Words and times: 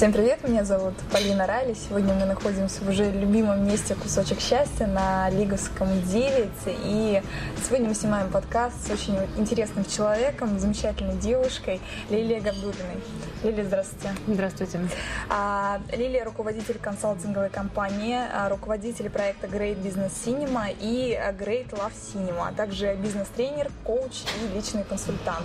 Всем 0.00 0.14
привет, 0.14 0.48
меня 0.48 0.64
зовут 0.64 0.94
Полина 1.12 1.46
Райли. 1.46 1.74
Сегодня 1.74 2.14
мы 2.14 2.24
находимся 2.24 2.82
в 2.82 2.88
уже 2.88 3.10
любимом 3.10 3.68
месте 3.68 3.94
«Кусочек 3.94 4.40
счастья» 4.40 4.86
на 4.86 5.28
Лиговском 5.28 5.88
9. 6.04 6.48
И 6.86 7.22
сегодня 7.62 7.90
мы 7.90 7.94
снимаем 7.94 8.30
подкаст 8.30 8.86
с 8.86 8.90
очень 8.90 9.14
интересным 9.36 9.84
человеком, 9.84 10.58
замечательной 10.58 11.16
девушкой 11.16 11.82
Лилией 12.08 12.40
Габдулиной. 12.40 12.96
Лилия, 13.44 13.62
здравствуйте. 13.62 14.14
Здравствуйте. 14.26 14.80
А, 15.28 15.82
Лилия– 15.92 16.24
руководитель 16.26 16.78
консалтинговой 16.78 17.50
компании, 17.50 18.20
а, 18.32 18.48
руководитель 18.48 19.10
проекта 19.10 19.48
Great 19.48 19.82
Business 19.82 20.12
Cinema 20.24 20.74
и 20.80 21.12
Great 21.38 21.72
Love 21.72 21.92
Cinema, 21.92 22.48
а 22.48 22.52
также 22.52 22.94
бизнес-тренер, 22.94 23.70
коуч 23.84 24.22
и 24.40 24.56
личный 24.56 24.84
консультант. 24.84 25.44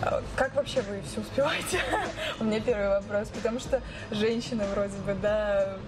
А, 0.00 0.22
как 0.36 0.54
вообще 0.54 0.80
вы 0.80 1.02
все 1.02 1.20
успеваете? 1.20 1.80
У 2.40 2.44
меня 2.44 2.60
первый 2.60 2.88
вопрос, 2.88 3.28
потому 3.28 3.60
что 3.60 3.73
женщина 4.10 4.64
вроде 4.74 4.96
бы, 5.06 5.14
да, 5.20 5.78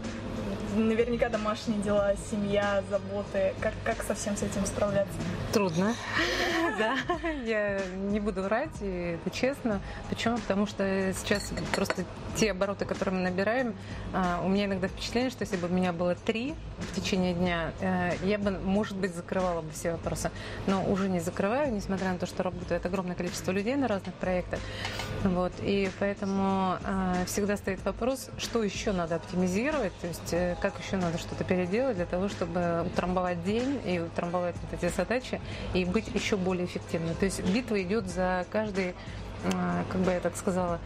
наверняка 0.76 1.28
домашние 1.28 1.80
дела, 1.80 2.14
семья, 2.30 2.82
заботы. 2.90 3.54
Как, 3.60 3.72
как 3.84 4.02
со 4.02 4.14
всем 4.14 4.36
с 4.36 4.42
этим 4.42 4.66
справляться? 4.66 5.14
Трудно, 5.52 5.94
да. 6.78 6.96
Я 7.44 7.80
не 7.94 8.20
буду 8.20 8.42
врать, 8.42 8.70
и 8.80 9.18
это 9.20 9.34
честно. 9.34 9.80
Почему? 10.08 10.38
Потому 10.38 10.66
что 10.66 11.12
сейчас 11.14 11.52
просто 11.74 12.04
те 12.36 12.50
обороты, 12.50 12.84
которые 12.84 13.14
мы 13.14 13.22
набираем, 13.22 13.74
а, 14.12 14.42
у 14.44 14.48
меня 14.48 14.66
иногда 14.66 14.88
впечатление, 14.88 15.30
что 15.30 15.42
если 15.42 15.56
бы 15.56 15.68
у 15.68 15.70
меня 15.70 15.92
было 15.92 16.14
три 16.14 16.54
в 16.78 16.94
течение 16.94 17.32
дня, 17.32 17.72
э, 17.80 18.12
я 18.24 18.38
бы, 18.38 18.50
может 18.50 18.96
быть, 18.96 19.14
закрывала 19.14 19.62
бы 19.62 19.70
все 19.70 19.92
вопросы. 19.92 20.30
Но 20.66 20.84
уже 20.84 21.08
не 21.08 21.20
закрываю, 21.20 21.72
несмотря 21.72 22.12
на 22.12 22.18
то, 22.18 22.26
что 22.26 22.42
работает 22.42 22.84
огромное 22.84 23.16
количество 23.16 23.52
людей 23.52 23.76
на 23.76 23.88
разных 23.88 24.14
проектах. 24.14 24.60
Вот. 25.24 25.52
И 25.62 25.90
поэтому 25.98 26.76
э, 26.84 27.24
всегда 27.26 27.56
стоит 27.56 27.82
вопрос, 27.84 28.28
что 28.38 28.62
еще 28.62 28.92
надо 28.92 29.16
оптимизировать, 29.16 29.92
то 30.00 30.06
есть 30.06 30.25
э, 30.32 30.56
как 30.60 30.74
еще 30.78 30.96
надо 30.96 31.18
что-то 31.18 31.44
переделать 31.44 31.96
для 31.96 32.06
того, 32.06 32.28
чтобы 32.28 32.84
утрамбовать 32.86 33.44
день 33.44 33.80
и 33.86 33.98
утрамбовать 33.98 34.56
вот 34.62 34.82
эти 34.82 34.92
задачи 34.92 35.40
и 35.74 35.84
быть 35.84 36.08
еще 36.14 36.36
более 36.36 36.66
эффективным. 36.66 37.14
То 37.14 37.24
есть 37.24 37.42
битва 37.44 37.82
идет 37.82 38.08
за 38.08 38.46
каждый 38.50 38.94
как 39.92 40.00
бы 40.00 40.10
я 40.10 40.18
так 40.18 40.34
сказала, 40.36 40.80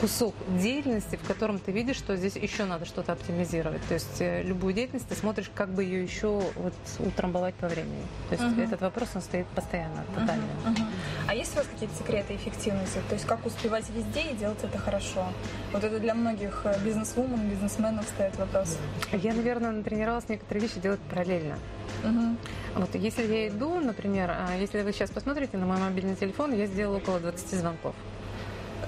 кусок 0.00 0.34
деятельности, 0.60 1.16
в 1.16 1.26
котором 1.26 1.58
ты 1.58 1.72
видишь, 1.72 1.96
что 1.96 2.16
здесь 2.16 2.36
еще 2.36 2.64
надо 2.64 2.84
что-то 2.84 3.12
оптимизировать. 3.12 3.82
То 3.88 3.94
есть 3.94 4.20
э, 4.20 4.42
любую 4.42 4.72
деятельность 4.74 5.08
ты 5.08 5.14
смотришь, 5.14 5.50
как 5.54 5.70
бы 5.70 5.82
ее 5.82 6.02
еще 6.02 6.42
вот 6.56 6.74
утрамбовать 7.00 7.54
по 7.56 7.68
времени. 7.68 8.02
То 8.28 8.36
есть 8.36 8.44
uh-huh. 8.44 8.64
этот 8.64 8.80
вопрос, 8.80 9.08
он 9.14 9.22
стоит 9.22 9.46
постоянно, 9.48 10.04
тотально. 10.14 10.44
Uh-huh. 10.44 10.76
Uh-huh. 10.76 10.86
А 11.26 11.34
есть 11.34 11.52
у 11.54 11.56
вас 11.56 11.66
какие-то 11.66 11.96
секреты 11.96 12.36
эффективности? 12.36 13.00
То 13.08 13.14
есть 13.14 13.26
как 13.26 13.44
успевать 13.44 13.88
везде 13.90 14.32
и 14.32 14.36
делать 14.36 14.58
это 14.62 14.78
хорошо? 14.78 15.26
Вот 15.72 15.82
это 15.82 15.98
для 15.98 16.14
многих 16.14 16.62
э, 16.64 16.78
бизнес-вумен, 16.84 17.48
бизнесменов 17.50 18.06
стоит 18.06 18.36
вопрос. 18.36 18.76
Я, 19.12 19.34
наверное, 19.34 19.72
натренировалась 19.72 20.28
некоторые 20.28 20.62
вещи 20.62 20.80
делать 20.80 21.00
параллельно. 21.10 21.58
Uh-huh. 22.04 22.36
Вот, 22.76 22.94
если 22.94 23.26
я 23.26 23.48
иду, 23.48 23.80
например, 23.80 24.30
а, 24.30 24.56
если 24.56 24.82
вы 24.82 24.92
сейчас 24.92 25.10
посмотрите 25.10 25.56
на 25.56 25.66
мой 25.66 25.78
мобильный 25.78 26.14
телефон, 26.14 26.54
я 26.54 26.66
сделала 26.66 26.98
около 26.98 27.18
20 27.18 27.58
звонков. 27.58 27.94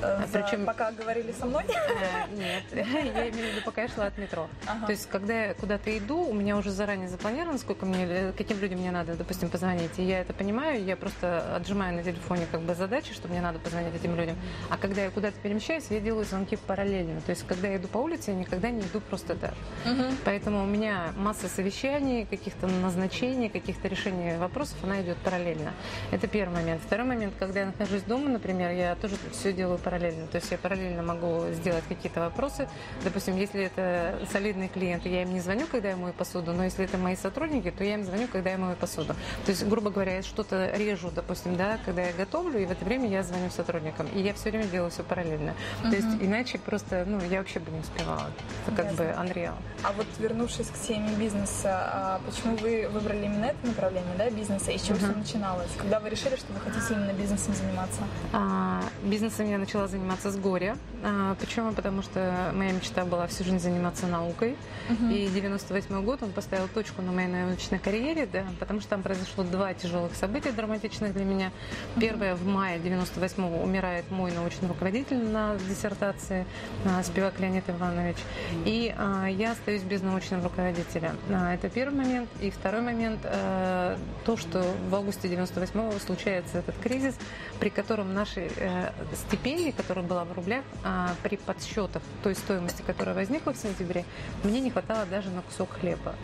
Э, 0.02 0.26
за... 0.26 0.40
Причем... 0.40 0.66
Пока 0.66 0.90
говорили 0.92 1.32
со 1.32 1.46
мной? 1.46 1.64
Нет, 2.32 2.64
я 2.72 2.82
имею 2.82 3.32
в 3.32 3.36
виду, 3.36 3.60
пока 3.64 3.82
я 3.82 3.88
шла 3.88 4.06
от 4.06 4.18
метро. 4.18 4.48
Ага. 4.66 4.86
То 4.86 4.92
есть, 4.92 5.08
когда 5.08 5.46
я 5.46 5.54
куда-то 5.54 5.96
иду, 5.96 6.18
у 6.22 6.32
меня 6.32 6.56
уже 6.56 6.70
заранее 6.70 7.08
запланировано, 7.08 7.58
сколько 7.58 7.86
мне, 7.86 8.32
каким 8.36 8.58
людям 8.60 8.80
мне 8.80 8.90
надо, 8.90 9.14
допустим, 9.14 9.48
позвонить. 9.48 9.98
И 9.98 10.02
я 10.02 10.20
это 10.20 10.32
понимаю, 10.32 10.82
я 10.84 10.96
просто 10.96 11.56
отжимаю 11.56 11.94
на 11.94 12.02
телефоне 12.02 12.46
как 12.50 12.62
бы 12.62 12.74
задачи, 12.74 13.12
что 13.12 13.28
мне 13.28 13.40
надо 13.40 13.58
позвонить 13.58 13.94
этим 13.94 14.16
людям. 14.16 14.36
А 14.70 14.76
когда 14.76 15.02
я 15.02 15.10
куда-то 15.10 15.38
перемещаюсь, 15.42 15.84
я 15.90 16.00
делаю 16.00 16.24
звонки 16.24 16.56
параллельно. 16.56 17.20
То 17.20 17.30
есть, 17.30 17.46
когда 17.46 17.68
я 17.68 17.76
иду 17.76 17.88
по 17.88 17.98
улице, 17.98 18.30
я 18.30 18.36
никогда 18.36 18.70
не 18.70 18.80
иду 18.80 19.00
просто 19.00 19.34
так. 19.34 19.54
Угу. 19.84 20.04
Поэтому 20.24 20.62
у 20.62 20.66
меня 20.66 21.12
масса 21.16 21.48
совещаний, 21.48 22.24
каких-то 22.24 22.66
назначений, 22.66 23.48
каких-то 23.48 23.88
решений 23.88 24.36
вопросов, 24.38 24.78
она 24.82 25.02
идет 25.02 25.18
параллельно. 25.18 25.72
Это 26.10 26.26
первый 26.26 26.54
момент. 26.54 26.82
Второй 26.82 27.06
момент, 27.06 27.34
когда 27.38 27.60
я 27.60 27.66
нахожусь 27.66 28.02
дома, 28.02 28.28
например, 28.28 28.70
я 28.70 28.94
тоже 28.94 29.16
все 29.32 29.52
делаю 29.52 29.78
параллельно 29.78 29.89
параллельно. 29.90 30.26
То 30.28 30.36
есть 30.36 30.50
я 30.52 30.58
параллельно 30.58 31.02
могу 31.02 31.46
сделать 31.52 31.82
какие-то 31.88 32.20
вопросы. 32.20 32.68
Допустим, 33.02 33.36
если 33.36 33.64
это 33.64 34.20
солидные 34.32 34.68
клиенты, 34.68 35.08
я 35.08 35.22
им 35.22 35.34
не 35.34 35.40
звоню, 35.40 35.66
когда 35.66 35.90
я 35.90 35.96
мою 35.96 36.12
посуду, 36.14 36.52
но 36.52 36.64
если 36.64 36.84
это 36.84 36.96
мои 36.96 37.16
сотрудники, 37.16 37.70
то 37.70 37.82
я 37.82 37.94
им 37.94 38.04
звоню, 38.04 38.28
когда 38.28 38.50
я 38.50 38.58
мою 38.58 38.76
посуду. 38.76 39.14
То 39.44 39.50
есть, 39.50 39.66
грубо 39.66 39.90
говоря, 39.90 40.16
я 40.16 40.22
что-то 40.22 40.70
режу, 40.76 41.10
допустим, 41.14 41.56
да, 41.56 41.78
когда 41.84 42.02
я 42.02 42.12
готовлю, 42.12 42.60
и 42.60 42.66
в 42.66 42.70
это 42.70 42.84
время 42.84 43.08
я 43.08 43.22
звоню 43.22 43.50
сотрудникам. 43.50 44.06
И 44.14 44.20
я 44.20 44.32
все 44.34 44.50
время 44.50 44.66
делаю 44.66 44.90
все 44.90 45.02
параллельно. 45.02 45.54
Uh-huh. 45.82 45.90
То 45.90 45.96
есть 45.96 46.08
иначе 46.20 46.58
просто, 46.58 47.04
ну, 47.06 47.20
я 47.28 47.38
вообще 47.38 47.58
бы 47.58 47.70
не 47.72 47.80
успевала. 47.80 48.30
Это 48.66 48.76
как 48.76 48.86
Ясно. 48.92 49.04
бы 49.04 49.10
unreal. 49.10 49.54
А 49.82 49.92
вот 49.92 50.06
вернувшись 50.18 50.68
к 50.68 50.78
теме 50.86 51.10
бизнеса, 51.18 51.90
а 51.92 52.20
почему 52.26 52.56
вы 52.56 52.88
выбрали 52.88 53.24
именно 53.24 53.46
это 53.46 53.66
направление, 53.66 54.14
да, 54.16 54.30
бизнеса, 54.30 54.70
и 54.70 54.78
с 54.78 54.82
чего 54.82 54.96
uh-huh. 54.96 55.10
все 55.10 55.18
начиналось? 55.18 55.70
Когда 55.76 55.98
вы 55.98 56.10
решили, 56.10 56.36
что 56.36 56.52
вы 56.52 56.60
хотите 56.60 56.94
именно 56.94 57.12
бизнесом 57.12 57.54
заниматься? 57.54 58.00
А, 58.32 58.82
бизнесом 59.02 59.50
я 59.50 59.58
начала 59.58 59.79
заниматься 59.86 60.30
с 60.30 60.36
горя. 60.36 60.76
А, 61.02 61.34
почему? 61.36 61.72
Потому 61.72 62.02
что 62.02 62.50
моя 62.54 62.72
мечта 62.72 63.04
была 63.04 63.26
всю 63.26 63.44
жизнь 63.44 63.58
заниматься 63.58 64.06
наукой. 64.06 64.56
Uh-huh. 64.88 65.12
И 65.12 65.28
98 65.28 66.04
год 66.04 66.22
он 66.22 66.32
поставил 66.32 66.68
точку 66.68 67.02
на 67.02 67.12
моей 67.12 67.28
научной 67.28 67.78
карьере, 67.78 68.26
да, 68.30 68.44
потому 68.58 68.80
что 68.80 68.90
там 68.90 69.02
произошло 69.02 69.44
два 69.44 69.72
тяжелых 69.74 70.14
события 70.14 70.52
драматичных 70.52 71.12
для 71.12 71.24
меня. 71.24 71.52
Первое, 71.98 72.34
в 72.34 72.46
мае 72.46 72.78
98-го 72.78 73.62
умирает 73.62 74.10
мой 74.10 74.32
научный 74.32 74.68
руководитель 74.68 75.18
на 75.18 75.56
диссертации, 75.68 76.46
а, 76.84 77.02
Спивак 77.02 77.38
Леонид 77.40 77.68
Иванович. 77.68 78.16
И 78.64 78.94
а, 78.96 79.26
я 79.26 79.52
остаюсь 79.52 79.82
без 79.82 80.02
научного 80.02 80.44
руководителя. 80.44 81.14
Это 81.28 81.68
первый 81.68 81.96
момент. 81.96 82.28
И 82.40 82.50
второй 82.50 82.82
момент, 82.82 83.20
то, 83.22 84.36
что 84.36 84.64
в 84.88 84.94
августе 84.94 85.28
98-го 85.28 85.98
случается 85.98 86.58
этот 86.58 86.76
кризис, 86.82 87.14
при 87.58 87.68
котором 87.68 88.14
наши 88.14 88.50
а, 88.58 88.92
стипендии, 89.70 89.76
которая 89.76 90.04
была 90.04 90.24
в 90.24 90.32
рублях, 90.32 90.64
а, 90.84 91.14
при 91.22 91.36
подсчетах 91.36 92.02
той 92.22 92.34
стоимости, 92.34 92.82
которая 92.82 93.14
возникла 93.14 93.52
в 93.52 93.56
сентябре, 93.56 94.04
мне 94.44 94.60
не 94.60 94.70
хватало 94.70 95.06
даже 95.06 95.30
на 95.30 95.42
кусок 95.42 95.70
хлеба. 95.80 96.14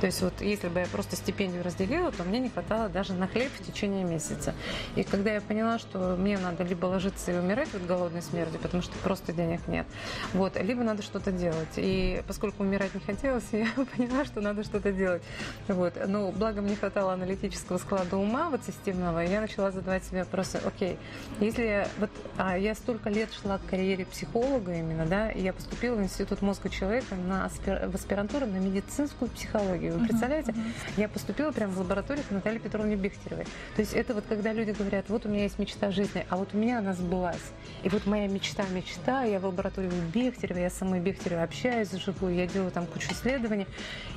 То 0.00 0.06
есть 0.06 0.20
вот 0.20 0.40
если 0.40 0.68
бы 0.68 0.80
я 0.80 0.86
просто 0.86 1.14
стипендию 1.16 1.62
разделила, 1.62 2.10
то 2.10 2.24
мне 2.24 2.40
не 2.40 2.48
хватало 2.48 2.88
даже 2.88 3.12
на 3.12 3.28
хлеб 3.28 3.52
в 3.52 3.64
течение 3.64 4.04
месяца. 4.04 4.52
И 4.96 5.04
когда 5.04 5.32
я 5.32 5.40
поняла, 5.40 5.78
что 5.78 6.16
мне 6.18 6.38
надо 6.38 6.64
либо 6.64 6.86
ложиться 6.86 7.30
и 7.30 7.36
умирать 7.36 7.72
от 7.74 7.86
голодной 7.86 8.22
смерти, 8.22 8.58
потому 8.60 8.82
что 8.82 8.92
просто 9.04 9.32
денег 9.32 9.60
нет, 9.68 9.86
вот, 10.32 10.60
либо 10.60 10.82
надо 10.82 11.02
что-то 11.02 11.30
делать. 11.30 11.74
И 11.76 12.22
поскольку 12.26 12.64
умирать 12.64 12.94
не 12.94 13.00
хотелось, 13.00 13.44
я 13.52 13.68
поняла, 13.96 14.24
что 14.24 14.40
надо 14.40 14.64
что-то 14.64 14.92
делать. 14.92 15.22
Вот. 15.68 15.94
Но 16.06 16.32
благо 16.32 16.62
мне 16.62 16.74
хватало 16.74 17.12
аналитического 17.12 17.78
склада 17.78 18.16
ума, 18.16 18.50
вот 18.50 18.64
системного, 18.64 19.24
и 19.24 19.30
я 19.30 19.40
начала 19.40 19.70
задавать 19.70 20.04
себе 20.04 20.20
вопросы, 20.24 20.60
окей, 20.64 20.98
если 21.40 21.86
вот, 21.98 22.10
а 22.36 22.58
я 22.58 22.74
столько 22.92 23.08
лет 23.08 23.30
шла 23.32 23.56
к 23.56 23.64
карьере 23.70 24.04
психолога 24.04 24.74
именно, 24.74 25.06
да, 25.06 25.30
и 25.30 25.40
я 25.40 25.54
поступила 25.54 25.94
в 25.96 26.02
Институт 26.02 26.42
мозга 26.42 26.68
человека 26.68 27.14
на 27.14 27.46
аспир... 27.46 27.88
в 27.88 27.94
аспирантуру 27.94 28.44
на 28.44 28.58
медицинскую 28.58 29.30
психологию. 29.30 29.96
Вы 29.96 30.08
представляете? 30.08 30.52
Uh-huh. 30.52 30.92
Я 30.98 31.08
поступила 31.08 31.52
прямо 31.52 31.72
в 31.72 31.78
лабораторию 31.78 32.22
к 32.28 32.30
Наталье 32.30 32.60
Петровне 32.60 32.96
Бехтеревой. 32.96 33.46
То 33.76 33.80
есть 33.80 33.94
это 33.94 34.12
вот 34.12 34.24
когда 34.28 34.52
люди 34.52 34.72
говорят, 34.72 35.06
вот 35.08 35.24
у 35.24 35.30
меня 35.30 35.44
есть 35.44 35.58
мечта 35.58 35.90
жизни, 35.90 36.26
а 36.28 36.36
вот 36.36 36.50
у 36.52 36.58
меня 36.58 36.80
она 36.80 36.92
сбылась. 36.92 37.40
И 37.82 37.88
вот 37.88 38.04
моя 38.04 38.28
мечта, 38.28 38.62
мечта, 38.74 39.24
я 39.24 39.40
в 39.40 39.46
лаборатории 39.46 39.90
Бехтеревой, 40.12 40.64
я 40.64 40.70
с 40.70 40.74
самой 40.74 41.00
Бехтеревой 41.00 41.44
общаюсь 41.44 41.90
живую, 41.92 42.34
я 42.34 42.46
делаю 42.46 42.72
там 42.72 42.84
кучу 42.84 43.10
исследований. 43.12 43.66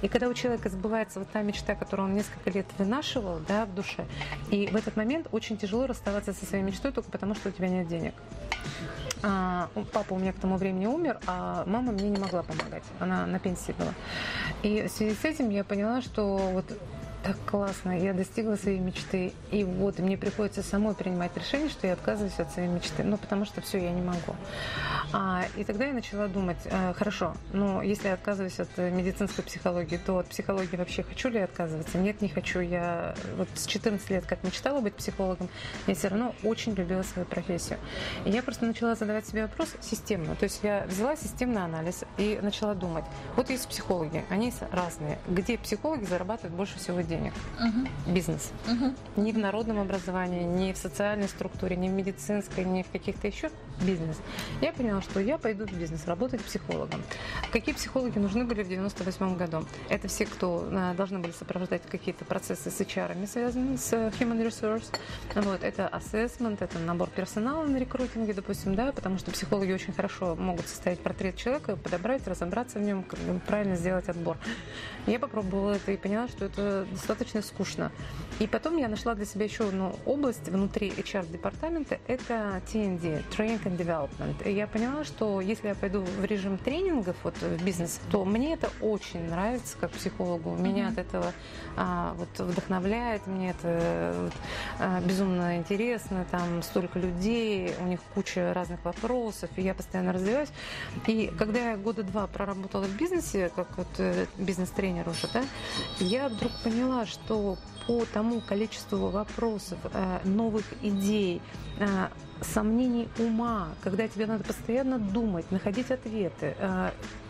И 0.02 0.10
когда 0.10 0.28
у 0.28 0.34
человека 0.34 0.68
сбывается 0.68 1.20
вот 1.20 1.30
та 1.30 1.44
мечта, 1.44 1.76
которую 1.76 2.10
он 2.10 2.14
несколько 2.16 2.50
лет 2.50 2.66
вынашивал, 2.78 3.40
да, 3.48 3.66
в 3.66 3.74
душе, 3.74 4.04
и 4.52 4.68
в 4.68 4.76
этот 4.76 4.98
момент 4.98 5.28
очень 5.32 5.56
тяжело 5.56 5.88
расставаться 5.88 6.34
со 6.34 6.46
своей 6.46 6.64
мечтой 6.64 6.92
только 6.92 7.10
потому, 7.10 7.36
что 7.36 7.48
у 7.48 7.52
тебя 7.54 7.70
нет 7.70 7.88
денег. 7.88 8.14
А, 9.24 9.70
папа 9.92 10.14
у 10.14 10.20
меня 10.20 10.34
к 10.34 10.40
тому 10.40 10.58
времени 10.58 10.86
умер, 10.86 11.20
а 11.26 11.64
мама 11.66 11.92
мне 11.92 12.10
не 12.10 12.20
могла 12.20 12.44
помогать. 12.44 12.84
Она 13.00 13.26
на 13.26 13.40
пенсии 13.40 13.72
была. 13.72 13.94
И 14.62 14.88
в 14.88 14.92
связи 14.92 15.16
с 15.16 15.26
этим 15.26 15.50
я 15.50 15.64
поняла, 15.64 16.02
что 16.02 16.38
вот 16.38 16.66
так 17.26 17.38
классно, 17.48 17.98
я 17.98 18.14
достигла 18.14 18.56
своей 18.56 18.78
мечты. 18.78 19.34
И 19.50 19.64
вот 19.64 19.98
мне 19.98 20.16
приходится 20.16 20.62
самой 20.62 20.94
принимать 20.94 21.36
решение, 21.36 21.70
что 21.70 21.88
я 21.88 21.94
отказываюсь 21.94 22.40
от 22.40 22.52
своей 22.52 22.70
мечты. 22.70 23.04
Ну, 23.04 23.18
потому 23.18 23.46
что 23.46 23.62
все, 23.62 23.80
я 23.80 23.90
не 23.90 24.02
могу. 24.02 24.36
А, 25.12 25.44
и 25.56 25.64
тогда 25.64 25.86
я 25.86 25.94
начала 25.94 26.28
думать, 26.28 26.60
э, 26.66 26.94
хорошо, 26.94 27.34
но 27.52 27.82
если 27.82 28.10
я 28.10 28.14
отказываюсь 28.14 28.60
от 28.60 28.78
медицинской 28.78 29.44
психологии, 29.44 29.98
то 29.98 30.20
от 30.20 30.28
психологии 30.28 30.76
вообще 30.76 31.02
хочу 31.02 31.30
ли 31.30 31.40
я 31.40 31.46
отказываться? 31.46 31.98
Нет, 31.98 32.22
не 32.22 32.30
хочу. 32.30 32.60
Я 32.60 33.16
вот 33.38 33.48
с 33.56 33.66
14 33.66 34.08
лет, 34.12 34.26
как 34.28 34.44
мечтала 34.44 34.80
быть 34.80 34.94
психологом, 34.94 35.50
я 35.88 35.96
все 35.96 36.10
равно 36.10 36.36
очень 36.44 36.76
любила 36.76 37.02
свою 37.02 37.26
профессию. 37.28 37.80
И 38.26 38.30
я 38.30 38.44
просто 38.44 38.66
начала 38.68 38.94
задавать 38.94 39.26
себе 39.26 39.44
вопрос 39.44 39.76
системно. 39.82 40.36
То 40.36 40.44
есть 40.44 40.60
я 40.62 40.86
взяла 40.88 41.16
системный 41.16 41.64
анализ 41.64 42.04
и 42.20 42.38
начала 42.44 42.76
думать. 42.76 43.06
Вот 43.36 43.50
есть 43.50 43.68
психологи, 43.68 44.24
они 44.30 44.54
разные. 44.72 45.18
Где 45.28 45.58
психологи 45.58 46.06
зарабатывают 46.06 46.54
больше 46.54 46.78
всего 46.78 47.02
денег? 47.02 47.15
Денег. 47.16 47.34
Угу. 47.60 48.14
Бизнес. 48.14 48.52
Угу. 48.68 49.22
Ни 49.22 49.32
в 49.32 49.38
народном 49.38 49.80
образовании, 49.80 50.44
ни 50.44 50.74
в 50.74 50.78
социальной 50.78 51.28
структуре, 51.28 51.76
ни 51.76 51.90
в 51.90 51.92
медицинской, 51.92 52.66
ни 52.66 52.84
в 52.84 52.92
каких-то 52.92 53.28
еще 53.28 53.50
бизнес. 53.82 54.18
Я 54.62 54.72
поняла, 54.72 55.02
что 55.02 55.20
я 55.20 55.38
пойду 55.38 55.66
в 55.66 55.74
бизнес, 55.74 56.06
работать 56.06 56.42
психологом. 56.42 57.02
Какие 57.52 57.76
психологи 57.76 58.20
нужны 58.20 58.46
были 58.46 58.64
в 58.64 58.68
98 58.68 59.38
году? 59.38 59.66
Это 59.90 60.08
все, 60.08 60.26
кто 60.26 60.68
а, 60.72 60.94
должны 60.94 61.20
были 61.20 61.32
сопровождать 61.32 61.82
какие-то 61.90 62.26
процессы 62.26 62.70
с 62.70 62.82
HR, 62.82 63.28
связанные 63.28 63.78
с 63.78 63.94
human 63.94 64.46
resource. 64.46 64.86
Вот, 65.36 65.64
это 65.64 65.90
assessment, 65.92 66.58
это 66.60 66.80
набор 66.80 67.10
персонала 67.10 67.66
на 67.66 67.78
рекрутинге, 67.78 68.34
допустим, 68.34 68.76
да, 68.76 68.92
потому 68.92 69.18
что 69.18 69.32
психологи 69.32 69.72
очень 69.72 69.94
хорошо 69.94 70.36
могут 70.36 70.68
составить 70.68 71.00
портрет 71.00 71.36
человека, 71.36 71.76
подобрать, 71.76 72.28
разобраться 72.28 72.80
в 72.80 72.82
нем, 72.82 73.06
правильно 73.48 73.76
сделать 73.76 74.10
отбор. 74.10 74.38
Я 75.08 75.20
попробовала 75.20 75.74
это 75.74 75.92
и 75.92 75.98
поняла, 75.98 76.28
что 76.28 76.46
это 76.46 76.88
достаточно 76.92 77.42
скучно. 77.42 77.92
И 78.40 78.48
потом 78.48 78.78
я 78.78 78.88
нашла 78.88 79.16
для 79.16 79.26
себя 79.26 79.46
еще 79.46 79.68
одну 79.68 79.96
область 80.06 80.50
внутри 80.50 80.90
HR-департамента, 80.90 82.00
это 82.08 82.62
TND, 82.72 83.24
Training 83.30 83.65
and 83.66 83.78
Development. 83.78 84.48
И 84.48 84.54
я 84.54 84.68
поняла, 84.68 85.04
что 85.04 85.42
если 85.42 85.70
я 85.70 85.76
пойду 85.76 86.02
в 86.02 86.26
режим 86.26 86.58
тренингов 86.58 87.16
вот, 87.24 87.36
в 87.42 87.64
бизнес, 87.64 88.00
то 88.12 88.26
мне 88.26 88.54
это 88.54 88.70
очень 88.82 89.30
нравится 89.30 89.78
как 89.80 89.92
психологу. 89.92 90.56
Меня 90.56 90.86
mm-hmm. 90.86 90.92
от 90.92 90.98
этого 90.98 91.34
а, 91.76 92.16
вот, 92.18 92.40
вдохновляет, 92.40 93.28
мне 93.28 93.52
это 93.52 94.16
вот, 94.18 94.34
а, 94.80 95.02
безумно 95.02 95.58
интересно, 95.58 96.26
там 96.32 96.62
столько 96.64 97.00
людей, 97.00 97.74
у 97.82 97.86
них 97.86 98.00
куча 98.14 98.54
разных 98.54 98.84
вопросов, 98.86 99.50
и 99.56 99.62
я 99.62 99.74
постоянно 99.74 100.14
развиваюсь. 100.14 100.50
И 101.08 101.32
когда 101.38 101.72
я 101.72 101.78
года 101.78 102.04
два 102.04 102.28
проработала 102.28 102.86
в 102.86 102.98
бизнесе, 102.98 103.52
как 103.56 103.68
вот 103.78 103.88
э, 103.98 104.26
бизнес-тренер 104.38 105.08
уже, 105.10 105.28
да, 105.34 105.44
я 106.00 106.30
вдруг 106.30 106.52
поняла, 106.64 107.06
что 107.06 107.58
по 107.88 108.06
тому 108.06 108.42
количеству 108.42 109.10
вопросов, 109.10 109.78
э, 109.94 110.20
новых 110.24 110.66
идей, 110.82 111.42
э, 111.80 112.08
сомнений 112.42 113.08
ума, 113.20 113.70
когда 113.82 114.08
тебе 114.08 114.26
надо 114.26 114.44
постоянно 114.44 115.00
думать, 115.00 115.50
находить 115.52 115.92
ответы, 115.92 116.56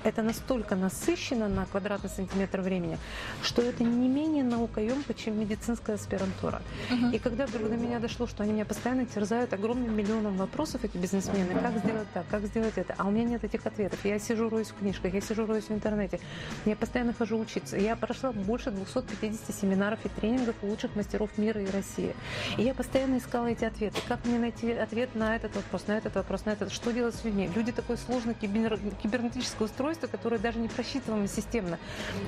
это 0.03 0.21
настолько 0.21 0.75
насыщено 0.75 1.47
на 1.47 1.65
квадратный 1.65 2.09
сантиметр 2.09 2.61
времени, 2.61 2.99
что 3.41 3.63
это 3.63 3.83
не 3.83 4.07
менее 4.07 4.43
наукоемко, 4.43 5.15
чем 5.15 5.39
медицинская 5.39 5.95
аспирантура. 5.95 6.61
Uh-huh. 6.91 7.15
И 7.15 7.17
когда 7.17 7.47
вдруг 7.47 7.69
до 7.69 7.75
меня 7.75 7.99
дошло, 7.99 8.27
что 8.27 8.43
они 8.43 8.53
меня 8.53 8.65
постоянно 8.65 9.05
терзают 9.05 9.53
огромным 9.53 9.95
миллионом 9.95 10.37
вопросов, 10.37 10.83
эти 10.83 10.97
бизнесмены, 10.97 11.59
как 11.59 11.77
сделать 11.79 12.07
так, 12.13 12.25
как 12.29 12.45
сделать 12.45 12.77
это, 12.77 12.93
а 12.97 13.07
у 13.07 13.11
меня 13.11 13.23
нет 13.23 13.43
этих 13.43 13.65
ответов. 13.65 13.99
Я 14.05 14.19
сижу, 14.19 14.47
роюсь 14.49 14.67
в 14.67 14.75
книжках, 14.75 15.13
я 15.13 15.21
сижу, 15.21 15.45
роюсь 15.45 15.65
в 15.65 15.71
интернете, 15.71 16.19
я 16.65 16.75
постоянно 16.75 17.13
хожу 17.13 17.39
учиться. 17.39 17.75
Я 17.75 17.95
прошла 17.95 18.31
больше 18.31 18.71
250 18.71 19.55
семинаров 19.55 19.99
и 20.05 20.09
тренингов 20.09 20.55
у 20.61 20.67
лучших 20.67 20.95
мастеров 20.95 21.35
мира 21.37 21.61
и 21.61 21.69
России. 21.71 22.15
И 22.57 22.63
я 22.63 22.73
постоянно 22.73 23.17
искала 23.17 23.47
эти 23.47 23.65
ответы. 23.65 23.97
Как 24.07 24.23
мне 24.25 24.37
найти 24.37 24.71
ответ 24.95 25.13
на 25.13 25.35
этот 25.35 25.53
вопрос, 25.57 25.87
на 25.87 25.97
этот 25.97 26.15
вопрос, 26.15 26.45
на 26.45 26.51
этот, 26.51 26.71
что 26.71 26.91
делать 26.91 27.15
с 27.15 27.25
людьми? 27.25 27.49
Люди 27.53 27.73
такой 27.73 27.97
сложный 27.97 28.33
кибер... 28.33 28.79
кибернетическое 29.03 29.65
устройство, 29.65 30.07
которые 30.07 30.39
даже 30.39 30.57
не 30.57 30.69
просчитываемы 30.69 31.27
системно, 31.27 31.77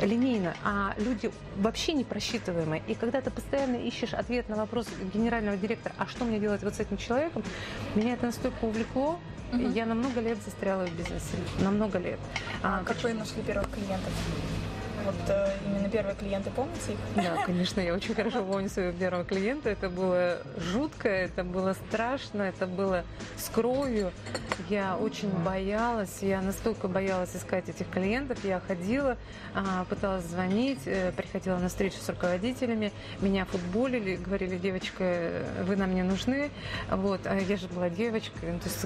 линейно, 0.02 0.54
а 0.66 0.94
люди 0.98 1.32
вообще 1.56 1.94
не 1.94 2.04
просчитываемые. 2.04 2.84
И 2.88 2.94
когда 2.94 3.22
ты 3.22 3.32
постоянно 3.32 3.78
ищешь 3.78 4.14
ответ 4.14 4.50
на 4.50 4.58
вопрос 4.58 4.88
генерального 5.14 5.56
директора, 5.56 5.96
а 5.98 6.08
что 6.08 6.26
мне 6.26 6.40
делать 6.40 6.62
вот 6.62 6.76
с 6.76 6.82
этим 6.82 6.98
человеком, 6.98 7.42
меня 7.96 8.14
это 8.14 8.26
настолько 8.26 8.66
увлекло, 8.66 9.18
Угу. 9.54 9.62
Я 9.70 9.86
на 9.86 9.96
много 9.96 10.20
лет 10.20 10.38
застряла 10.44 10.86
в 10.86 10.92
бизнесе. 10.92 11.38
На 11.62 11.72
много 11.72 12.00
лет. 12.00 12.20
А, 12.64 12.80
а 12.80 12.84
как 12.84 13.02
вы 13.02 13.14
нашли 13.14 13.42
первых 13.44 13.72
клиентов? 13.72 14.12
Вот 15.08 15.30
э, 15.30 15.52
именно 15.66 15.90
первые 15.90 16.16
клиенты, 16.16 16.50
помните 16.52 16.94
их? 16.94 17.00
Да, 17.16 17.44
конечно, 17.46 17.80
я 17.80 17.94
очень 17.94 18.14
хорошо 18.14 18.44
помню 18.44 18.70
своего 18.70 18.92
первого 18.92 19.24
клиента. 19.24 19.70
Это 19.70 19.90
было 19.90 20.40
жутко, 20.58 21.08
это 21.08 21.44
было 21.44 21.74
страшно, 21.88 22.44
это 22.44 22.68
было 22.68 23.04
с 23.38 23.50
кровью. 23.50 24.12
Я 24.70 24.98
очень 24.98 25.30
боялась, 25.30 26.18
я 26.22 26.42
настолько 26.42 26.88
боялась 26.88 27.36
искать 27.36 27.70
этих 27.70 27.90
клиентов. 27.90 28.44
Я 28.44 28.60
ходила, 28.60 29.18
а, 29.54 29.86
пыталась 29.86 30.26
звонить, 30.26 30.82
э, 30.86 31.12
приходила 31.14 31.58
на 31.58 31.70
встречу 31.70 31.98
с 32.02 32.10
руководителями, 32.10 32.92
меня 33.22 33.46
футболили, 33.46 34.18
говорили, 34.18 34.58
девочка, 34.58 35.46
вы 35.64 35.76
нам 35.76 35.96
не 35.96 36.04
нужны. 36.04 36.52
Вот, 36.92 37.22
а 37.26 37.38
я 37.40 37.58
же 37.58 37.68
была 37.68 37.90
девочкой, 37.90 38.52
ну, 38.52 38.60
то 38.60 38.66
есть 38.66 38.86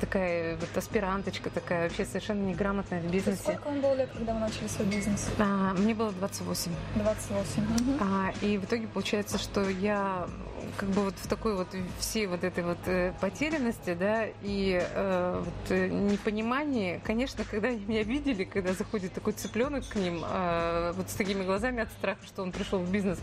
такая 0.00 0.56
вот 0.56 0.76
аспиранточка 0.76 1.50
такая, 1.50 1.84
вообще 1.84 2.04
совершенно 2.04 2.42
неграмотная 2.46 3.00
в 3.00 3.10
бизнесе. 3.10 3.42
Сколько 3.42 3.68
вам 3.68 3.80
было 3.80 3.94
лет, 3.94 4.10
когда 4.12 4.34
вы 4.34 4.40
начали 4.40 4.66
свой 4.66 4.86
бизнес? 4.88 5.28
А, 5.38 5.59
а, 5.60 5.74
мне 5.74 5.94
было 5.94 6.10
28. 6.12 6.72
28. 6.96 7.62
Угу. 7.62 7.98
А, 8.00 8.32
и 8.40 8.56
в 8.56 8.64
итоге 8.64 8.86
получается, 8.88 9.36
что 9.36 9.68
я 9.68 10.26
как 10.76 10.88
бы 10.90 11.02
вот 11.02 11.14
в 11.16 11.26
такой 11.28 11.56
вот 11.56 11.68
всей 11.98 12.26
вот 12.26 12.44
этой 12.44 12.64
вот 12.64 12.78
э, 12.86 13.12
потерянности, 13.20 13.94
да, 13.94 14.26
и 14.42 14.80
э, 14.80 15.42
вот 15.44 15.70
э, 15.70 15.88
непонимании, 15.88 17.00
конечно, 17.04 17.44
когда 17.50 17.68
они 17.68 17.84
меня 17.84 18.02
видели, 18.02 18.44
когда 18.44 18.72
заходит 18.72 19.12
такой 19.12 19.32
цыпленок 19.32 19.86
к 19.88 19.96
ним, 19.96 20.24
э, 20.28 20.92
вот 20.96 21.10
с 21.10 21.14
такими 21.14 21.44
глазами 21.44 21.82
от 21.82 21.90
страха, 21.90 22.20
что 22.26 22.42
он 22.42 22.52
пришел 22.52 22.78
в 22.78 22.90
бизнес, 22.90 23.18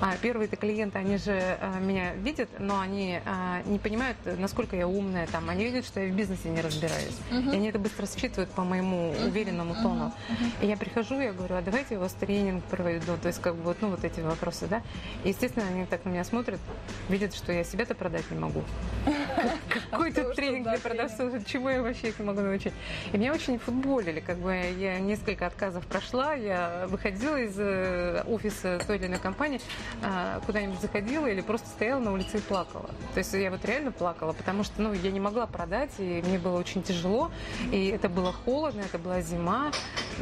а 0.00 0.16
первые-то 0.20 0.56
клиенты, 0.56 0.98
они 0.98 1.16
же 1.16 1.32
э, 1.32 1.80
меня 1.80 2.14
видят, 2.14 2.48
но 2.58 2.80
они 2.80 3.20
э, 3.24 3.62
не 3.66 3.78
понимают, 3.78 4.16
насколько 4.38 4.76
я 4.76 4.86
умная 4.86 5.26
там, 5.26 5.48
они 5.50 5.64
видят, 5.64 5.86
что 5.86 6.00
я 6.00 6.12
в 6.12 6.16
бизнесе 6.16 6.48
не 6.48 6.60
разбираюсь, 6.60 7.18
uh-huh. 7.30 7.52
и 7.52 7.56
они 7.56 7.68
это 7.68 7.78
быстро 7.78 8.06
считывают 8.06 8.50
по 8.50 8.62
моему 8.62 9.14
уверенному 9.24 9.74
тону. 9.74 10.12
Uh-huh. 10.28 10.52
И 10.62 10.66
я 10.66 10.76
прихожу, 10.76 11.20
я 11.20 11.32
говорю, 11.32 11.56
а 11.56 11.62
давайте 11.62 11.94
я 11.94 12.00
вас 12.00 12.12
тренинг 12.12 12.64
проведу, 12.64 13.16
то 13.20 13.28
есть 13.28 13.40
как 13.40 13.54
бы 13.56 13.62
вот, 13.62 13.76
ну 13.80 13.88
вот 13.88 14.04
эти 14.04 14.20
вопросы, 14.20 14.66
да, 14.66 14.82
и, 15.24 15.28
естественно, 15.28 15.66
они 15.66 15.86
так 15.86 16.04
на 16.04 16.10
меня 16.10 16.24
смотрят, 16.24 16.60
видят, 17.08 17.34
что 17.34 17.52
я 17.52 17.64
себя-то 17.64 17.94
продать 17.94 18.30
не 18.30 18.38
могу. 18.38 18.62
Какой 19.90 20.12
то 20.12 20.32
тренинг 20.34 20.68
для 20.68 20.78
продавцов, 20.78 21.32
чему 21.46 21.68
я 21.68 21.82
вообще 21.82 22.08
их 22.08 22.18
могу 22.18 22.40
научить? 22.40 22.72
И 23.12 23.16
меня 23.16 23.32
очень 23.32 23.58
футболили, 23.58 24.20
как 24.20 24.38
бы 24.38 24.54
я 24.54 24.98
несколько 24.98 25.46
отказов 25.46 25.86
прошла, 25.86 26.34
я 26.34 26.86
выходила 26.88 27.36
из 27.36 27.54
э, 27.58 28.22
офиса 28.26 28.80
той 28.86 28.96
или 28.96 29.06
иной 29.06 29.18
компании, 29.18 29.60
а, 30.02 30.40
куда-нибудь 30.46 30.80
заходила 30.80 31.26
или 31.26 31.40
просто 31.40 31.68
стояла 31.68 32.00
на 32.00 32.12
улице 32.12 32.38
и 32.38 32.40
плакала. 32.40 32.90
То 33.14 33.18
есть 33.18 33.32
я 33.32 33.50
вот 33.50 33.64
реально 33.64 33.92
плакала, 33.92 34.32
потому 34.32 34.64
что 34.64 34.82
ну, 34.82 34.92
я 34.92 35.10
не 35.10 35.20
могла 35.20 35.46
продать, 35.46 35.92
и 35.98 36.22
мне 36.26 36.38
было 36.38 36.58
очень 36.58 36.82
тяжело, 36.82 37.30
и 37.72 37.86
это 37.88 38.08
было 38.08 38.32
холодно, 38.32 38.82
это 38.82 38.98
была 38.98 39.20
зима, 39.20 39.72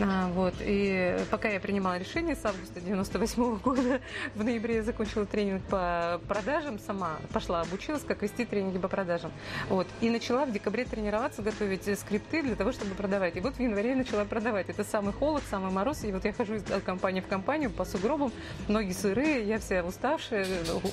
а, 0.00 0.28
вот, 0.28 0.54
и 0.60 1.16
пока 1.30 1.48
я 1.48 1.60
принимала 1.60 1.98
решение 1.98 2.36
с 2.36 2.44
августа 2.44 2.80
98 2.80 3.56
года, 3.58 4.00
в 4.34 4.44
ноябре 4.44 4.76
я 4.76 4.82
закончила 4.82 5.26
тренинг 5.26 5.62
по 5.64 6.20
продажам, 6.28 6.55
продажам 6.56 6.78
сама 6.78 7.18
пошла, 7.34 7.60
обучилась, 7.60 8.02
как 8.02 8.22
вести 8.22 8.46
тренинги 8.46 8.78
по 8.78 8.88
продажам. 8.88 9.30
Вот. 9.68 9.86
И 10.00 10.08
начала 10.08 10.46
в 10.46 10.52
декабре 10.52 10.86
тренироваться, 10.86 11.42
готовить 11.42 11.98
скрипты 11.98 12.42
для 12.42 12.56
того, 12.56 12.72
чтобы 12.72 12.94
продавать. 12.94 13.36
И 13.36 13.40
вот 13.40 13.56
в 13.56 13.60
январе 13.60 13.90
я 13.90 13.96
начала 13.96 14.24
продавать. 14.24 14.70
Это 14.70 14.82
самый 14.82 15.12
холод, 15.12 15.42
самый 15.50 15.70
мороз. 15.70 16.04
И 16.04 16.12
вот 16.12 16.24
я 16.24 16.32
хожу 16.32 16.54
из 16.54 16.64
компании 16.82 17.20
в 17.20 17.26
компанию 17.26 17.70
по 17.70 17.84
сугробам, 17.84 18.32
ноги 18.68 18.92
сырые, 18.92 19.46
я 19.46 19.58
вся 19.58 19.84
уставшая, 19.84 20.46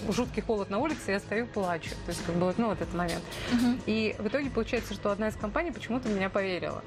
жуткий 0.09 0.41
холод 0.41 0.69
на 0.69 0.79
улице, 0.79 1.11
я 1.11 1.19
стою, 1.19 1.47
плачу. 1.47 1.91
То 2.05 2.11
есть, 2.11 2.25
как 2.25 2.35
бы, 2.35 2.47
вот, 2.47 2.57
ну, 2.57 2.67
вот 2.67 2.81
этот 2.81 2.93
момент. 2.93 3.23
Uh-huh. 3.51 3.79
И 3.85 4.15
в 4.19 4.27
итоге 4.27 4.49
получается, 4.49 4.93
что 4.93 5.11
одна 5.11 5.29
из 5.29 5.35
компаний 5.35 5.71
почему-то 5.71 6.09
меня 6.09 6.29
поверила. 6.29 6.83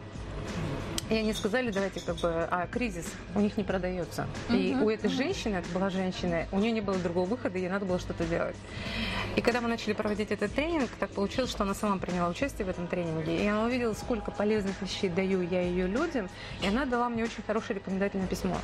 И 1.08 1.14
они 1.14 1.32
сказали, 1.32 1.70
давайте 1.70 2.00
как 2.00 2.16
бы, 2.16 2.48
а 2.50 2.66
кризис 2.66 3.06
у 3.34 3.40
них 3.40 3.56
не 3.56 3.64
продается. 3.64 4.26
И 4.50 4.76
у 4.80 4.90
этой 4.90 5.08
женщины, 5.08 5.56
это 5.56 5.68
была 5.72 5.90
женщина, 5.90 6.46
у 6.52 6.58
нее 6.58 6.72
не 6.72 6.80
было 6.80 6.96
другого 6.98 7.26
выхода, 7.26 7.58
ей 7.58 7.68
надо 7.68 7.86
было 7.86 7.98
что-то 7.98 8.24
делать. 8.24 8.56
И 9.36 9.40
когда 9.40 9.60
мы 9.60 9.68
начали 9.68 9.92
проводить 9.92 10.30
этот 10.30 10.52
тренинг, 10.52 10.90
так 10.98 11.10
получилось, 11.10 11.50
что 11.50 11.62
она 11.62 11.74
сама 11.74 11.98
приняла 11.98 12.28
участие 12.28 12.66
в 12.66 12.70
этом 12.70 12.86
тренинге, 12.86 13.44
и 13.44 13.46
она 13.46 13.64
увидела, 13.64 13.92
сколько 13.92 14.30
полезных 14.30 14.80
вещей 14.80 15.10
даю 15.10 15.42
я 15.42 15.60
ее 15.60 15.86
людям, 15.86 16.28
и 16.62 16.66
она 16.66 16.86
дала 16.86 17.08
мне 17.08 17.24
очень 17.24 17.42
хорошее 17.46 17.78
рекомендательное 17.78 18.26
письмо. 18.26 18.56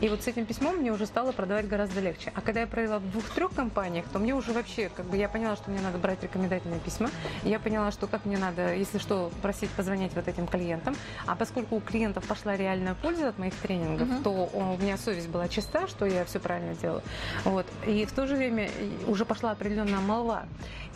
И 0.00 0.08
вот 0.08 0.22
с 0.22 0.26
этим 0.28 0.46
письмом 0.46 0.76
мне 0.76 0.92
уже 0.92 1.06
стало 1.06 1.32
продавать 1.32 1.68
гораздо 1.68 2.00
легче. 2.00 2.32
А 2.34 2.40
когда 2.40 2.60
я 2.60 2.66
провела 2.66 2.98
в 2.98 3.10
двух-трех 3.10 3.52
компаниях, 3.52 4.06
то 4.12 4.18
мне 4.18 4.34
уже 4.34 4.52
вообще, 4.52 4.88
как 4.94 5.06
бы 5.06 5.16
я 5.16 5.28
поняла, 5.28 5.56
что 5.56 5.70
мне 5.70 5.80
надо 5.80 5.98
брать 5.98 6.22
рекомендательные 6.22 6.80
письма, 6.80 7.10
я 7.42 7.58
поняла, 7.58 7.90
что 7.90 8.06
как 8.06 8.24
мне 8.24 8.38
надо, 8.38 8.74
если 8.74 8.98
что, 8.98 9.30
просить 9.42 9.70
позвонить 9.70 10.14
вот 10.14 10.28
этим 10.28 10.46
клиентам, 10.46 10.94
а 11.26 11.34
поскольку 11.34 11.73
у 11.76 11.80
клиентов 11.80 12.24
пошла 12.26 12.56
реальная 12.56 12.94
польза 12.94 13.28
от 13.28 13.38
моих 13.38 13.54
тренингов, 13.54 14.08
uh-huh. 14.08 14.22
то 14.22 14.30
у 14.52 14.76
меня 14.82 14.96
совесть 14.96 15.28
была 15.28 15.48
чиста, 15.48 15.86
что 15.88 16.06
я 16.06 16.24
все 16.24 16.38
правильно 16.38 16.74
делала. 16.74 17.02
Вот. 17.44 17.66
И 17.86 18.04
в 18.04 18.12
то 18.12 18.26
же 18.26 18.36
время 18.36 18.70
уже 19.06 19.24
пошла 19.24 19.50
определенная 19.52 20.00
молва. 20.00 20.46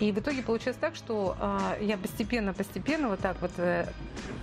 И 0.00 0.12
в 0.12 0.18
итоге 0.18 0.42
получилось 0.42 0.78
так, 0.80 0.94
что 0.94 1.36
а, 1.40 1.76
я 1.80 1.96
постепенно-постепенно 1.96 3.08
вот 3.08 3.18
так 3.18 3.36
вот 3.40 3.50
э, 3.56 3.86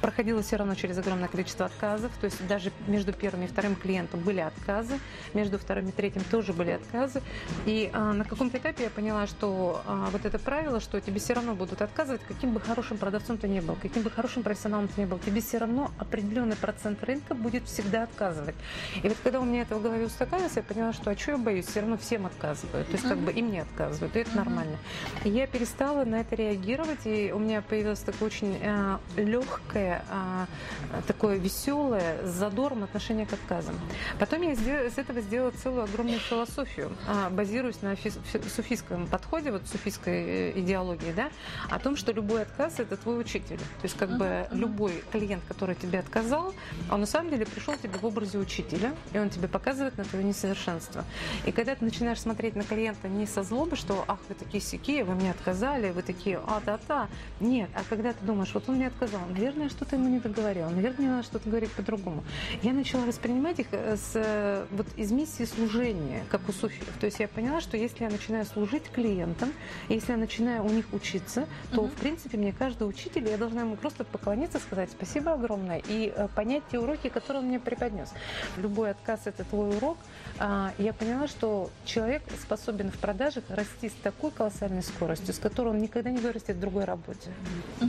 проходила 0.01 0.41
все 0.41 0.57
равно 0.57 0.75
через 0.75 0.97
огромное 0.97 1.29
количество 1.29 1.65
отказов. 1.65 2.11
То 2.19 2.25
есть 2.25 2.45
даже 2.47 2.71
между 2.87 3.13
первым 3.13 3.45
и 3.45 3.47
вторым 3.47 3.75
клиентом 3.75 4.19
были 4.19 4.41
отказы, 4.41 4.99
между 5.33 5.57
вторым 5.57 5.87
и 5.89 5.91
третьим 5.91 6.23
тоже 6.29 6.51
были 6.51 6.71
отказы. 6.71 7.21
И 7.65 7.89
а, 7.93 8.11
на 8.11 8.25
каком-то 8.25 8.57
этапе 8.57 8.83
я 8.83 8.89
поняла, 8.89 9.27
что 9.27 9.81
а, 9.85 10.09
вот 10.11 10.25
это 10.25 10.39
правило, 10.39 10.81
что 10.81 10.99
тебе 10.99 11.19
все 11.19 11.33
равно 11.33 11.55
будут 11.55 11.81
отказывать, 11.81 12.21
каким 12.27 12.53
бы 12.53 12.59
хорошим 12.59 12.97
продавцом 12.97 13.37
ты 13.37 13.47
не 13.47 13.61
был, 13.61 13.77
каким 13.81 14.03
бы 14.03 14.11
хорошим 14.11 14.43
профессионалом 14.43 14.89
ты 14.89 15.01
не 15.01 15.07
был, 15.07 15.19
тебе 15.19 15.39
все 15.39 15.57
равно 15.57 15.91
определенный 16.25 16.55
процент 16.55 17.03
рынка 17.03 17.33
будет 17.35 17.65
всегда 17.65 18.03
отказывать. 18.03 18.55
И 19.01 19.07
вот 19.07 19.17
когда 19.23 19.39
у 19.39 19.45
меня 19.45 19.61
это 19.61 19.75
в 19.75 19.81
голове 19.81 20.05
устаканилось, 20.05 20.53
я 20.55 20.63
поняла, 20.63 20.93
что 20.93 21.11
а 21.11 21.17
что 21.17 21.31
я 21.31 21.37
боюсь, 21.37 21.65
все 21.65 21.81
равно 21.81 21.97
всем 21.97 22.25
отказывают. 22.25 22.87
То 22.87 22.93
есть 22.93 23.07
как 23.07 23.17
бы 23.17 23.31
и 23.31 23.41
мне 23.41 23.61
отказывают, 23.61 24.15
и 24.15 24.19
это 24.19 24.35
нормально. 24.35 24.77
И 25.23 25.29
я 25.29 25.47
перестала 25.47 26.03
на 26.03 26.21
это 26.21 26.35
реагировать, 26.35 27.05
и 27.05 27.31
у 27.31 27.39
меня 27.39 27.61
появилось 27.61 27.99
такое 27.99 28.27
очень 28.27 28.57
э, 28.61 28.97
легкое, 29.17 30.03
э, 30.09 31.01
такое 31.07 31.37
веселое, 31.37 32.25
с 32.25 32.29
задором 32.31 32.83
отношение 32.83 33.25
к 33.25 33.33
отказам. 33.33 33.79
Потом 34.19 34.41
я 34.41 34.53
из 34.53 34.97
этого 34.97 35.21
сделала 35.21 35.51
целую 35.51 35.83
огромную 35.83 36.19
философию, 36.19 36.91
э, 37.07 37.29
базируясь 37.29 37.81
на 37.81 37.95
фи- 37.95 38.11
суфийском 38.55 39.07
подходе, 39.07 39.51
вот 39.51 39.67
суфийской 39.67 40.23
э, 40.25 40.59
идеологии, 40.59 41.11
да, 41.15 41.29
о 41.69 41.79
том, 41.79 41.95
что 41.95 42.11
любой 42.11 42.43
отказ– 42.43 42.75
это 42.79 42.97
твой 42.97 43.19
учитель. 43.21 43.57
То 43.57 43.83
есть 43.83 43.97
как 43.97 44.17
бы 44.17 44.47
любой 44.51 45.03
клиент, 45.11 45.43
который 45.47 45.75
тебе 45.75 45.99
отказал, 46.15 46.53
он 46.91 47.01
на 47.01 47.05
самом 47.05 47.29
деле 47.29 47.45
пришел 47.45 47.75
тебе 47.75 47.97
в 47.97 48.05
образе 48.05 48.37
учителя, 48.37 48.93
и 49.13 49.19
он 49.19 49.29
тебе 49.29 49.47
показывает 49.47 49.97
на 49.97 50.03
твое 50.03 50.23
несовершенство. 50.23 51.03
И 51.45 51.51
когда 51.51 51.75
ты 51.75 51.83
начинаешь 51.83 52.19
смотреть 52.19 52.55
на 52.55 52.63
клиента 52.63 53.07
не 53.07 53.25
со 53.25 53.43
злобы, 53.43 53.75
что 53.75 54.05
«ах, 54.07 54.19
вы 54.29 54.35
такие 54.35 54.61
сики, 54.61 55.01
вы 55.01 55.15
мне 55.15 55.31
отказали, 55.31 55.91
вы 55.91 56.01
такие 56.01 56.39
а-та-та». 56.47 57.09
Нет, 57.39 57.69
а 57.75 57.81
когда 57.89 58.13
ты 58.13 58.25
думаешь, 58.25 58.53
вот 58.53 58.67
он 58.69 58.75
мне 58.75 58.87
отказал, 58.87 59.21
наверное, 59.29 59.69
что-то 59.69 59.95
ему 59.95 60.09
не 60.09 60.19
договорил, 60.19 60.69
наверное, 60.69 61.09
надо 61.09 61.23
что-то 61.23 61.49
говорить 61.49 61.71
по-другому. 61.71 62.23
Я 62.61 62.73
начала 62.73 63.05
воспринимать 63.05 63.59
их 63.59 63.67
э, 63.71 63.97
с, 63.97 64.11
э, 64.15 64.65
вот, 64.71 64.87
из 64.95 65.11
миссии 65.11 65.43
служения, 65.43 66.23
как 66.29 66.47
у 66.47 66.53
суфиев. 66.53 66.87
То 66.99 67.05
есть 67.07 67.19
я 67.19 67.27
поняла, 67.27 67.61
что 67.61 67.77
если 67.77 68.03
я 68.03 68.09
начинаю 68.09 68.45
служить 68.45 68.83
клиентам, 68.91 69.51
если 69.89 70.13
я 70.13 70.17
начинаю 70.17 70.63
у 70.63 70.69
них 70.69 70.85
учиться, 70.93 71.47
то, 71.71 71.81
угу. 71.81 71.87
в 71.89 71.93
принципе, 71.93 72.37
мне 72.37 72.53
каждый 72.53 72.87
учитель, 72.87 73.27
я 73.27 73.37
должна 73.37 73.61
ему 73.61 73.75
просто 73.75 74.03
поклониться, 74.03 74.59
сказать 74.59 74.89
спасибо 74.91 75.33
огромное 75.33 75.81
и 75.87 76.04
э, 76.15 76.27
понять 76.35 76.63
те 76.71 76.79
уроки, 76.79 77.09
которые 77.09 77.41
он 77.41 77.49
мне 77.49 77.59
преподнес. 77.59 78.09
Любой 78.57 78.91
отказ– 78.91 79.21
это 79.25 79.43
твой 79.43 79.75
урок. 79.77 79.97
А, 80.39 80.73
я 80.77 80.93
поняла, 80.93 81.27
что 81.27 81.69
человек 81.85 82.23
способен 82.41 82.91
в 82.91 82.97
продажах 82.97 83.43
расти 83.49 83.89
с 83.89 83.93
такой 84.03 84.31
колоссальной 84.31 84.83
скоростью, 84.83 85.33
с 85.33 85.39
которой 85.39 85.69
он 85.69 85.79
никогда 85.79 86.09
не 86.09 86.19
вырастет 86.19 86.57
в 86.57 86.59
другой 86.59 86.83
работе. 86.83 87.31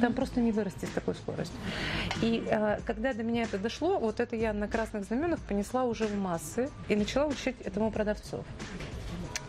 Там 0.00 0.12
просто 0.12 0.40
не 0.40 0.52
вырасти 0.52 0.84
с 0.84 0.90
такой 0.90 1.14
скоростью. 1.14 1.58
И 2.22 2.46
а, 2.50 2.80
когда 2.86 3.12
до 3.12 3.22
меня 3.22 3.42
это 3.42 3.58
дошло, 3.58 3.98
вот 3.98 4.20
это 4.20 4.36
я 4.36 4.52
на 4.52 4.68
красных 4.68 5.04
знаменах 5.04 5.40
понесла 5.40 5.84
уже 5.84 6.06
в 6.06 6.16
массы 6.16 6.70
и 6.88 6.96
начала 6.96 7.26
учить 7.26 7.56
этому 7.64 7.90
продавцов. 7.90 8.44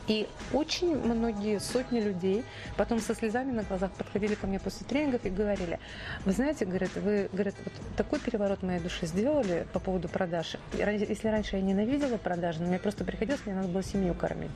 И 0.07 0.27
очень 0.53 0.95
многие, 0.95 1.59
сотни 1.59 1.99
людей 1.99 2.43
потом 2.77 2.99
со 2.99 3.13
слезами 3.13 3.51
на 3.51 3.63
глазах 3.63 3.91
подходили 3.91 4.35
ко 4.35 4.47
мне 4.47 4.59
после 4.59 4.87
тренингов 4.87 5.25
и 5.25 5.29
говорили, 5.29 5.79
вы 6.25 6.31
знаете, 6.31 6.65
говорят, 6.65 6.91
вы 6.95 7.29
говорят, 7.33 7.55
вот 7.63 7.73
такой 7.97 8.19
переворот 8.19 8.63
моей 8.63 8.79
душе 8.79 9.05
сделали 9.05 9.67
по 9.73 9.79
поводу 9.79 10.07
продаж. 10.07 10.55
Если 10.73 11.27
раньше 11.27 11.57
я 11.57 11.61
ненавидела 11.61 12.17
продажи, 12.17 12.61
но 12.61 12.67
мне 12.67 12.79
просто 12.79 13.03
приходилось, 13.03 13.41
мне 13.45 13.55
надо 13.55 13.67
было 13.67 13.83
семью 13.83 14.13
кормить, 14.13 14.51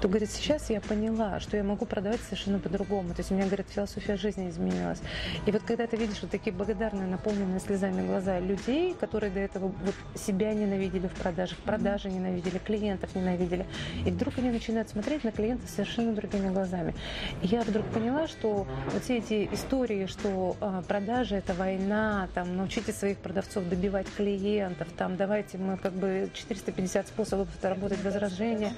то, 0.00 0.08
говорит, 0.08 0.30
сейчас 0.30 0.70
я 0.70 0.80
поняла, 0.80 1.40
что 1.40 1.56
я 1.56 1.64
могу 1.64 1.84
продавать 1.84 2.20
совершенно 2.20 2.58
по-другому. 2.58 3.10
То 3.10 3.20
есть 3.20 3.32
у 3.32 3.34
меня, 3.34 3.46
говорит, 3.46 3.66
философия 3.68 4.16
жизни 4.16 4.48
изменилась. 4.48 5.00
И 5.46 5.50
вот 5.50 5.62
когда 5.62 5.86
ты 5.86 5.96
видишь 5.96 6.22
вот 6.22 6.30
такие 6.30 6.54
благодарные, 6.54 7.08
наполненные 7.08 7.60
слезами 7.60 8.06
глаза 8.06 8.38
людей, 8.38 8.94
которые 8.94 9.32
до 9.32 9.40
этого 9.40 9.66
вот 9.66 9.94
себя 10.14 10.54
ненавидели 10.54 11.08
в 11.08 11.14
продажах, 11.14 11.58
продажи 11.58 12.08
ненавидели, 12.08 12.58
клиентов 12.58 13.14
ненавидели, 13.14 13.66
и 14.06 14.10
вдруг 14.10 14.38
они 14.38 14.50
начинают 14.50 14.91
смотреть 14.92 15.24
на 15.24 15.32
клиента 15.32 15.66
совершенно 15.66 16.12
другими 16.12 16.48
глазами. 16.50 16.94
Я 17.42 17.62
вдруг 17.62 17.86
поняла, 17.86 18.28
что 18.28 18.66
вот 18.92 19.02
все 19.02 19.18
эти 19.18 19.48
истории, 19.52 20.06
что 20.06 20.56
э, 20.60 20.82
продажи 20.86 21.36
это 21.36 21.54
война, 21.54 22.28
там, 22.34 22.56
научите 22.56 22.92
своих 22.92 23.18
продавцов 23.18 23.68
добивать 23.68 24.06
клиентов, 24.16 24.88
там, 24.96 25.16
давайте 25.16 25.58
мы 25.58 25.76
как 25.78 25.92
бы 25.92 26.30
450 26.34 27.08
способов 27.08 27.48
работать 27.62 28.02
возражения. 28.04 28.74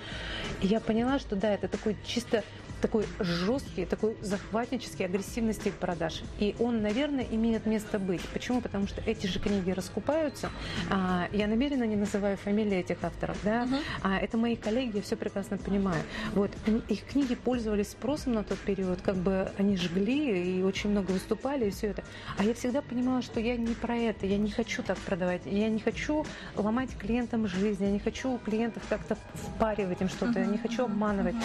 И 0.62 0.66
я 0.66 0.80
поняла, 0.80 1.18
что 1.18 1.36
да, 1.36 1.52
это 1.52 1.68
такой 1.68 1.96
чисто 2.06 2.42
такой 2.84 3.06
жесткий, 3.18 3.86
такой 3.86 4.14
захватнический, 4.20 5.06
агрессивный 5.06 5.54
стиль 5.54 5.72
продаж. 5.72 6.22
И 6.38 6.54
он, 6.58 6.82
наверное, 6.82 7.26
имеет 7.30 7.64
место 7.64 7.98
быть. 7.98 8.20
Почему? 8.34 8.60
Потому 8.60 8.86
что 8.86 9.00
эти 9.06 9.26
же 9.26 9.38
книги 9.38 9.70
раскупаются. 9.70 10.50
А, 10.90 11.26
я 11.32 11.46
намеренно 11.46 11.84
не 11.84 11.96
называю 11.96 12.36
фамилии 12.36 12.76
этих 12.76 13.02
авторов. 13.02 13.38
Да? 13.42 13.66
А, 14.02 14.18
это 14.18 14.36
мои 14.36 14.54
коллеги, 14.54 14.96
я 14.96 15.02
все 15.02 15.16
прекрасно 15.16 15.56
понимаю. 15.56 16.02
Вот. 16.34 16.50
Их 16.90 17.06
книги 17.06 17.34
пользовались 17.34 17.92
спросом 17.92 18.34
на 18.34 18.44
тот 18.44 18.58
период, 18.58 19.00
как 19.00 19.16
бы 19.16 19.50
они 19.56 19.78
жгли 19.78 20.58
и 20.58 20.62
очень 20.62 20.90
много 20.90 21.12
выступали, 21.12 21.68
и 21.68 21.70
все 21.70 21.86
это. 21.86 22.04
А 22.36 22.44
я 22.44 22.52
всегда 22.52 22.82
понимала, 22.82 23.22
что 23.22 23.40
я 23.40 23.56
не 23.56 23.74
про 23.74 23.96
это, 23.96 24.26
я 24.26 24.36
не 24.36 24.50
хочу 24.50 24.82
так 24.82 24.98
продавать, 24.98 25.40
я 25.46 25.70
не 25.70 25.80
хочу 25.80 26.26
ломать 26.54 26.90
клиентам 26.98 27.48
жизнь, 27.48 27.82
я 27.82 27.90
не 27.90 27.98
хочу 27.98 28.38
клиентов 28.44 28.82
как-то 28.90 29.16
впаривать 29.32 30.02
им 30.02 30.10
что-то, 30.10 30.40
я 30.40 30.46
не 30.46 30.58
хочу 30.58 30.84
обманывать. 30.84 31.36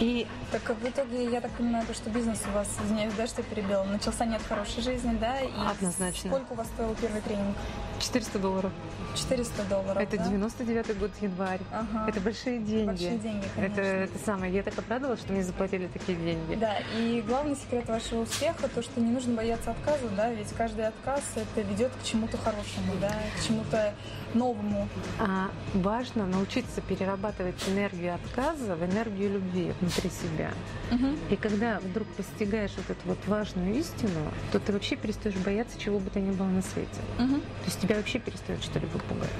И 0.00 0.26
так 0.52 0.62
в 0.68 0.88
итоге, 0.88 1.30
я 1.30 1.40
так 1.40 1.50
понимаю, 1.52 1.86
то, 1.86 1.94
что 1.94 2.10
бизнес 2.10 2.42
у 2.48 2.54
вас, 2.54 2.68
извиняюсь, 2.84 3.14
да, 3.14 3.26
что 3.26 3.42
я 3.42 3.48
перебила, 3.48 3.82
начался 3.84 4.24
не 4.24 4.36
от 4.36 4.42
хорошей 4.42 4.82
жизни, 4.82 5.16
да? 5.20 5.40
И 5.40 5.50
Однозначно. 5.66 6.30
Сколько 6.30 6.52
у 6.52 6.56
вас 6.56 6.66
стоил 6.68 6.94
первый 7.00 7.20
тренинг? 7.22 7.56
400 8.00 8.38
долларов. 8.38 8.72
400 9.16 9.64
долларов, 9.64 10.02
Это 10.02 10.18
да? 10.18 10.24
99-й 10.24 10.94
год, 10.94 11.10
январь. 11.20 11.60
Ага. 11.72 12.06
Это 12.08 12.20
большие 12.20 12.58
деньги. 12.58 12.86
Большие 12.86 13.18
деньги, 13.18 13.46
конечно. 13.54 13.80
Это, 13.80 13.80
это 13.80 14.18
самое. 14.24 14.52
Я 14.52 14.62
так 14.62 14.78
обрадовалась, 14.78 15.20
что 15.20 15.32
мне 15.32 15.42
заплатили 15.42 15.86
такие 15.86 16.18
деньги. 16.18 16.54
Да, 16.54 16.76
и 16.96 17.22
главный 17.26 17.56
секрет 17.56 17.88
вашего 17.88 18.22
успеха, 18.22 18.68
то, 18.68 18.82
что 18.82 19.00
не 19.00 19.10
нужно 19.10 19.34
бояться 19.34 19.70
отказа, 19.70 20.08
да, 20.16 20.30
ведь 20.30 20.52
каждый 20.52 20.86
отказ, 20.86 21.22
это 21.34 21.66
ведет 21.66 21.92
к 21.92 22.04
чему-то 22.04 22.36
хорошему, 22.36 22.92
да, 23.00 23.14
к 23.38 23.46
чему-то 23.46 23.94
новому. 24.34 24.88
А, 25.18 25.48
важно 25.74 26.26
научиться 26.26 26.80
перерабатывать 26.82 27.56
энергию 27.68 28.14
отказа 28.14 28.76
в 28.76 28.84
энергию 28.84 29.32
любви 29.32 29.72
внутри 29.80 30.10
себя. 30.10 30.50
Угу. 30.90 31.06
И 31.30 31.36
когда 31.36 31.80
вдруг 31.80 32.06
постигаешь 32.08 32.72
вот 32.76 32.90
эту 32.90 33.08
вот 33.08 33.18
важную 33.26 33.74
истину, 33.74 34.32
то 34.52 34.60
ты 34.60 34.72
вообще 34.72 34.96
перестаешь 34.96 35.36
бояться 35.36 35.78
чего 35.78 35.98
бы 35.98 36.10
то 36.10 36.20
ни 36.20 36.30
было 36.30 36.46
на 36.46 36.62
свете. 36.62 37.00
Угу. 37.18 37.34
То 37.36 37.66
есть 37.66 37.80
тебя 37.80 37.96
вообще 37.96 38.18
перестает 38.18 38.62
что-либо 38.62 38.98
пугать. 38.98 39.30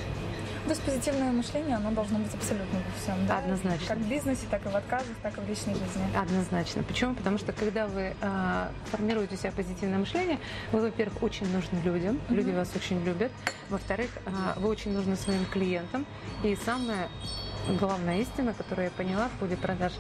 То 0.67 0.71
есть 0.71 0.83
позитивное 0.83 1.31
мышление, 1.31 1.77
оно 1.77 1.93
должно 1.93 2.19
быть 2.19 2.35
абсолютно 2.35 2.81
во 2.81 3.01
всем, 3.01 3.25
да? 3.29 3.39
Однозначно. 3.39 3.87
Как 3.87 3.99
в 3.99 4.09
бизнесе, 4.09 4.47
так 4.51 4.67
и 4.67 4.69
в 4.69 4.75
отказах, 4.75 5.17
так 5.23 5.39
и 5.39 5.41
в 5.41 5.49
личной 5.49 5.75
жизни. 5.75 6.03
Однозначно. 6.21 6.83
Почему? 6.83 7.15
Потому 7.15 7.39
что 7.39 7.53
когда 7.53 7.87
вы 7.87 8.17
э, 8.21 8.69
формируете 8.91 9.37
у 9.37 9.39
себя 9.39 9.53
позитивное 9.53 10.01
мышление, 10.01 10.41
вы, 10.73 10.81
во-первых, 10.81 11.23
очень 11.23 11.47
нужны 11.53 11.79
людям, 11.85 12.17
mm-hmm. 12.17 12.35
люди 12.35 12.51
вас 12.51 12.73
очень 12.75 13.01
любят. 13.05 13.31
Во-вторых, 13.71 14.11
э, 14.25 14.31
вы 14.57 14.69
очень 14.69 14.93
нужны 14.93 15.15
своим 15.15 15.45
клиентам. 15.45 16.05
И 16.43 16.57
самое 16.57 17.09
главная 17.79 18.21
истина, 18.21 18.55
которую 18.55 18.87
я 18.87 18.91
поняла 18.91 19.29
в 19.29 19.41
ходе 19.41 19.57
продаж, 19.57 19.93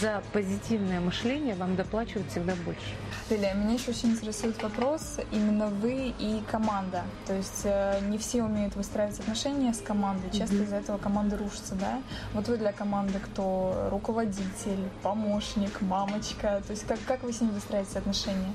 за 0.00 0.22
позитивное 0.32 1.00
мышление 1.00 1.54
вам 1.54 1.76
доплачивают 1.76 2.30
всегда 2.30 2.54
больше. 2.64 2.94
Лилия, 3.28 3.54
меня 3.54 3.74
еще 3.74 3.90
очень 3.90 4.10
интересует 4.10 4.62
вопрос 4.62 5.18
именно 5.32 5.66
вы 5.66 6.14
и 6.18 6.42
команда. 6.50 7.02
То 7.26 7.34
есть 7.34 7.62
э, 7.64 8.00
не 8.08 8.18
все 8.18 8.42
умеют 8.42 8.76
выстраивать 8.76 9.18
отношения 9.20 9.72
с 9.72 9.80
командой, 9.80 10.30
часто 10.30 10.56
mm-hmm. 10.56 10.64
из-за 10.64 10.76
этого 10.76 10.98
команда 10.98 11.36
рушится, 11.36 11.74
да? 11.74 12.02
Вот 12.34 12.48
вы 12.48 12.56
для 12.56 12.72
команды 12.72 13.18
кто? 13.18 13.88
Руководитель, 13.90 14.88
помощник, 15.02 15.80
мамочка? 15.80 16.62
То 16.66 16.70
есть 16.70 16.86
как, 16.86 16.98
как 17.06 17.22
вы 17.22 17.32
с 17.32 17.40
ним 17.40 17.50
выстраиваете 17.50 17.98
отношения? 17.98 18.52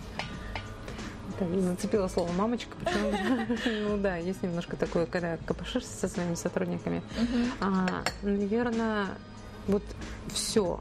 Так, 1.38 1.50
зацепила 1.50 2.08
слово 2.08 2.32
мамочка, 2.32 2.76
почему? 2.84 3.12
Ну 3.90 3.98
да, 3.98 4.16
есть 4.18 4.42
немножко 4.42 4.78
такое, 4.78 5.06
когда 5.06 5.38
копошишься 5.46 5.92
со 5.92 6.08
своими 6.08 6.36
сотрудниками. 6.36 7.02
А, 7.60 8.04
наверное, 8.22 9.08
вот 9.68 9.84
все 10.34 10.80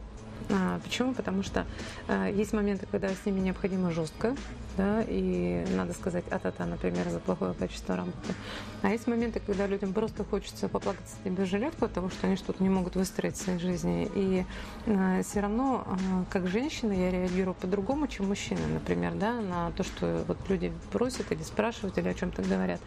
а, 0.51 0.79
почему? 0.81 1.15
Потому 1.15 1.43
что 1.43 1.67
а, 2.09 2.29
есть 2.29 2.53
моменты, 2.53 2.87
когда 2.91 3.09
с 3.09 3.25
ними 3.25 3.41
необходимо 3.41 3.91
жестко, 3.91 4.37
да, 4.77 5.03
и 5.07 5.65
надо 5.77 5.93
сказать 5.93 6.25
а-та-та, 6.31 6.67
например, 6.67 7.09
за 7.09 7.21
плохое 7.21 7.55
качество 7.55 7.97
работы. 7.97 8.35
А 8.83 8.91
есть 8.91 9.07
моменты, 9.07 9.41
когда 9.45 9.67
людям 9.67 9.93
просто 9.93 10.25
хочется 10.25 10.69
поплакаться 10.69 11.17
тебе 11.25 11.45
жилетку 11.45 11.87
от 11.87 11.93
того, 11.93 12.11
что 12.11 12.27
они 12.27 12.37
что-то 12.37 12.63
не 12.63 12.69
могут 12.69 12.97
выстроить 12.97 13.37
в 13.37 13.43
своей 13.43 13.59
жизни. 13.59 14.11
И 14.15 14.45
а, 14.87 15.23
все 15.23 15.41
равно, 15.41 15.85
а, 15.87 16.25
как 16.31 16.49
женщина, 16.49 16.93
я 16.93 17.11
реагирую 17.11 17.55
по-другому, 17.55 18.07
чем 18.07 18.29
мужчина, 18.29 18.61
например, 18.73 19.15
да, 19.15 19.41
на 19.41 19.71
то, 19.73 19.85
что 19.85 20.25
вот 20.27 20.39
люди 20.49 20.73
просят 20.93 21.31
или 21.33 21.43
спрашивают, 21.43 21.97
или 21.99 22.09
о 22.09 22.15
чем-то 22.15 22.43
говорят. 22.43 22.81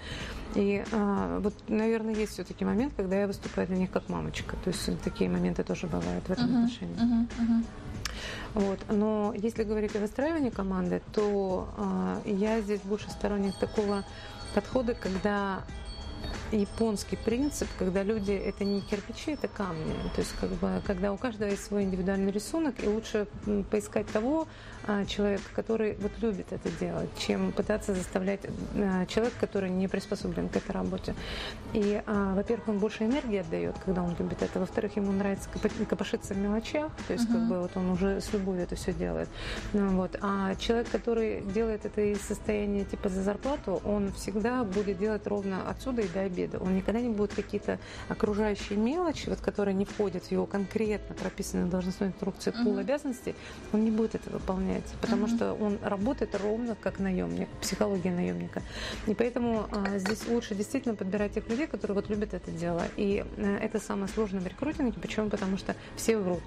И 0.56 0.84
а, 0.92 1.40
вот, 1.40 1.54
наверное, 1.68 2.14
есть 2.14 2.34
все-таки 2.34 2.66
момент, 2.66 2.94
когда 2.96 3.20
я 3.20 3.28
выступаю 3.28 3.68
для 3.68 3.78
них 3.78 3.92
как 3.92 4.10
мамочка. 4.10 4.56
То 4.64 4.70
есть 4.70 5.02
такие 5.04 5.30
моменты 5.30 5.64
тоже 5.64 5.88
бывают 5.88 6.26
в 6.28 6.32
этом 6.32 6.46
uh-huh, 6.46 6.64
отношении. 6.66 6.96
Uh-huh, 6.96 7.28
uh-huh. 7.40 7.64
Вот. 8.58 8.80
Но 8.90 9.36
если 9.38 9.64
говорить 9.64 9.96
о 9.96 10.00
выстраивании 10.00 10.50
команды, 10.50 11.04
то 11.14 11.70
э, 12.26 12.32
я 12.32 12.60
здесь 12.60 12.82
больше 12.82 13.08
сторонник 13.12 13.56
такого 13.60 14.04
подхода, 14.56 14.96
когда 14.96 15.62
японский 16.52 17.18
принцип, 17.18 17.68
когда 17.78 18.02
люди 18.02 18.32
это 18.32 18.66
не 18.66 18.82
кирпичи, 18.82 19.34
это 19.34 19.48
камни. 19.48 19.94
То 20.16 20.22
есть 20.22 20.34
как 20.42 20.50
бы, 20.50 20.82
когда 20.88 21.14
у 21.14 21.18
каждого 21.18 21.50
есть 21.50 21.66
свой 21.66 21.84
индивидуальный 21.84 22.32
рисунок, 22.32 22.84
и 22.84 22.88
лучше 22.88 23.28
поискать 23.70 24.08
того 24.08 24.48
а, 24.88 25.06
человека, 25.06 25.44
который 25.54 25.98
вот 26.00 26.12
любит 26.22 26.48
это 26.52 26.70
делать, 26.80 27.10
чем 27.18 27.52
пытаться 27.52 27.94
заставлять 27.94 28.40
а, 28.76 29.06
человека, 29.06 29.36
который 29.40 29.70
не 29.70 29.88
приспособлен 29.88 30.48
к 30.50 30.56
этой 30.56 30.72
работе. 30.72 31.14
И, 31.74 32.02
а, 32.06 32.34
во-первых, 32.36 32.70
он 32.70 32.80
больше 32.80 33.04
энергии 33.04 33.40
отдает, 33.40 33.76
когда 33.84 34.02
он 34.02 34.16
любит 34.18 34.42
это. 34.42 34.60
Во-вторых, 34.60 34.96
ему 34.96 35.12
нравится 35.12 35.50
копошиться 35.90 36.34
в 36.34 36.38
мелочах, 36.38 36.92
то 37.08 37.14
есть 37.14 37.28
uh-huh. 37.28 37.34
как 37.34 37.48
бы 37.48 37.60
вот 37.60 37.72
он 37.76 37.92
уже 37.92 38.22
с 38.22 38.32
любовью 38.32 38.64
это 38.64 38.76
все 38.76 38.94
делает. 38.94 39.28
Ну, 39.74 39.90
вот. 39.90 40.18
А 40.22 40.56
человек, 40.56 40.90
который 40.90 41.42
делает 41.42 41.86
это 41.86 42.02
из 42.02 42.22
состояния 42.22 42.86
типа 42.86 43.10
за 43.10 43.24
зарплату, 43.24 43.82
он 43.84 44.14
всегда 44.14 44.64
будет 44.64 44.98
делать 44.98 45.28
ровно 45.28 45.70
отсюда 45.70 46.02
и 46.02 46.08
до 46.08 46.22
обеда. 46.22 46.60
Он 46.60 46.76
никогда 46.76 47.02
не 47.02 47.10
будет 47.10 47.34
какие-то 47.34 47.80
окружающие 48.08 48.78
мелочи, 48.78 49.30
вот, 49.30 49.40
которые 49.42 49.76
не 49.76 49.86
входят 49.86 50.24
в 50.24 50.32
его 50.32 50.46
конкретно 50.46 51.16
прописанную 51.16 51.70
должностной 51.70 52.10
инструкции 52.10 52.52
пул 52.52 52.78
uh-huh. 52.78 52.82
обязанностей, 52.82 53.36
он 53.74 53.84
не 53.84 53.92
будет 53.92 54.16
это 54.16 54.30
выполнять, 54.30 54.77
потому 55.02 55.26
uh-huh. 55.26 55.36
что 55.36 55.54
он 55.54 55.78
работает 55.82 56.36
ровно 56.36 56.76
как 56.76 57.00
наемник, 57.00 57.50
психология 57.62 58.12
наемника. 58.12 58.62
И 59.08 59.14
поэтому 59.14 59.68
а, 59.72 59.98
здесь 59.98 60.28
лучше 60.28 60.56
действительно 60.56 60.96
подбирать 60.96 61.34
тех 61.34 61.48
людей, 61.50 61.68
которые 61.68 61.96
вот 61.96 62.10
любят 62.10 62.34
это 62.34 62.52
дело. 62.52 62.84
И 62.96 63.26
а, 63.38 63.58
это 63.58 63.80
самое 63.80 64.08
сложное 64.08 64.42
в 64.42 64.48
рекрутинге. 64.48 65.00
Почему? 65.00 65.30
Потому 65.30 65.58
что 65.58 65.76
все 65.96 66.18
врут. 66.18 66.44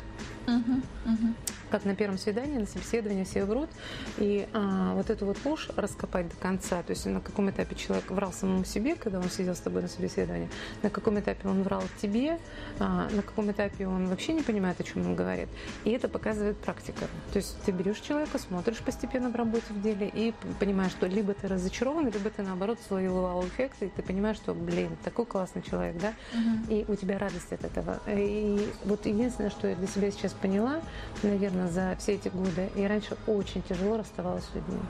Uh-huh. 0.46 0.82
Uh-huh 1.06 1.34
как 1.70 1.84
на 1.84 1.94
первом 1.94 2.18
свидании, 2.18 2.58
на 2.58 2.66
собеседовании 2.66 3.24
все 3.24 3.44
врут. 3.44 3.70
И 4.18 4.46
а, 4.52 4.94
вот 4.94 5.08
эту 5.08 5.24
вот 5.26 5.38
ложь 5.44 5.68
раскопать 5.76 6.28
до 6.28 6.36
конца, 6.36 6.82
то 6.82 6.90
есть 6.90 7.06
на 7.06 7.20
каком 7.20 7.48
этапе 7.50 7.74
человек 7.76 8.10
врал 8.10 8.32
самому 8.32 8.64
себе, 8.64 8.96
когда 8.96 9.18
он 9.18 9.30
сидел 9.30 9.54
с 9.54 9.60
тобой 9.60 9.82
на 9.82 9.88
собеседовании, 9.88 10.50
на 10.82 10.90
каком 10.90 11.18
этапе 11.18 11.48
он 11.48 11.62
врал 11.62 11.82
тебе, 12.02 12.38
а, 12.78 13.08
на 13.10 13.22
каком 13.22 13.50
этапе 13.50 13.86
он 13.86 14.08
вообще 14.08 14.32
не 14.32 14.42
понимает, 14.42 14.80
о 14.80 14.82
чем 14.82 15.06
он 15.06 15.14
говорит. 15.14 15.48
И 15.84 15.90
это 15.90 16.08
показывает 16.08 16.58
практика. 16.58 17.06
То 17.32 17.38
есть 17.38 17.56
ты 17.64 17.72
берешь 17.72 18.00
человека, 18.00 18.19
смотришь 18.38 18.78
постепенно 18.78 19.30
в 19.30 19.36
работе 19.36 19.64
в 19.70 19.80
деле 19.82 20.10
и 20.12 20.34
понимаешь, 20.58 20.92
что 20.92 21.06
либо 21.06 21.34
ты 21.34 21.48
разочарован, 21.48 22.06
либо 22.06 22.30
ты 22.30 22.42
наоборот 22.42 22.78
словил 22.86 23.20
вау-эффект, 23.20 23.82
и 23.82 23.88
ты 23.88 24.02
понимаешь, 24.02 24.36
что, 24.36 24.54
блин, 24.54 24.96
такой 25.04 25.26
классный 25.26 25.62
человек, 25.62 25.96
да, 26.00 26.12
угу. 26.32 26.72
и 26.72 26.84
у 26.88 26.94
тебя 26.96 27.18
радость 27.18 27.52
от 27.52 27.64
этого. 27.64 28.00
И 28.06 28.68
вот 28.84 29.06
единственное, 29.06 29.50
что 29.50 29.68
я 29.68 29.76
для 29.76 29.86
себя 29.86 30.10
сейчас 30.10 30.32
поняла, 30.32 30.80
наверное, 31.22 31.68
за 31.68 31.96
все 31.98 32.14
эти 32.14 32.28
годы. 32.28 32.70
И 32.76 32.86
раньше 32.86 33.16
очень 33.26 33.62
тяжело 33.62 33.96
расставалась 33.98 34.44
с 34.44 34.54
людьми. 34.54 34.80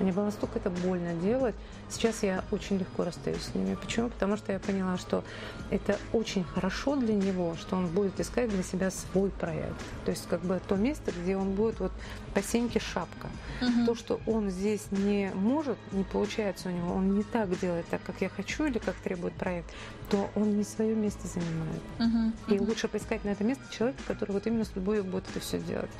Мне 0.00 0.12
было 0.12 0.24
настолько 0.24 0.58
это 0.58 0.70
больно 0.70 1.14
делать. 1.14 1.54
Сейчас 1.88 2.22
я 2.22 2.44
очень 2.50 2.78
легко 2.78 3.04
расстаюсь 3.04 3.42
с 3.42 3.54
ними. 3.54 3.74
Почему? 3.74 4.08
Потому 4.08 4.36
что 4.36 4.52
я 4.52 4.58
поняла, 4.58 4.96
что 4.98 5.24
это 5.70 5.98
очень 6.12 6.44
хорошо 6.44 6.96
для 6.96 7.14
него, 7.14 7.56
что 7.60 7.76
он 7.76 7.88
будет 7.88 8.18
искать 8.20 8.50
для 8.50 8.62
себя 8.62 8.90
свой 8.90 9.30
проект. 9.30 9.80
То 10.04 10.10
есть 10.10 10.26
как 10.28 10.40
бы 10.40 10.60
то 10.66 10.76
место, 10.76 11.12
где 11.12 11.36
он 11.36 11.52
будет 11.52 11.80
вот 11.80 11.92
по 12.34 12.42
сеньке 12.42 12.80
шапка. 12.80 13.28
Угу. 13.60 13.86
То, 13.86 13.94
что 13.94 14.20
он 14.26 14.50
здесь 14.50 14.82
не 14.90 15.30
может, 15.34 15.78
не 15.92 16.04
получается 16.04 16.68
у 16.68 16.72
него, 16.72 16.94
он 16.94 17.14
не 17.14 17.22
так 17.22 17.58
делает, 17.58 17.86
так 17.88 18.02
как 18.02 18.20
я 18.20 18.28
хочу 18.28 18.66
или 18.66 18.78
как 18.78 18.94
требует 18.96 19.34
проект, 19.34 19.70
то 20.10 20.28
он 20.34 20.56
не 20.56 20.64
свое 20.64 20.94
место 20.94 21.26
занимает. 21.28 21.82
Угу. 21.98 22.54
И 22.54 22.58
угу. 22.58 22.70
лучше 22.70 22.88
поискать 22.88 23.24
на 23.24 23.30
это 23.30 23.44
место 23.44 23.64
человека, 23.70 24.00
который 24.06 24.32
вот 24.32 24.46
именно 24.46 24.64
с 24.64 24.74
любовью 24.74 25.04
будет 25.04 25.24
это 25.30 25.40
все 25.40 25.58
делать. 25.58 25.90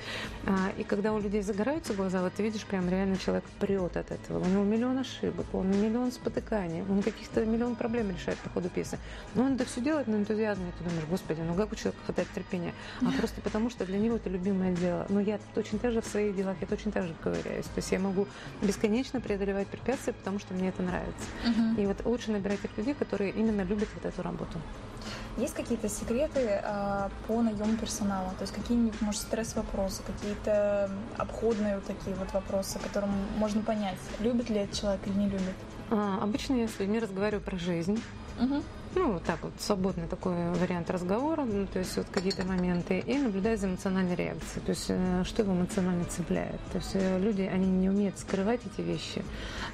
А, 0.47 0.71
и 0.76 0.85
когда 0.85 1.12
у 1.12 1.21
людей 1.21 1.43
загораются 1.43 1.95
глаза, 1.95 2.21
вот 2.21 2.35
ты 2.35 2.43
видишь, 2.43 2.64
прям 2.64 2.88
реально 2.88 3.17
человек 3.17 3.45
прет 3.61 3.97
от 3.97 4.11
этого. 4.11 4.41
У 4.41 4.47
него 4.47 4.64
миллион 4.64 4.99
ошибок, 4.99 5.47
он 5.53 5.71
миллион 5.75 6.12
спотыканий, 6.12 6.83
он 6.83 7.02
каких-то 7.02 7.45
миллион 7.45 7.76
проблем 7.76 8.11
решает 8.11 8.38
по 8.38 8.50
ходу 8.50 8.69
пьесы. 8.69 8.99
Но 9.35 9.45
он 9.45 9.54
это 9.54 9.64
все 9.64 9.81
делает 9.81 10.07
на 10.07 10.16
энтузиазме, 10.16 10.69
и 10.69 10.73
ты 10.73 10.85
думаешь, 10.85 11.07
господи, 11.09 11.40
ну 11.40 11.54
как 11.54 11.73
у 11.73 11.75
человека 11.75 11.99
хватает 12.04 12.28
терпения? 12.35 12.73
А 13.02 13.11
просто 13.19 13.40
потому, 13.40 13.71
что 13.71 13.85
для 13.85 13.99
него 13.99 14.16
это 14.16 14.31
любимое 14.31 14.73
дело. 14.73 15.07
Но 15.09 15.21
я 15.21 15.38
точно 15.54 15.78
так 15.78 15.93
же 15.93 16.00
в 16.00 16.07
своих 16.07 16.37
делах, 16.37 16.57
я 16.61 16.66
точно 16.66 16.93
так 16.93 17.07
же 17.07 17.14
ковыряюсь. 17.23 17.66
То 17.66 17.76
есть 17.76 17.93
я 17.93 17.99
могу 17.99 18.26
бесконечно 18.62 19.21
преодолевать 19.21 19.69
препятствия, 19.69 20.12
потому 20.12 20.38
что 20.38 20.54
мне 20.54 20.69
это 20.69 20.83
нравится. 20.83 21.26
Uh-huh. 21.45 21.83
И 21.83 21.87
вот 21.87 22.04
лучше 22.04 22.31
набирать 22.31 22.61
тех 22.62 22.76
людей, 22.76 22.95
которые 22.95 23.31
именно 23.31 23.62
любят 23.62 23.88
вот 23.95 24.04
эту 24.04 24.23
работу. 24.23 24.59
Есть 25.37 25.55
какие-то 25.55 25.88
секреты 25.88 26.41
э, 26.41 27.09
по 27.26 27.43
наему 27.43 27.76
персонала? 27.76 28.31
То 28.38 28.43
есть 28.43 28.55
какие-нибудь, 28.55 29.00
может, 29.00 29.21
стресс-вопросы, 29.23 30.03
какие-то 30.07 30.91
обходные 31.17 31.76
вот 31.76 31.85
такие 31.87 32.14
вот 32.14 32.33
вопросы, 32.33 32.79
которым 32.79 33.11
можно 33.37 33.62
понять, 33.62 33.99
любит 34.21 34.49
ли 34.49 34.59
этот 34.59 34.79
человек 34.79 35.00
или 35.07 35.14
не 35.14 35.29
любит? 35.29 35.55
А, 35.91 36.20
обычно 36.23 36.55
я 36.55 36.68
с 36.68 36.79
людьми 36.79 37.01
разговариваю 37.01 37.42
про 37.42 37.57
жизнь. 37.57 38.01
Угу 38.40 38.62
ну, 38.94 39.20
так 39.24 39.42
вот, 39.42 39.52
свободный 39.59 40.07
такой 40.07 40.35
вариант 40.52 40.90
разговора, 40.90 41.44
ну, 41.44 41.66
то 41.66 41.78
есть 41.78 41.96
вот 41.96 42.07
какие-то 42.11 42.44
моменты, 42.44 42.98
и 42.98 43.18
наблюдать 43.18 43.61
за 43.61 43.66
эмоциональной 43.66 44.14
реакцией, 44.14 44.64
то 44.64 44.70
есть 44.70 44.87
э, 44.88 45.22
что 45.24 45.42
его 45.42 45.52
эмоционально 45.52 46.04
цепляет. 46.04 46.61
То 46.72 46.78
есть 46.78 46.90
э, 46.94 47.18
люди, 47.18 47.42
они 47.42 47.66
не 47.66 47.88
умеют 47.88 48.18
скрывать 48.18 48.61
эти 48.64 48.80
вещи. 48.80 49.24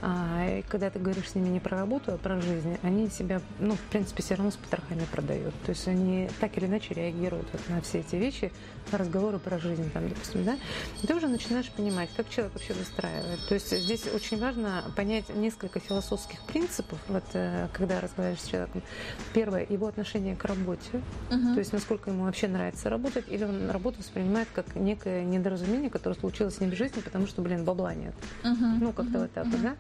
А, 0.03 0.59
и 0.59 0.63
когда 0.63 0.91
ты 0.91 0.99
говоришь 0.99 1.31
с 1.31 1.35
ними 1.35 1.49
не 1.49 1.61
про 1.61 1.79
работу, 1.79 2.13
а 2.13 2.19
про 2.19 2.41
жизнь, 2.41 2.79
они 2.83 3.09
себя, 3.09 3.41
ну, 3.59 3.75
в 3.75 3.81
принципе, 3.91 4.23
все 4.23 4.35
равно 4.35 4.51
с 4.51 4.57
потрохами 4.57 5.05
продают. 5.11 5.55
То 5.65 5.71
есть 5.71 5.87
они 5.89 6.29
так 6.41 6.57
или 6.57 6.67
иначе 6.67 6.95
реагируют 6.95 7.49
вот 7.53 7.69
на 7.69 7.81
все 7.83 8.01
эти 8.01 8.17
вещи, 8.17 8.53
на 8.93 8.99
разговоры 8.99 9.39
про 9.39 9.59
жизнь, 9.59 9.91
там, 9.91 10.09
допустим, 10.09 10.45
да. 10.45 10.57
Ты 11.07 11.15
уже 11.15 11.29
начинаешь 11.29 11.71
понимать, 11.71 12.11
как 12.17 12.29
человек 12.29 12.55
вообще 12.55 12.73
выстраивает. 12.73 13.41
То 13.49 13.55
есть 13.55 13.77
здесь 13.77 14.07
очень 14.15 14.39
важно 14.39 14.85
понять 14.97 15.29
несколько 15.35 15.81
философских 15.81 16.41
принципов, 16.43 16.99
вот 17.09 17.25
э, 17.35 17.69
когда 17.73 18.01
разговариваешь 18.01 18.43
с 18.43 18.49
человеком. 18.49 18.83
Первое, 19.33 19.67
его 19.69 19.87
отношение 19.87 20.37
к 20.37 20.45
работе, 20.45 21.01
uh-huh. 21.31 21.55
то 21.55 21.59
есть 21.59 21.73
насколько 21.73 22.11
ему 22.11 22.25
вообще 22.25 22.49
нравится 22.49 22.91
работать, 22.91 23.25
или 23.29 23.45
он 23.45 23.71
работу 23.71 23.99
воспринимает 23.99 24.49
как 24.55 24.75
некое 24.75 25.25
недоразумение, 25.25 25.91
которое 25.91 26.17
случилось 26.17 26.57
с 26.57 26.61
ним 26.61 26.71
в 26.71 26.75
жизни, 26.75 27.01
потому 27.01 27.27
что, 27.27 27.43
блин, 27.43 27.65
бабла 27.65 27.95
нет. 27.95 28.15
Uh-huh. 28.43 28.79
Ну, 28.81 28.93
как-то 28.93 29.19
uh-huh. 29.19 29.23
вот 29.23 29.33
так 29.33 29.47
uh-huh. 29.47 29.63
да? 29.63 29.71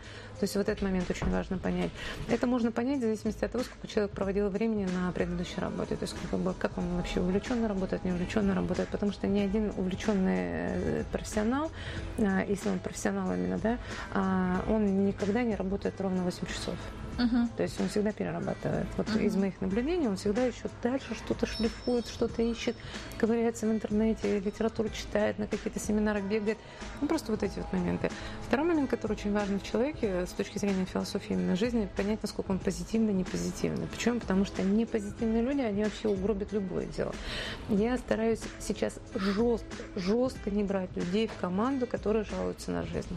То 0.40 0.44
есть 0.44 0.56
вот 0.56 0.68
этот 0.68 0.82
момент 0.82 1.10
очень 1.10 1.30
важно 1.30 1.58
понять. 1.58 1.90
Это 2.28 2.46
можно 2.46 2.72
понять 2.72 2.98
в 2.98 3.02
зависимости 3.02 3.44
от 3.44 3.52
того, 3.52 3.62
сколько 3.64 3.86
человек 3.86 4.12
проводил 4.12 4.48
времени 4.48 4.86
на 4.86 5.12
предыдущей 5.12 5.60
работе, 5.60 5.96
то 5.96 6.04
есть 6.04 6.16
как, 6.30 6.40
бы, 6.40 6.54
как 6.54 6.78
он 6.78 6.96
вообще 6.96 7.20
увлеченно 7.20 7.68
работает, 7.68 8.04
не 8.04 8.12
увлеченно 8.12 8.54
работает, 8.54 8.88
потому 8.88 9.12
что 9.12 9.26
ни 9.26 9.40
один 9.40 9.72
увлеченный 9.76 10.34
э, 10.36 11.04
профессионал, 11.12 11.70
а, 12.18 12.42
если 12.44 12.70
он 12.70 12.78
профессионал 12.78 13.34
именно, 13.34 13.58
да, 13.58 13.78
а, 14.14 14.64
он 14.68 15.06
никогда 15.06 15.42
не 15.42 15.54
работает 15.54 16.00
ровно 16.00 16.22
8 16.22 16.46
часов. 16.46 16.74
Uh-huh. 17.18 17.48
То 17.56 17.62
есть 17.62 17.80
он 17.80 17.88
всегда 17.88 18.12
перерабатывает. 18.12 18.86
Вот 18.96 19.06
uh-huh. 19.08 19.24
из 19.24 19.36
моих 19.36 19.60
наблюдений 19.60 20.08
он 20.08 20.16
всегда 20.16 20.44
еще 20.44 20.68
дальше 20.82 21.14
что-то 21.14 21.46
шлифует, 21.46 22.06
что-то 22.06 22.42
ищет, 22.42 22.76
ковыряется 23.18 23.66
в 23.66 23.72
интернете, 23.72 24.40
литературу 24.40 24.88
читает, 24.88 25.38
на 25.38 25.46
какие-то 25.46 25.78
семинары 25.78 26.22
бегает. 26.22 26.58
Ну, 27.00 27.08
просто 27.08 27.32
вот 27.32 27.42
эти 27.42 27.58
вот 27.58 27.72
моменты. 27.72 28.10
Второй 28.46 28.66
момент, 28.66 28.90
который 28.90 29.12
очень 29.12 29.32
важен 29.32 29.58
в 29.58 29.62
человеке 29.62 30.26
с 30.26 30.30
точки 30.30 30.58
зрения 30.58 30.84
философии 30.84 31.34
именно 31.34 31.56
жизни, 31.56 31.88
понять, 31.96 32.22
насколько 32.22 32.50
он 32.50 32.58
позитивный, 32.58 33.12
не 33.12 33.24
позитивный. 33.24 33.86
Почему? 33.86 34.20
Потому 34.20 34.44
что 34.44 34.62
непозитивные 34.62 35.42
люди, 35.42 35.60
они 35.60 35.84
вообще 35.84 36.08
угробят 36.08 36.52
любое 36.52 36.86
дело. 36.86 37.14
Я 37.68 37.98
стараюсь 37.98 38.40
сейчас 38.58 38.98
жестко, 39.14 39.66
жестко 39.96 40.50
не 40.50 40.64
брать 40.64 40.94
людей 40.96 41.26
в 41.28 41.40
команду, 41.40 41.86
которые 41.86 42.24
жалуются 42.24 42.70
на 42.70 42.84
жизнь 42.84 43.16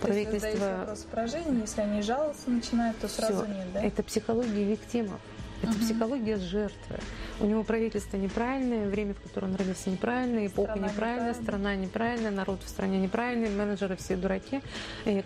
правительство... 0.00 0.50
То 0.50 0.56
есть 0.56 0.60
вопрос 0.60 1.06
про 1.10 1.26
жизнь, 1.26 1.60
если 1.60 1.80
они 1.80 2.02
жаловаться 2.02 2.50
начинают, 2.50 2.98
то 2.98 3.08
сразу 3.08 3.44
Все. 3.44 3.46
нет, 3.46 3.72
да? 3.72 3.82
Это 3.82 4.02
психология 4.02 4.64
виктимов. 4.64 5.20
Это 5.62 5.72
угу. 5.72 5.80
психология 5.80 6.36
жертвы. 6.36 6.98
У 7.40 7.46
него 7.46 7.62
правительство 7.64 8.16
неправильное, 8.16 8.88
время, 8.88 9.14
в 9.14 9.20
котором 9.20 9.50
он 9.50 9.56
родился 9.56 9.90
неправильное, 9.90 10.46
эпоха 10.46 10.72
страна 10.72 10.88
неправильная, 10.88 11.34
страна 11.34 11.74
неправильная, 11.76 12.30
народ 12.30 12.62
в 12.64 12.68
стране 12.68 12.98
неправильный, 12.98 13.50
менеджеры 13.50 13.96
все 13.96 14.16
дураки, 14.16 14.60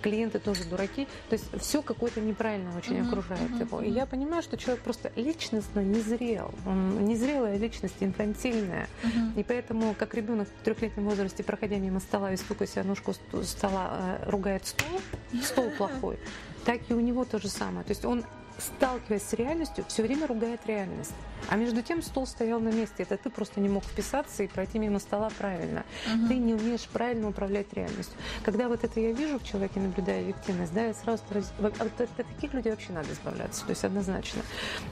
клиенты 0.03 0.39
тоже 0.39 0.65
дураки. 0.65 1.07
То 1.29 1.35
есть 1.35 1.45
все 1.59 1.83
какое-то 1.83 2.21
неправильное 2.21 2.77
очень 2.77 3.01
угу. 3.01 3.09
окружает 3.09 3.51
угу. 3.51 3.61
его. 3.61 3.81
И 3.83 3.91
я 3.91 4.07
понимаю, 4.07 4.43
что 4.43 4.57
человек 4.57 4.83
просто 4.83 5.13
личностно 5.17 5.81
не 5.81 6.01
зрел. 6.01 6.53
Он 6.67 7.05
незрелая 7.05 7.57
личность, 7.57 7.97
инфантильная. 8.01 8.89
Угу. 9.05 9.41
И 9.41 9.43
поэтому, 9.43 9.95
как 9.99 10.15
ребенок 10.15 10.49
в 10.49 10.65
трехлетнем 10.65 11.05
возрасте, 11.05 11.43
проходя 11.43 11.77
мимо 11.77 12.01
стола 12.01 12.33
и 12.33 12.37
стукая 12.37 12.69
себя 12.69 12.85
ножку 12.85 13.15
стола, 13.43 14.19
э, 14.21 14.31
ругает 14.31 14.67
стол, 14.67 15.01
стол 15.43 15.71
плохой, 15.79 16.19
так 16.65 16.81
и 16.89 16.95
у 16.95 17.01
него 17.01 17.25
то 17.25 17.39
же 17.39 17.49
самое. 17.49 17.85
То 17.85 17.91
есть 17.91 18.05
он 18.05 18.25
сталкиваясь 18.59 19.23
с 19.23 19.33
реальностью, 19.33 19.85
все 19.89 20.03
время 20.03 20.27
ругает 20.27 20.61
реальность. 20.67 21.15
А 21.49 21.57
между 21.57 21.83
тем 21.83 22.03
стол 22.03 22.27
стоял 22.27 22.61
на 22.61 22.69
месте. 22.69 23.03
Это 23.03 23.17
ты 23.17 23.31
просто 23.31 23.61
не 23.61 23.69
мог 23.69 23.85
вписаться 23.85 24.43
и 24.43 24.47
пройти 24.47 24.79
мимо 24.79 24.99
стола 24.99 25.29
правильно. 25.39 25.85
Угу. 26.07 26.29
Ты 26.29 26.37
не 26.37 26.55
умеешь 26.55 26.87
правильно 26.93 27.29
управлять 27.29 27.73
реальностью. 27.73 28.17
Когда 28.45 28.69
вот 28.69 28.85
это 28.85 29.01
я 29.01 29.13
вижу 29.13 29.39
в 29.39 29.45
человеке, 29.45 29.81
наблюдая 29.81 30.21
объективность, 30.21 30.73
да, 30.73 30.87
я 30.87 30.95
сразу 30.95 31.23
стараюсь... 31.25 31.49
От, 31.61 32.01
от 32.01 32.11
таких 32.17 32.55
людей 32.55 32.71
вообще 32.71 32.93
надо 32.93 33.13
избавляться, 33.13 33.65
то 33.65 33.71
есть 33.71 33.85
однозначно. 33.85 34.43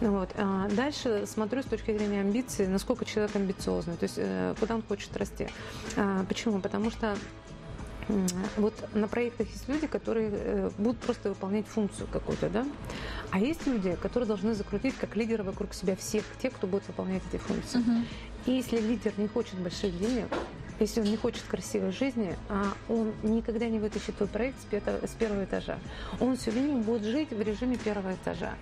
Вот. 0.01 0.31
А 0.37 0.69
дальше 0.71 1.25
смотрю 1.27 1.63
с 1.63 1.67
точки 1.67 1.97
зрения 1.97 2.21
амбиций, 2.21 2.67
насколько 2.67 3.05
человек 3.05 3.35
амбициозный, 3.37 3.97
то 3.97 4.05
есть 4.05 4.17
э, 4.19 4.55
куда 4.59 4.75
он 4.75 4.83
хочет 4.83 5.17
расти. 5.17 5.49
А, 5.97 6.25
почему? 6.25 6.61
Потому 6.61 6.91
что 6.91 7.17
вот 8.57 8.75
на 8.95 9.09
проектах 9.09 9.49
есть 9.49 9.69
люди, 9.69 9.87
которые 9.87 10.31
э, 10.33 10.71
будут 10.79 10.99
просто 11.01 11.31
выполнять 11.31 11.67
функцию 11.67 12.09
какую-то, 12.13 12.49
да? 12.49 12.67
А 13.31 13.39
есть 13.39 13.67
люди, 13.67 13.97
которые 14.03 14.27
должны 14.27 14.55
закрутить 14.55 14.97
как 14.97 15.17
лидеры 15.17 15.45
вокруг 15.45 15.75
себя 15.75 15.97
всех 15.97 16.25
тех, 16.43 16.53
кто 16.53 16.67
будет 16.67 16.87
выполнять 16.89 17.23
эти 17.33 17.41
функции. 17.41 17.79
Uh-huh. 17.81 18.05
И 18.47 18.53
если 18.53 18.79
лидер 18.81 19.13
не 19.17 19.29
хочет 19.29 19.55
больших 19.55 19.97
денег, 19.99 20.27
если 20.81 21.01
он 21.01 21.07
не 21.07 21.17
хочет 21.17 21.43
красивой 21.43 21.93
жизни, 21.93 22.37
а 22.49 22.73
он 22.89 23.13
никогда 23.23 23.69
не 23.69 23.79
вытащит 23.79 24.17
твой 24.17 24.29
проект 24.29 24.57
с, 24.61 25.15
первого 25.15 25.45
этажа. 25.45 25.79
Он 26.21 26.37
все 26.37 26.51
время 26.51 26.77
будет 26.77 27.03
жить 27.03 27.31
в 27.31 27.41
режиме 27.41 27.77
первого 27.77 28.15
этажа. 28.15 28.55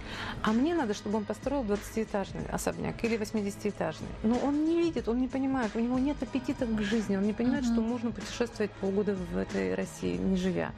А 0.42 0.52
мне 0.52 0.74
надо, 0.74 0.94
чтобы 0.94 1.18
он 1.18 1.24
построил 1.24 1.62
20-этажный 1.62 2.48
особняк 2.50 3.02
или 3.04 3.16
80-этажный. 3.16 4.08
Но 4.22 4.36
он 4.38 4.64
не 4.64 4.78
видит, 4.78 5.08
он 5.08 5.18
не 5.18 5.28
понимает, 5.28 5.72
у 5.74 5.80
него 5.80 5.98
нет 5.98 6.16
аппетита 6.22 6.66
к 6.66 6.82
жизни, 6.82 7.16
он 7.16 7.24
не 7.24 7.32
понимает, 7.32 7.64
uh-huh. 7.64 7.72
что 7.72 7.80
можно 7.80 8.10
путешествовать 8.10 8.70
полгода 8.72 9.14
в 9.14 9.36
этой 9.36 9.74
России, 9.74 10.16
не 10.16 10.36
живя. 10.36 10.72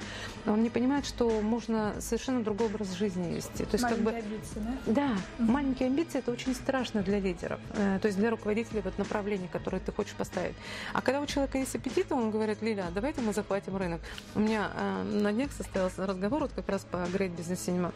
Он 0.46 0.62
не 0.62 0.70
понимает, 0.70 1.07
что 1.07 1.40
можно 1.40 1.94
совершенно 2.00 2.42
другой 2.42 2.66
образ 2.66 2.92
жизни 2.92 3.35
вести. 3.35 3.64
То 3.64 3.74
есть, 3.76 3.85
маленькие 3.85 4.05
как 4.05 4.05
бы, 4.05 4.11
амбиции, 4.11 4.61
да? 4.87 4.92
Да, 4.92 5.09
uh-huh. 5.09 5.50
маленькие 5.50 5.87
амбиции 5.88 6.18
это 6.18 6.33
очень 6.33 6.55
страшно 6.55 7.03
для 7.03 7.18
лидеров, 7.18 7.61
э, 7.74 7.98
то 8.00 8.07
есть 8.07 8.18
для 8.18 8.31
руководителей 8.31 8.81
вот 8.83 8.98
направления, 8.98 9.48
которое 9.50 9.81
ты 9.81 9.92
хочешь 9.92 10.14
поставить. 10.14 10.55
А 10.92 11.00
когда 11.00 11.20
у 11.20 11.26
человека 11.30 11.58
есть 11.58 11.74
аппетит, 11.74 12.10
он 12.12 12.30
говорит, 12.30 12.62
Лиля, 12.62 12.86
давайте 12.94 13.20
мы 13.20 13.32
захватим 13.32 13.76
рынок. 13.76 14.00
У 14.34 14.40
меня 14.40 14.70
э, 14.74 15.02
на 15.02 15.32
днях 15.32 15.52
состоялся 15.52 16.06
разговор 16.06 16.42
вот 16.42 16.52
как 16.52 16.68
раз 16.68 16.84
по 16.90 16.96
Great 16.96 17.36
Business 17.36 17.66
Cinema. 17.66 17.92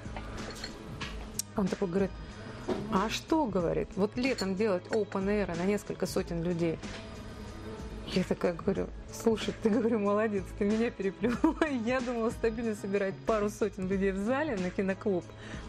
Он 1.57 1.67
такой 1.67 1.89
говорит, 1.89 2.11
а 2.93 3.09
что, 3.11 3.45
говорит, 3.47 3.89
вот 3.97 4.17
летом 4.17 4.55
делать 4.55 4.85
open 4.91 5.27
air 5.27 5.57
на 5.57 5.65
несколько 5.65 6.07
сотен 6.07 6.43
людей? 6.43 6.79
Я 8.07 8.23
такая 8.25 8.55
говорю, 8.55 8.89
Слушай, 9.23 9.55
ты, 9.63 9.71
говорю, 9.71 9.99
молодец, 10.01 10.45
ты 10.59 10.65
меня 10.65 10.91
переплюнула. 10.91 11.57
Я 11.87 12.01
думала 12.01 12.31
стабильно 12.31 12.75
собирать 12.75 13.15
пару 13.27 13.49
сотен 13.49 13.89
людей 13.89 14.13
в 14.13 14.19
зале 14.19 14.57
на 14.57 14.71
киноклуб. 14.71 15.25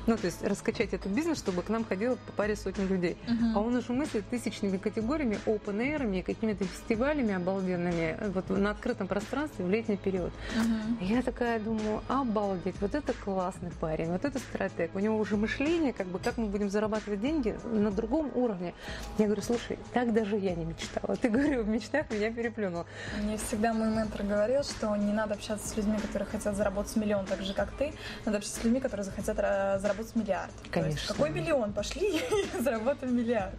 Ну, 0.08 0.18
то 0.18 0.26
есть 0.26 0.44
раскачать 0.44 0.94
этот 0.94 1.12
бизнес, 1.12 1.40
чтобы 1.40 1.62
к 1.64 1.70
нам 1.70 1.84
ходило 1.84 2.16
по 2.16 2.32
паре 2.34 2.56
сотен 2.56 2.88
людей. 2.88 3.18
Uh-huh. 3.28 3.54
А 3.56 3.60
он 3.60 3.76
уже 3.76 3.92
мыслит 3.92 4.28
тысячными 4.30 4.78
категориями, 4.78 5.40
open 5.46 5.78
air, 5.78 6.24
какими-то 6.24 6.66
фестивалями 6.66 7.34
обалденными 7.34 8.32
вот 8.32 8.50
на 8.50 8.72
открытом 8.72 9.08
пространстве 9.08 9.66
в 9.66 9.70
летний 9.70 9.98
период. 9.98 10.32
Uh-huh. 10.56 11.06
Я 11.06 11.22
такая 11.24 11.60
думаю, 11.60 12.02
обалдеть, 12.08 12.76
вот 12.82 12.94
это 12.94 13.14
классный 13.14 13.72
парень, 13.80 14.12
вот 14.12 14.26
это 14.26 14.38
стратег. 14.38 14.92
У 14.94 15.00
него 15.00 15.18
уже 15.18 15.38
мышление, 15.38 15.92
как 15.92 16.08
бы, 16.08 16.20
как 16.20 16.38
мы 16.38 16.48
будем 16.48 16.70
зарабатывать 16.70 17.22
деньги 17.22 17.58
на 17.64 17.90
другом 17.90 18.32
уровне. 18.36 18.74
Я 19.18 19.26
говорю, 19.26 19.42
слушай, 19.42 19.80
так 19.94 20.14
даже 20.14 20.38
я 20.38 20.54
не 20.54 20.66
мечтала. 20.66 21.16
Ты, 21.16 21.30
говорю, 21.30 21.64
в 21.64 21.68
мечтах 21.68 22.10
меня 22.12 22.32
переплюнула. 22.32 22.86
Мне 23.36 23.43
всегда 23.43 23.74
мой 23.74 23.89
ментор 23.89 24.24
говорил, 24.24 24.63
что 24.63 24.95
не 24.95 25.12
надо 25.12 25.34
общаться 25.34 25.67
с 25.67 25.76
людьми, 25.76 25.98
которые 25.98 26.26
хотят 26.26 26.56
заработать 26.56 26.95
миллион 26.95 27.26
так 27.26 27.41
же, 27.41 27.54
как 27.54 27.69
ты. 27.71 27.91
Надо 28.24 28.38
общаться 28.38 28.62
с 28.62 28.63
людьми, 28.63 28.80
которые 28.80 29.04
захотят 29.04 29.36
э, 29.38 29.78
заработать 29.78 30.15
миллиард. 30.15 30.54
Конечно. 30.71 31.00
Есть, 31.00 31.08
какой 31.08 31.32
миллион? 31.32 31.74
Пошли 31.74 32.17
и 32.17 32.21
заработаем 32.62 33.13
миллиард. 33.13 33.54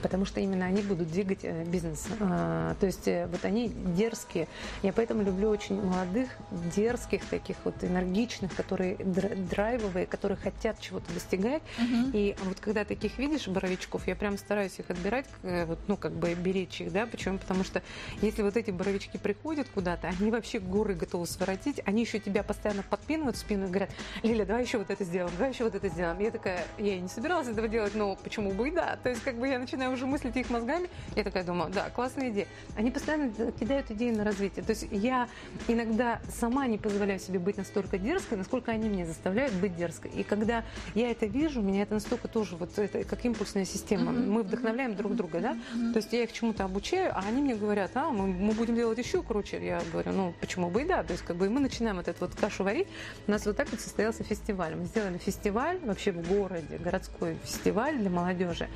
Потому 0.00 0.26
что 0.26 0.38
именно 0.38 0.64
они 0.64 0.82
будут 0.82 1.10
двигать 1.10 1.40
э, 1.42 1.64
бизнес. 1.64 2.06
А, 2.20 2.76
то 2.78 2.86
есть 2.86 3.08
э, 3.08 3.26
вот 3.26 3.44
они 3.44 3.68
дерзкие. 3.68 4.46
Я 4.84 4.92
поэтому 4.92 5.24
люблю 5.24 5.48
очень 5.48 5.82
молодых, 5.82 6.30
дерзких, 6.76 7.24
таких 7.24 7.56
вот 7.64 7.82
энергичных, 7.82 8.54
которые 8.54 8.94
драйвовые, 8.94 10.06
которые 10.06 10.38
хотят 10.38 10.78
чего-то 10.78 11.12
достигать. 11.12 11.62
Угу. 11.78 12.10
И 12.12 12.36
вот 12.44 12.60
когда 12.60 12.84
таких 12.84 13.18
видишь, 13.18 13.48
боровичков, 13.48 14.06
я 14.06 14.14
прям 14.14 14.38
стараюсь 14.38 14.78
их 14.78 14.88
отбирать, 14.88 15.26
вот, 15.42 15.80
ну, 15.88 15.96
как 15.96 16.12
бы 16.12 16.32
беречь 16.34 16.80
их, 16.80 16.92
да, 16.92 17.06
почему? 17.06 17.38
Потому 17.38 17.64
что 17.64 17.82
если 18.22 18.42
вот 18.42 18.56
эти 18.56 18.70
боровички 18.70 18.99
девочки 19.00 19.16
приходят 19.16 19.66
куда-то, 19.72 20.08
они 20.08 20.30
вообще 20.30 20.58
горы 20.58 20.94
готовы 20.94 21.26
своротить, 21.26 21.80
они 21.86 22.02
еще 22.02 22.18
тебя 22.18 22.42
постоянно 22.42 22.82
подпинывают 22.82 23.36
в 23.36 23.40
спину 23.40 23.66
и 23.66 23.68
говорят, 23.68 23.90
Лиля, 24.22 24.44
давай 24.44 24.64
еще 24.64 24.78
вот 24.78 24.90
это 24.90 25.04
сделаем, 25.04 25.32
давай 25.36 25.52
еще 25.52 25.64
вот 25.64 25.74
это 25.74 25.88
сделаем. 25.88 26.18
Я 26.20 26.30
такая, 26.30 26.66
я 26.78 26.96
и 26.96 27.00
не 27.00 27.08
собиралась 27.08 27.48
этого 27.48 27.66
делать, 27.66 27.94
но 27.94 28.16
почему 28.16 28.52
бы 28.52 28.68
и 28.68 28.70
да. 28.70 28.98
То 29.02 29.08
есть 29.08 29.22
как 29.22 29.38
бы 29.38 29.48
я 29.48 29.58
начинаю 29.58 29.92
уже 29.92 30.06
мыслить 30.06 30.36
их 30.36 30.50
мозгами, 30.50 30.88
я 31.16 31.24
такая 31.24 31.44
думаю, 31.44 31.70
да, 31.72 31.88
классная 31.90 32.30
идея. 32.30 32.46
Они 32.76 32.90
постоянно 32.90 33.30
кидают 33.52 33.90
идеи 33.90 34.10
на 34.10 34.24
развитие. 34.24 34.64
То 34.64 34.70
есть 34.70 34.86
я 34.90 35.28
иногда 35.66 36.20
сама 36.28 36.66
не 36.66 36.76
позволяю 36.76 37.18
себе 37.18 37.38
быть 37.38 37.56
настолько 37.56 37.96
дерзкой, 37.96 38.36
насколько 38.36 38.70
они 38.70 38.88
меня 38.88 39.06
заставляют 39.06 39.54
быть 39.54 39.76
дерзкой. 39.76 40.10
И 40.10 40.22
когда 40.24 40.64
я 40.94 41.10
это 41.10 41.24
вижу, 41.24 41.62
меня 41.62 41.82
это 41.82 41.94
настолько 41.94 42.28
тоже 42.28 42.56
вот 42.56 42.78
это 42.78 43.04
как 43.04 43.24
импульсная 43.24 43.64
система. 43.64 44.12
Мы 44.12 44.42
вдохновляем 44.42 44.94
друг 44.94 45.16
друга, 45.16 45.40
да? 45.40 45.56
То 45.92 45.96
есть 45.96 46.12
я 46.12 46.24
их 46.24 46.32
чему-то 46.32 46.64
обучаю, 46.64 47.12
а 47.14 47.22
они 47.26 47.40
мне 47.40 47.54
говорят, 47.54 47.92
а, 47.94 48.10
мы, 48.10 48.26
мы 48.26 48.52
будем 48.52 48.74
делать 48.74 48.89
еще 48.98 49.22
круче. 49.22 49.64
Я 49.64 49.80
говорю, 49.92 50.12
ну 50.12 50.34
почему 50.40 50.70
бы 50.70 50.82
и 50.82 50.84
да. 50.84 51.02
То 51.02 51.12
есть 51.12 51.24
как 51.24 51.36
бы 51.36 51.48
мы 51.48 51.60
начинаем 51.60 51.96
вот 51.96 52.08
эту 52.08 52.20
вот 52.20 52.34
кашу 52.34 52.64
варить. 52.64 52.88
У 53.26 53.30
нас 53.30 53.46
вот 53.46 53.56
так 53.56 53.70
вот 53.70 53.80
состоялся 53.80 54.24
фестиваль. 54.24 54.74
Мы 54.74 54.84
сделали 54.86 55.18
фестиваль 55.18 55.78
вообще 55.84 56.12
в 56.12 56.28
городе, 56.28 56.78
городской 56.78 57.36
фестиваль 57.44 57.98
для 57.98 58.10
молодежи. 58.10 58.68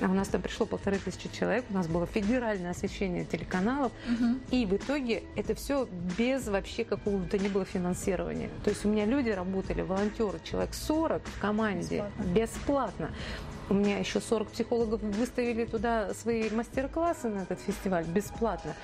А 0.00 0.06
у 0.06 0.14
нас 0.14 0.28
там 0.28 0.42
пришло 0.42 0.66
полторы 0.66 0.98
тысячи 0.98 1.28
человек. 1.32 1.64
У 1.70 1.74
нас 1.74 1.86
было 1.86 2.06
федеральное 2.06 2.70
освещение 2.70 3.24
телеканалов. 3.24 3.92
Угу. 4.08 4.38
И 4.50 4.66
в 4.66 4.76
итоге 4.76 5.22
это 5.36 5.54
все 5.54 5.88
без 6.18 6.48
вообще 6.48 6.84
какого-то 6.84 7.38
не 7.38 7.48
было 7.48 7.64
финансирования. 7.64 8.50
То 8.64 8.70
есть 8.70 8.84
у 8.84 8.88
меня 8.88 9.06
люди 9.06 9.30
работали, 9.30 9.82
волонтеры, 9.82 10.40
человек 10.44 10.74
40 10.74 11.22
в 11.24 11.40
команде 11.40 12.04
бесплатно. 12.24 12.32
бесплатно. 12.32 13.10
У 13.68 13.74
меня 13.74 13.98
еще 13.98 14.20
40 14.20 14.48
психологов 14.48 15.00
выставили 15.02 15.64
туда 15.64 16.12
свои 16.14 16.50
мастер-классы 16.50 17.28
на 17.28 17.40
этот 17.40 17.60
фестиваль 17.60 18.04
бесплатно. 18.04 18.74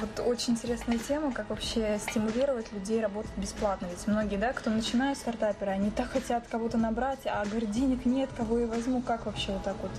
Вот 0.00 0.26
очень 0.26 0.54
интересная 0.54 0.98
тема, 0.98 1.32
как 1.32 1.50
вообще 1.50 1.98
стимулировать 2.00 2.72
людей 2.72 3.00
работать 3.00 3.30
бесплатно. 3.36 3.86
Ведь 3.90 4.06
многие, 4.06 4.36
да, 4.36 4.52
кто 4.52 4.70
начинают 4.70 5.18
стартаперы, 5.18 5.70
они 5.70 5.90
так 5.90 6.10
хотят 6.10 6.46
кого-то 6.48 6.78
набрать, 6.78 7.20
а 7.26 7.44
говорят, 7.44 7.70
денег 7.70 8.04
нет, 8.04 8.30
кого 8.36 8.58
я 8.58 8.66
возьму, 8.66 9.02
как 9.02 9.26
вообще 9.26 9.52
вот 9.52 9.62
так 9.62 9.76
вот 9.82 9.92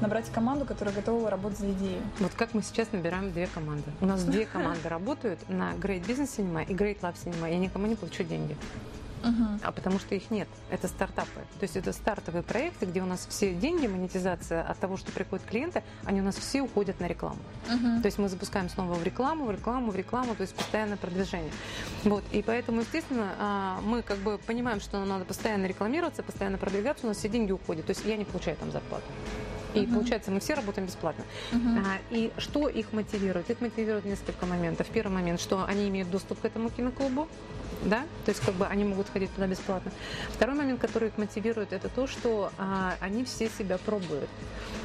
набрать 0.00 0.30
команду, 0.30 0.64
которая 0.64 0.94
готова 0.94 1.30
работать 1.30 1.58
за 1.58 1.70
идею. 1.72 2.00
Вот 2.20 2.32
как 2.34 2.54
мы 2.54 2.62
сейчас 2.62 2.92
набираем 2.92 3.32
две 3.32 3.46
команды. 3.46 3.90
У 4.00 4.06
нас 4.06 4.22
две 4.22 4.46
команды 4.52 4.88
работают 4.88 5.40
на 5.48 5.72
Great 5.72 6.06
Business 6.06 6.38
Cinema 6.38 6.64
и 6.64 6.74
Great 6.74 7.00
Love 7.00 7.16
Cinema. 7.24 7.50
Я 7.50 7.58
никому 7.58 7.86
не 7.86 7.96
плачу 7.96 8.22
деньги 8.22 8.56
угу. 9.22 9.44
а 9.62 9.72
потому 9.72 9.98
что 9.98 10.14
их 10.14 10.30
нет. 10.30 10.48
Это 10.70 10.88
стартапы. 10.88 11.40
То 11.58 11.62
есть 11.62 11.76
это 11.76 11.92
стартовые 11.92 12.42
проекты, 12.42 12.86
где 12.86 13.02
у 13.02 13.06
нас 13.06 13.26
все 13.28 13.54
деньги, 13.54 13.86
монетизация 13.86 14.62
от 14.62 14.78
того, 14.78 14.96
что 14.96 15.12
приходят 15.12 15.44
клиенты, 15.46 15.82
они 16.04 16.20
у 16.20 16.24
нас 16.24 16.36
все 16.36 16.62
уходят 16.62 17.00
на 17.00 17.06
рекламу. 17.06 17.38
Угу. 17.66 18.02
То 18.02 18.06
есть 18.06 18.18
мы 18.18 18.28
запускаем 18.28 18.68
снова 18.68 18.94
в 18.94 19.02
рекламу, 19.02 19.46
в 19.46 19.50
рекламу, 19.50 19.90
в 19.90 19.96
рекламу, 19.96 20.34
то 20.34 20.42
есть 20.42 20.54
постоянное 20.54 20.96
продвижение. 20.96 21.52
Вот. 22.04 22.24
И 22.32 22.42
поэтому, 22.42 22.80
естественно, 22.80 23.32
а, 23.38 23.80
мы 23.82 24.02
как 24.02 24.18
бы 24.18 24.38
понимаем, 24.38 24.80
что 24.80 24.98
нам 24.98 25.08
надо 25.08 25.24
постоянно 25.24 25.66
рекламироваться, 25.66 26.22
постоянно 26.22 26.58
продвигаться, 26.58 27.06
у 27.06 27.08
нас 27.08 27.18
все 27.18 27.28
деньги 27.28 27.52
уходят. 27.52 27.86
То 27.86 27.90
есть 27.90 28.04
я 28.04 28.16
не 28.16 28.24
получаю 28.24 28.56
там 28.56 28.70
зарплату. 28.72 29.04
И 29.74 29.80
uh-huh. 29.80 29.94
получается, 29.94 30.30
мы 30.30 30.40
все 30.40 30.54
работаем 30.54 30.86
бесплатно. 30.86 31.24
Uh-huh. 31.52 31.84
А, 31.84 31.98
и 32.10 32.32
что 32.38 32.68
их 32.68 32.92
мотивирует? 32.92 33.50
Их 33.50 33.60
мотивирует 33.60 34.06
несколько 34.06 34.46
моментов. 34.46 34.86
Первый 34.88 35.12
момент, 35.12 35.40
что 35.40 35.64
они 35.64 35.88
имеют 35.88 36.10
доступ 36.10 36.40
к 36.40 36.44
этому 36.44 36.70
киноклубу 36.70 37.28
да, 37.84 38.02
то 38.24 38.30
есть 38.30 38.40
как 38.40 38.54
бы 38.54 38.66
они 38.66 38.84
могут 38.84 39.08
ходить 39.08 39.32
туда 39.34 39.46
бесплатно. 39.46 39.90
Второй 40.30 40.56
момент, 40.56 40.80
который 40.80 41.08
их 41.08 41.18
мотивирует, 41.18 41.72
это 41.72 41.88
то, 41.88 42.06
что 42.06 42.52
а, 42.58 42.94
они 43.00 43.24
все 43.24 43.48
себя 43.48 43.78
пробуют 43.78 44.28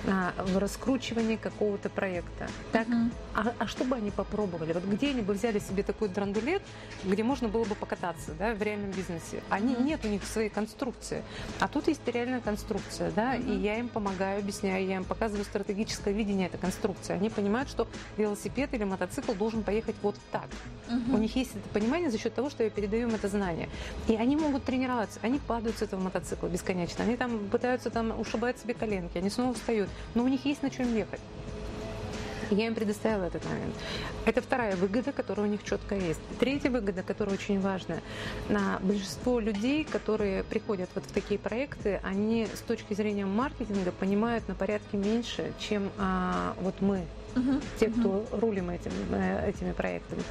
а, 0.07 0.33
в 0.37 0.57
раскручивании 0.57 1.37
какого-то 1.37 1.89
проекта. 1.89 2.47
Так, 2.71 2.87
uh-huh. 2.87 3.11
а, 3.35 3.53
а 3.57 3.67
что 3.67 3.83
бы 3.83 3.95
они 3.95 4.11
попробовали? 4.11 4.73
Вот 4.73 4.83
где 4.83 5.09
они 5.09 5.21
бы 5.21 5.33
взяли 5.33 5.59
себе 5.59 5.83
такой 5.83 6.09
драндулет, 6.09 6.61
где 7.03 7.23
можно 7.23 7.47
было 7.47 7.63
бы 7.63 7.75
покататься, 7.75 8.31
да, 8.37 8.53
в 8.53 8.61
реальном 8.61 8.91
бизнесе? 8.91 9.41
Они 9.49 9.73
uh-huh. 9.73 9.83
нет 9.83 10.05
у 10.05 10.07
них 10.07 10.23
своей 10.25 10.49
конструкции, 10.49 11.23
а 11.59 11.67
тут 11.67 11.87
есть 11.87 12.01
реальная 12.05 12.41
конструкция, 12.41 13.11
да, 13.11 13.35
uh-huh. 13.35 13.55
и 13.55 13.59
я 13.59 13.77
им 13.77 13.87
помогаю, 13.87 14.39
объясняю, 14.39 14.85
я 14.85 14.97
им 14.97 15.03
показываю 15.03 15.45
стратегическое 15.45 16.13
видение 16.13 16.47
этой 16.47 16.59
конструкции. 16.59 17.13
Они 17.13 17.29
понимают, 17.29 17.69
что 17.69 17.87
велосипед 18.17 18.73
или 18.73 18.83
мотоцикл 18.83 19.33
должен 19.33 19.63
поехать 19.63 19.95
вот 20.01 20.15
так. 20.31 20.47
Uh-huh. 20.89 21.15
У 21.15 21.17
них 21.17 21.35
есть 21.35 21.51
это 21.55 21.69
понимание 21.69 22.11
за 22.11 22.17
счет 22.17 22.33
того, 22.33 22.49
что 22.49 22.63
я 22.63 22.69
передаю 22.83 23.07
им 23.07 23.15
это 23.15 23.29
знание. 23.29 23.69
И 24.07 24.15
они 24.15 24.35
могут 24.35 24.65
тренироваться, 24.65 25.19
они 25.21 25.39
падают 25.39 25.77
с 25.77 25.81
этого 25.81 26.01
мотоцикла 26.01 26.47
бесконечно, 26.47 27.05
они 27.05 27.15
там 27.15 27.39
пытаются 27.49 27.89
там 27.89 28.19
ушибать 28.19 28.59
себе 28.59 28.73
коленки, 28.73 29.17
они 29.17 29.29
снова 29.29 29.53
встают, 29.53 29.89
но 30.15 30.23
у 30.23 30.27
них 30.27 30.43
есть 30.45 30.63
на 30.63 30.69
чем 30.69 30.93
ехать. 30.93 31.21
Я 32.49 32.67
им 32.67 32.75
предоставила 32.75 33.23
этот 33.23 33.45
момент. 33.45 33.73
Это 34.25 34.41
вторая 34.41 34.75
выгода, 34.75 35.13
которая 35.13 35.47
у 35.47 35.49
них 35.49 35.63
четко 35.63 35.95
есть. 35.95 36.19
Третья 36.39 36.69
выгода, 36.69 37.01
которая 37.01 37.35
очень 37.35 37.59
важная. 37.61 38.01
На 38.49 38.79
большинство 38.81 39.39
людей, 39.39 39.85
которые 39.85 40.43
приходят 40.43 40.89
вот 40.93 41.05
в 41.05 41.11
такие 41.13 41.39
проекты, 41.39 42.01
они 42.03 42.47
с 42.53 42.59
точки 42.59 42.93
зрения 42.93 43.25
маркетинга 43.25 43.91
понимают 43.93 44.47
на 44.49 44.55
порядке 44.55 44.97
меньше, 44.97 45.53
чем 45.57 45.89
а, 45.97 46.53
вот 46.59 46.75
мы, 46.81 47.05
угу, 47.35 47.59
те, 47.79 47.89
кто 47.89 48.09
угу. 48.09 48.39
рулим 48.39 48.69
этим, 48.69 48.91
э, 49.11 49.49
этими 49.49 49.71
проектами. 49.71 50.23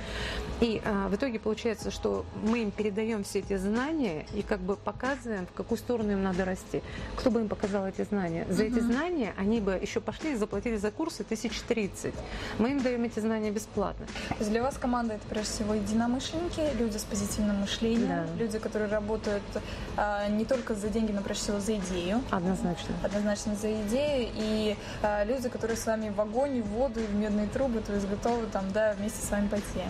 И 0.60 0.80
а, 0.84 1.08
в 1.08 1.16
итоге 1.16 1.38
получается, 1.38 1.90
что 1.90 2.24
мы 2.42 2.62
им 2.62 2.70
передаем 2.70 3.24
все 3.24 3.40
эти 3.40 3.56
знания 3.56 4.26
и 4.34 4.42
как 4.42 4.60
бы 4.60 4.76
показываем, 4.76 5.46
в 5.46 5.52
какую 5.52 5.78
сторону 5.78 6.12
им 6.12 6.22
надо 6.22 6.44
расти. 6.44 6.82
Кто 7.16 7.30
бы 7.30 7.40
им 7.40 7.48
показал 7.48 7.86
эти 7.86 8.04
знания? 8.04 8.46
За 8.48 8.62
угу. 8.62 8.72
эти 8.72 8.80
знания 8.80 9.34
они 9.36 9.60
бы 9.60 9.72
еще 9.72 10.00
пошли 10.00 10.32
и 10.32 10.36
заплатили 10.36 10.76
за 10.76 10.90
курсы 10.90 11.24
тысяч 11.24 11.60
тридцать. 11.62 12.14
Мы 12.58 12.70
им 12.70 12.82
даем 12.82 13.04
эти 13.04 13.20
знания 13.20 13.50
бесплатно. 13.50 14.06
То 14.28 14.36
есть 14.38 14.50
для 14.50 14.62
вас 14.62 14.78
команда 14.78 15.14
это 15.14 15.26
прежде 15.28 15.50
всего 15.50 15.74
единомышленники, 15.74 16.60
люди 16.78 16.96
с 16.96 17.04
позитивным 17.04 17.56
мышлением, 17.56 18.08
да. 18.08 18.26
люди, 18.38 18.58
которые 18.58 18.90
работают 18.90 19.42
а, 19.96 20.28
не 20.28 20.44
только 20.44 20.74
за 20.74 20.88
деньги, 20.88 21.12
но 21.12 21.22
прежде 21.22 21.44
всего 21.44 21.60
за 21.60 21.76
идею. 21.76 22.22
Однозначно. 22.30 22.94
Однозначно 23.02 23.54
за 23.56 23.72
идею. 23.82 24.28
И 24.34 24.76
а, 25.02 25.24
люди, 25.24 25.48
которые 25.48 25.76
с 25.76 25.86
вами 25.86 26.10
в 26.10 26.14
вагоне, 26.14 26.62
в 26.62 26.68
воду 26.68 26.91
воду 26.92 27.00
и 27.00 27.06
в 27.06 27.14
медные 27.14 27.46
трубы, 27.46 27.80
то 27.80 27.92
есть 27.94 28.08
готовы 28.08 28.46
там, 28.46 28.64
да, 28.72 28.94
вместе 28.98 29.24
с 29.24 29.30
вами 29.30 29.48
пойти. 29.48 29.82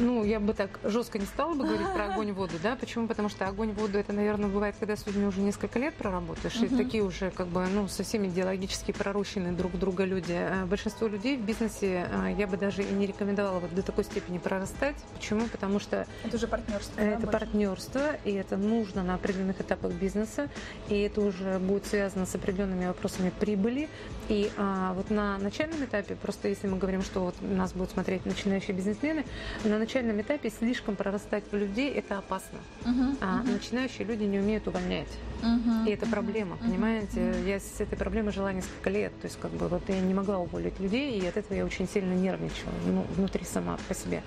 Ну, 0.00 0.24
я 0.24 0.38
бы 0.38 0.54
так 0.54 0.78
жестко 0.84 1.18
не 1.18 1.26
стала 1.26 1.54
бы 1.54 1.64
говорить 1.64 1.92
про 1.92 2.06
огонь 2.06 2.32
воду, 2.32 2.54
да? 2.62 2.76
Почему? 2.76 3.08
Потому 3.08 3.28
что 3.28 3.46
огонь 3.48 3.72
воду 3.72 3.98
это, 3.98 4.12
наверное, 4.12 4.48
бывает, 4.48 4.76
когда 4.78 4.96
с 4.96 5.06
людьми 5.06 5.26
уже 5.26 5.40
несколько 5.40 5.78
лет 5.78 5.94
проработаешь, 5.94 6.54
uh-huh. 6.54 6.72
и 6.72 6.76
такие 6.76 7.02
уже, 7.02 7.30
как 7.30 7.48
бы, 7.48 7.66
ну, 7.66 7.88
совсем 7.88 8.26
идеологически 8.26 8.92
пророщенные 8.92 9.52
друг 9.52 9.78
друга 9.78 10.04
люди. 10.04 10.32
А 10.32 10.66
большинство 10.66 11.08
людей 11.08 11.36
в 11.36 11.40
бизнесе 11.40 12.08
а, 12.12 12.28
я 12.28 12.46
бы 12.46 12.56
даже 12.56 12.82
и 12.82 12.92
не 12.92 13.06
рекомендовала 13.06 13.58
вот 13.58 13.74
до 13.74 13.82
такой 13.82 14.04
степени 14.04 14.38
прорастать. 14.38 14.96
Почему? 15.16 15.46
Потому 15.48 15.80
что... 15.80 16.06
Это 16.24 16.36
уже 16.36 16.46
партнерство. 16.46 17.00
Это 17.00 17.26
да, 17.26 17.32
партнерство, 17.32 18.16
и 18.24 18.32
это 18.32 18.56
нужно 18.56 19.02
на 19.02 19.14
определенных 19.14 19.60
этапах 19.60 19.92
бизнеса, 19.92 20.48
и 20.88 21.00
это 21.00 21.20
уже 21.22 21.58
будет 21.58 21.86
связано 21.86 22.26
с 22.26 22.34
определенными 22.34 22.86
вопросами 22.86 23.30
прибыли. 23.40 23.88
И 24.28 24.50
а, 24.56 24.92
вот 24.94 25.10
на 25.10 25.38
начальном 25.38 25.84
этапе, 25.84 26.14
просто 26.14 26.48
если 26.48 26.68
мы 26.68 26.78
говорим, 26.78 27.02
что 27.02 27.20
вот 27.20 27.34
нас 27.40 27.72
будут 27.72 27.90
смотреть 27.90 28.26
начинающие 28.26 28.76
бизнесмены, 28.76 29.24
на 29.64 29.78
начальном 29.88 30.20
этапе 30.20 30.50
слишком 30.50 30.96
прорастать 30.96 31.44
в 31.50 31.56
людей 31.56 31.90
это 31.94 32.18
опасно. 32.18 32.58
Uh-huh, 32.84 33.16
а 33.22 33.40
uh-huh. 33.40 33.52
начинающие 33.52 34.06
люди 34.06 34.24
не 34.24 34.38
умеют 34.38 34.68
увольнять. 34.68 35.08
Uh-huh, 35.40 35.88
и 35.88 35.92
это 35.92 36.04
проблема, 36.04 36.56
uh-huh, 36.56 36.66
понимаете? 36.66 37.20
Uh-huh. 37.20 37.48
Я 37.48 37.58
с 37.58 37.80
этой 37.80 37.96
проблемой 37.96 38.32
жила 38.32 38.52
несколько 38.52 38.90
лет. 38.90 39.18
То 39.22 39.26
есть, 39.28 39.38
как 39.40 39.50
бы, 39.52 39.68
вот 39.68 39.82
я 39.88 39.98
не 40.00 40.12
могла 40.12 40.40
уволить 40.40 40.78
людей, 40.78 41.18
и 41.18 41.26
от 41.26 41.38
этого 41.38 41.56
я 41.56 41.64
очень 41.64 41.88
сильно 41.88 42.12
нервничала, 42.12 42.72
ну, 42.84 43.06
внутри 43.16 43.46
сама 43.46 43.78
по 43.88 43.94
себе. 43.94 44.22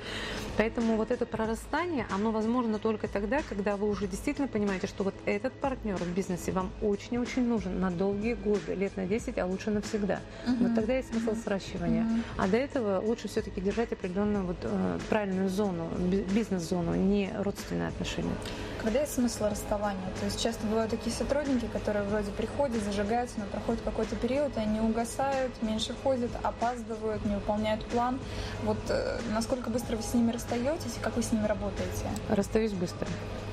Поэтому 0.58 0.95
вот 0.95 1.12
это 1.12 1.28
прорастание, 1.28 2.08
оно 2.10 2.32
возможно 2.32 2.80
только 2.80 3.08
тогда, 3.08 3.41
когда 3.47 3.78
вы 3.78 3.88
уже 3.88 4.08
действительно 4.08 4.47
понимаете, 4.47 4.88
что 4.88 5.04
вот 5.04 5.13
этот 5.28 5.54
партнер 5.54 5.97
в 5.97 6.12
бизнесе 6.15 6.52
вам 6.52 6.71
очень-очень 6.82 7.47
нужен 7.47 7.80
на 7.80 7.91
долгие 7.91 8.34
годы, 8.34 8.74
лет 8.74 8.97
на 8.97 9.06
10, 9.06 9.38
а 9.38 9.45
лучше 9.45 9.69
навсегда. 9.69 10.21
Uh-huh. 10.47 10.58
Вот 10.60 10.76
тогда 10.76 10.97
есть 10.97 11.12
смысл 11.12 11.36
сращивания. 11.36 12.04
Uh-huh. 12.04 12.21
А 12.38 12.47
до 12.47 12.58
этого 12.58 13.00
лучше 13.00 13.28
все-таки 13.28 13.62
держать 13.62 13.91
определенную 13.91 14.45
вот, 14.45 14.58
э, 14.63 15.00
правильную 15.08 15.51
зону, 15.52 15.90
бизнес-зону, 15.98 16.96
не 16.96 17.32
родственные 17.38 17.90
отношения. 17.90 18.34
Когда 18.82 19.02
есть 19.02 19.14
смысл 19.14 19.46
расставания? 19.46 20.02
То 20.20 20.26
есть 20.26 20.42
часто 20.42 20.66
бывают 20.66 20.90
такие 20.90 21.16
сотрудники, 21.16 21.68
которые 21.72 22.04
вроде 22.04 22.32
приходят, 22.32 22.84
зажигаются, 22.84 23.40
но 23.40 23.46
проходит 23.46 23.82
какой-то 23.84 24.16
период, 24.16 24.58
и 24.58 24.60
они 24.60 24.80
угасают, 24.80 25.52
меньше 25.62 25.94
ходят, 26.04 26.32
опаздывают, 26.42 27.24
не 27.26 27.36
выполняют 27.36 27.86
план. 27.86 28.20
Вот 28.64 28.80
э, 28.90 29.20
насколько 29.34 29.70
быстро 29.70 29.98
вы 29.98 30.04
с 30.04 30.14
ними 30.14 30.32
расстаетесь 30.32 30.98
и 30.98 31.00
как 31.00 31.16
вы 31.16 31.22
с 31.22 31.32
ними 31.32 31.46
работаете? 31.46 32.06
Расстаюсь 32.30 32.72
быстро. 32.72 33.08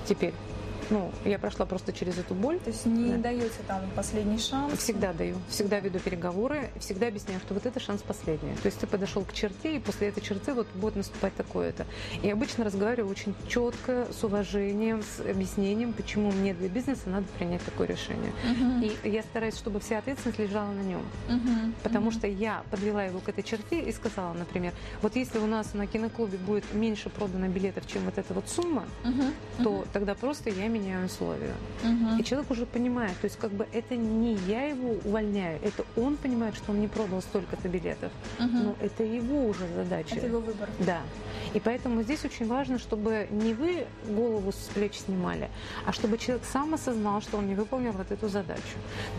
Теперь 0.09 0.33
ну, 0.91 1.11
я 1.25 1.39
прошла 1.39 1.67
просто 1.67 1.93
через 1.93 2.19
эту 2.19 2.35
боль. 2.35 2.59
То 2.61 2.71
есть 2.71 2.87
не 2.87 3.11
да. 3.13 3.19
даете 3.19 3.51
там 3.67 3.83
последний 3.95 4.39
шанс? 4.39 4.79
Всегда 4.79 5.13
даю. 5.13 5.37
Всегда 5.49 5.81
веду 5.81 5.99
переговоры, 5.99 6.71
всегда 6.79 7.09
объясняю, 7.09 7.41
что 7.41 7.55
вот 7.55 7.67
это 7.67 7.81
шанс 7.81 8.03
последний. 8.03 8.55
То 8.63 8.67
есть 8.67 8.79
ты 8.79 8.87
подошел 8.87 9.25
к 9.25 9.33
черте, 9.33 9.77
и 9.77 9.79
после 9.79 10.09
этой 10.09 10.21
черты 10.21 10.55
вот 10.55 10.67
будет 10.75 10.97
наступать 10.97 11.35
такое-то. 11.35 11.87
И 12.23 12.31
обычно 12.31 12.65
разговариваю 12.65 13.11
очень 13.11 13.35
четко, 13.49 14.07
с 14.11 14.25
уважением, 14.25 15.03
с 15.03 15.21
объяснением, 15.21 15.93
почему 15.93 16.31
мне 16.33 16.55
для 16.55 16.69
бизнеса 16.69 17.09
надо 17.09 17.27
принять 17.39 17.63
такое 17.65 17.87
решение. 17.87 18.33
Uh-huh. 18.45 18.99
И 19.05 19.11
я 19.11 19.23
стараюсь, 19.23 19.57
чтобы 19.57 19.81
вся 19.81 19.99
ответственность 19.99 20.39
лежала 20.39 20.71
на 20.71 20.83
нем. 20.83 21.03
Uh-huh. 21.29 21.73
Потому 21.83 22.11
uh-huh. 22.11 22.15
что 22.15 22.27
я 22.27 22.63
подвела 22.71 23.05
его 23.05 23.21
к 23.21 23.29
этой 23.29 23.43
черте 23.45 23.81
и 23.81 23.93
сказала, 23.93 24.33
например, 24.33 24.73
вот 25.03 25.17
если 25.17 25.39
у 25.39 25.47
нас 25.47 25.75
на 25.75 25.87
киноклубе 25.87 26.39
будет 26.39 26.73
меньше 26.73 27.11
продано 27.11 27.49
билетов, 27.49 27.87
чем 27.87 28.05
вот 28.05 28.19
эта 28.19 28.33
вот 28.35 28.49
сумма, 28.49 28.85
uh-huh. 29.05 29.33
то 29.63 29.85
тогда 29.93 30.15
просто 30.15 30.51
я 30.51 30.69
меняю 30.79 31.07
условия. 31.07 31.55
Угу. 31.83 32.21
И 32.21 32.25
человек 32.25 32.51
уже 32.51 32.67
понимает, 32.67 33.19
то 33.21 33.25
есть 33.25 33.39
как 33.39 33.51
бы 33.51 33.67
это 33.73 33.97
не 33.97 34.35
я 34.47 34.67
его 34.67 34.97
увольняю, 35.05 35.61
это 35.63 35.85
он 35.97 36.17
понимает, 36.17 36.55
что 36.57 36.73
он 36.73 36.81
не 36.81 36.89
продал 36.89 37.21
столько-то 37.23 37.69
билетов, 37.69 38.13
угу. 38.39 38.49
но 38.49 38.77
это 38.81 39.03
его 39.03 39.47
уже 39.47 39.67
задача. 39.75 40.17
Это 40.17 40.27
его 40.27 40.41
выбор. 40.41 40.69
Да. 40.79 41.01
И 41.55 41.61
поэтому 41.61 42.03
здесь 42.03 42.25
очень 42.25 42.47
важно, 42.47 42.79
чтобы 42.79 43.27
не 43.31 43.55
вы 43.55 43.87
голову 44.09 44.53
с 44.53 44.71
плеч 44.75 44.95
снимали, 44.95 45.49
а 45.87 45.93
чтобы 45.93 46.19
человек 46.19 46.45
сам 46.45 46.75
осознал, 46.75 47.21
что 47.23 47.39
он 47.39 47.47
не 47.47 47.55
выполнил 47.55 47.93
вот 47.93 48.11
эту 48.11 48.29
задачу. 48.29 48.63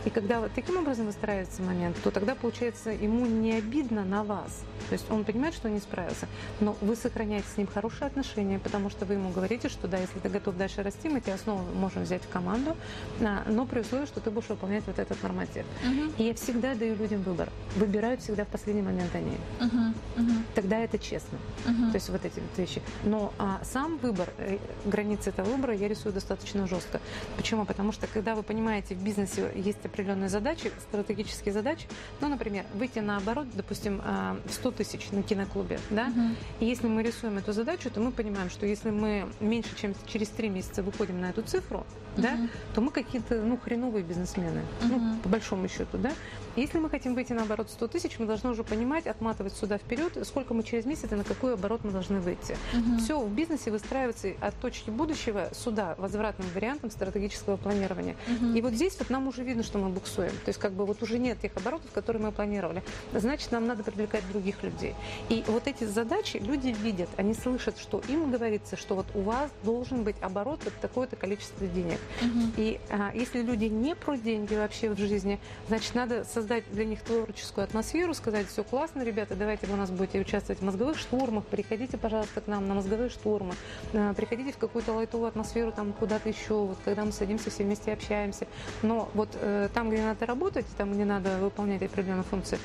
И 0.05 0.09
когда 0.09 0.39
вот 0.39 0.51
таким 0.53 0.77
образом 0.77 1.07
выстраивается 1.07 1.61
момент, 1.61 1.97
то 2.03 2.11
тогда, 2.11 2.35
получается, 2.35 2.91
ему 2.91 3.25
не 3.25 3.53
обидно 3.53 4.05
на 4.05 4.23
вас. 4.23 4.63
То 4.89 4.93
есть 4.93 5.09
он 5.11 5.23
понимает, 5.23 5.53
что 5.53 5.67
он 5.67 5.75
не 5.75 5.79
справился, 5.79 6.27
но 6.59 6.75
вы 6.81 6.95
сохраняете 6.95 7.47
с 7.53 7.57
ним 7.57 7.67
хорошие 7.67 8.07
отношения, 8.07 8.59
потому 8.59 8.89
что 8.89 9.05
вы 9.05 9.15
ему 9.15 9.29
говорите, 9.29 9.69
что 9.69 9.87
да, 9.87 9.97
если 9.97 10.19
ты 10.19 10.29
готов 10.29 10.57
дальше 10.57 10.83
расти, 10.83 11.09
мы 11.09 11.21
тебя 11.21 11.37
снова 11.49 11.63
можем 11.73 12.03
взять 12.03 12.23
в 12.23 12.29
команду, 12.29 12.75
но 13.19 13.65
при 13.65 13.79
условии, 13.79 14.05
что 14.05 14.19
ты 14.19 14.29
будешь 14.29 14.49
выполнять 14.49 14.83
вот 14.85 14.99
этот 14.99 15.21
норматив. 15.23 15.65
Uh-huh. 15.83 16.13
И 16.17 16.23
я 16.23 16.33
всегда 16.35 16.75
даю 16.75 16.95
людям 16.95 17.23
выбор. 17.23 17.49
Выбирают 17.75 18.21
всегда 18.21 18.45
в 18.45 18.47
последний 18.49 18.83
момент 18.83 19.09
они. 19.15 19.37
Uh-huh. 19.59 19.93
Uh-huh. 20.17 20.43
Тогда 20.53 20.79
это 20.79 20.99
честно. 20.99 21.39
Uh-huh. 21.65 21.89
То 21.89 21.95
есть 21.95 22.09
вот 22.09 22.23
эти 22.23 22.39
вот 22.39 22.57
вещи. 22.57 22.81
Но 23.03 23.33
а, 23.39 23.59
сам 23.63 23.97
выбор, 23.97 24.29
э, 24.37 24.59
границы 24.85 25.31
этого 25.31 25.49
выбора 25.49 25.73
я 25.73 25.87
рисую 25.87 26.13
достаточно 26.13 26.67
жестко. 26.67 27.01
Почему? 27.35 27.65
Потому 27.65 27.91
что 27.91 28.05
когда 28.05 28.35
вы 28.35 28.43
понимаете, 28.43 28.93
в 28.93 29.03
бизнесе 29.03 29.51
есть 29.55 29.83
определенные 29.83 30.29
задачи, 30.29 30.71
стратегические 30.89 31.53
задачи, 31.53 31.87
ну, 32.21 32.27
например, 32.27 32.65
выйти 32.75 32.99
на 32.99 33.17
оборот, 33.17 33.47
допустим, 33.55 34.01
а, 34.03 34.37
в 34.45 34.53
100 34.53 34.71
тысяч 34.71 35.09
на 35.11 35.23
киноклубе, 35.23 35.79
да, 35.89 36.09
uh-huh. 36.09 36.35
и 36.59 36.65
если 36.65 36.87
мы 36.87 37.01
рисуем 37.01 37.37
эту 37.39 37.53
задачу, 37.53 37.89
то 37.89 37.99
мы 38.01 38.11
понимаем, 38.11 38.49
что 38.49 38.65
если 38.65 38.91
мы 38.91 39.27
меньше, 39.39 39.69
чем 39.75 39.95
через 40.05 40.27
три 40.29 40.49
месяца 40.49 40.83
выходим 40.83 41.21
на 41.21 41.29
эту 41.29 41.38
цифру, 41.41 41.85
uh-huh. 42.15 42.21
да, 42.21 42.37
то 42.73 42.81
мы 42.81 42.91
какие-то, 42.91 43.35
ну, 43.41 43.57
хреновые 43.57 44.03
бизнесмены, 44.03 44.61
uh-huh. 44.81 44.89
ну, 44.89 45.17
по 45.23 45.29
большому 45.29 45.67
счету, 45.67 45.97
да. 45.97 46.11
Если 46.59 46.77
мы 46.77 46.89
хотим 46.89 47.15
выйти 47.15 47.31
на 47.31 47.43
оборот 47.43 47.69
100 47.69 47.87
тысяч, 47.87 48.19
мы 48.19 48.25
должны 48.25 48.49
уже 48.49 48.65
понимать, 48.65 49.07
отматывать 49.07 49.53
сюда 49.53 49.77
вперед, 49.77 50.17
сколько 50.27 50.53
мы 50.53 50.63
через 50.63 50.85
месяц 50.85 51.09
и 51.09 51.15
на 51.15 51.23
какой 51.23 51.53
оборот 51.53 51.85
мы 51.85 51.91
должны 51.91 52.19
выйти. 52.19 52.57
Uh-huh. 52.73 52.97
Все 52.97 53.17
в 53.17 53.31
бизнесе 53.31 53.71
выстраивается 53.71 54.33
от 54.41 54.59
точки 54.59 54.89
будущего 54.89 55.49
сюда, 55.53 55.95
возвратным 55.97 56.49
вариантом 56.53 56.91
стратегического 56.91 57.55
планирования. 57.55 58.17
Uh-huh. 58.27 58.57
И 58.57 58.61
вот 58.61 58.73
здесь 58.73 58.97
вот 58.99 59.09
нам 59.09 59.29
уже 59.29 59.43
видно, 59.43 59.63
что 59.63 59.77
мы 59.77 59.87
буксуем. 59.87 60.31
То 60.31 60.49
есть 60.49 60.59
как 60.59 60.73
бы 60.73 60.85
вот 60.85 61.01
уже 61.01 61.17
нет 61.17 61.39
тех 61.39 61.55
оборотов, 61.55 61.91
которые 61.91 62.21
мы 62.21 62.33
планировали. 62.33 62.83
Значит, 63.13 63.53
нам 63.53 63.65
надо 63.65 63.83
привлекать 63.83 64.29
других 64.29 64.61
людей. 64.61 64.95
И 65.29 65.45
вот 65.47 65.65
эти 65.65 65.85
задачи 65.85 66.41
люди 66.43 66.75
видят, 66.83 67.07
они 67.15 67.35
слышат, 67.35 67.77
что 67.77 68.01
им 68.09 68.31
говорится, 68.31 68.75
что 68.75 68.95
вот 68.95 69.05
у 69.13 69.21
вас 69.21 69.49
должен 69.63 70.03
быть 70.03 70.17
оборот 70.19 70.59
вот 70.65 70.73
такое-то 70.81 71.15
количество 71.15 71.65
денег. 71.67 71.99
Uh-huh. 72.21 72.51
И 72.57 72.79
а, 72.89 73.11
если 73.13 73.41
люди 73.41 73.65
не 73.65 73.95
про 73.95 74.17
деньги 74.17 74.55
вообще 74.55 74.89
в 74.89 74.97
жизни, 74.97 75.39
значит, 75.69 75.95
надо 75.95 76.25
создать 76.25 76.48
для 76.71 76.85
них 76.85 77.01
творческую 77.01 77.63
атмосферу, 77.63 78.13
сказать, 78.13 78.47
все 78.47 78.63
классно, 78.63 79.03
ребята, 79.03 79.35
давайте 79.35 79.67
вы 79.67 79.73
у 79.73 79.77
нас 79.77 79.89
будете 79.91 80.19
участвовать 80.19 80.61
в 80.61 80.65
мозговых 80.65 80.97
штурмах, 80.97 81.45
приходите, 81.45 81.97
пожалуйста, 81.97 82.41
к 82.41 82.47
нам 82.47 82.67
на 82.67 82.73
мозговые 82.73 83.09
штурмы, 83.09 83.53
а, 83.93 84.13
приходите 84.13 84.51
в 84.51 84.57
какую-то 84.57 84.93
лайтовую 84.93 85.27
атмосферу, 85.27 85.71
там 85.71 85.93
куда-то 85.93 86.29
еще, 86.29 86.55
вот 86.55 86.77
когда 86.83 87.05
мы 87.05 87.11
садимся 87.11 87.49
все 87.49 87.63
вместе 87.63 87.93
общаемся. 87.93 88.47
Но 88.81 89.09
вот 89.13 89.29
э, 89.33 89.69
там, 89.73 89.89
где 89.89 90.01
надо 90.01 90.25
работать, 90.25 90.65
там, 90.77 90.93
где 90.93 91.05
надо 91.05 91.37
выполнять 91.37 91.81
определенные 91.81 92.23
функции, 92.23 92.59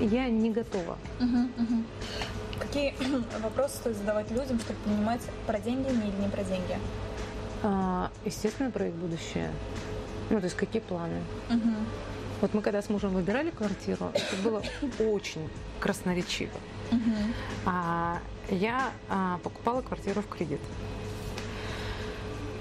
я 0.00 0.28
не 0.28 0.50
готова. 0.50 0.98
Uh-huh, 1.20 1.48
uh-huh. 1.56 1.84
Какие 2.58 2.94
вопросы 3.42 3.76
стоит 3.76 3.96
задавать 3.96 4.30
людям, 4.30 4.58
чтобы 4.60 4.78
понимать, 4.80 5.22
про 5.46 5.58
деньги 5.58 5.88
или 5.88 6.22
не 6.22 6.28
про 6.28 6.42
деньги? 6.42 6.76
А, 7.62 8.10
естественно, 8.24 8.70
про 8.70 8.86
их 8.86 8.94
будущее. 8.94 9.50
Ну, 10.30 10.38
то 10.38 10.44
есть 10.44 10.56
какие 10.56 10.82
планы. 10.82 11.22
Угу. 11.48 11.70
Вот 12.40 12.54
мы 12.54 12.62
когда 12.62 12.82
с 12.82 12.88
мужем 12.88 13.12
выбирали 13.12 13.50
квартиру, 13.50 14.10
это 14.14 14.36
было 14.42 14.62
очень 15.00 15.48
красноречиво. 15.80 16.58
Угу. 16.92 17.14
А, 17.66 18.18
я 18.50 18.92
а, 19.08 19.38
покупала 19.42 19.82
квартиру 19.82 20.22
в 20.22 20.28
кредит. 20.28 20.60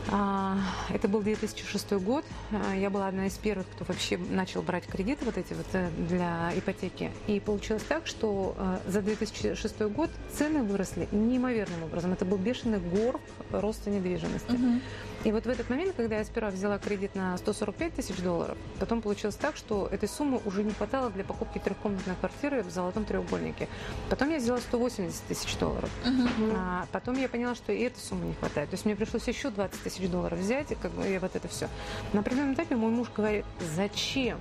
А, 0.09 0.57
это 0.89 1.07
был 1.07 1.21
2006 1.21 1.93
год. 1.93 2.23
А, 2.51 2.75
я 2.75 2.89
была 2.89 3.07
одна 3.07 3.27
из 3.27 3.33
первых, 3.33 3.67
кто 3.69 3.85
вообще 3.85 4.17
начал 4.17 4.61
брать 4.61 4.87
кредиты 4.87 5.25
вот 5.25 5.37
эти 5.37 5.53
вот 5.53 5.65
э, 5.73 5.89
для 5.97 6.51
ипотеки. 6.55 7.11
И 7.27 7.39
получилось 7.39 7.83
так, 7.87 8.07
что 8.07 8.55
э, 8.57 8.77
за 8.87 9.01
2006 9.01 9.81
год 9.81 10.09
цены 10.31 10.63
выросли 10.63 11.07
неимоверным 11.11 11.83
образом. 11.83 12.13
Это 12.13 12.25
был 12.25 12.37
бешеный 12.37 12.79
горб 12.79 13.21
роста 13.51 13.89
недвижимости. 13.89 14.51
Угу. 14.51 14.81
И 15.23 15.31
вот 15.31 15.45
в 15.45 15.49
этот 15.49 15.69
момент, 15.69 15.93
когда 15.95 16.17
я 16.17 16.23
сперва 16.23 16.49
взяла 16.49 16.77
кредит 16.77 17.15
на 17.15 17.37
145 17.37 17.93
тысяч 17.95 18.17
долларов, 18.17 18.57
потом 18.79 19.01
получилось 19.01 19.35
так, 19.35 19.55
что 19.55 19.87
этой 19.91 20.07
суммы 20.07 20.39
уже 20.45 20.63
не 20.63 20.71
хватало 20.71 21.09
для 21.09 21.23
покупки 21.23 21.59
трехкомнатной 21.59 22.15
квартиры 22.15 22.63
в 22.63 22.69
золотом 22.69 23.03
треугольнике. 23.05 23.67
Потом 24.09 24.29
я 24.29 24.37
взяла 24.37 24.59
180 24.59 25.23
тысяч 25.23 25.57
долларов. 25.57 25.89
Uh-huh. 26.05 26.53
А 26.55 26.85
потом 26.91 27.17
я 27.17 27.27
поняла, 27.27 27.55
что 27.55 27.71
и 27.71 27.81
этой 27.81 27.99
суммы 27.99 28.27
не 28.27 28.33
хватает. 28.35 28.69
То 28.69 28.75
есть 28.75 28.85
мне 28.85 28.95
пришлось 28.95 29.27
еще 29.27 29.49
20 29.49 29.81
тысяч 29.81 30.09
долларов 30.09 30.37
взять, 30.39 30.71
и, 30.71 30.75
как 30.75 30.91
бы, 30.91 31.07
и 31.07 31.17
вот 31.17 31.35
это 31.35 31.47
все. 31.47 31.67
На 32.13 32.19
определенном 32.19 32.53
этапе 32.53 32.75
мой 32.75 32.91
муж 32.91 33.07
говорит, 33.15 33.45
зачем? 33.75 34.37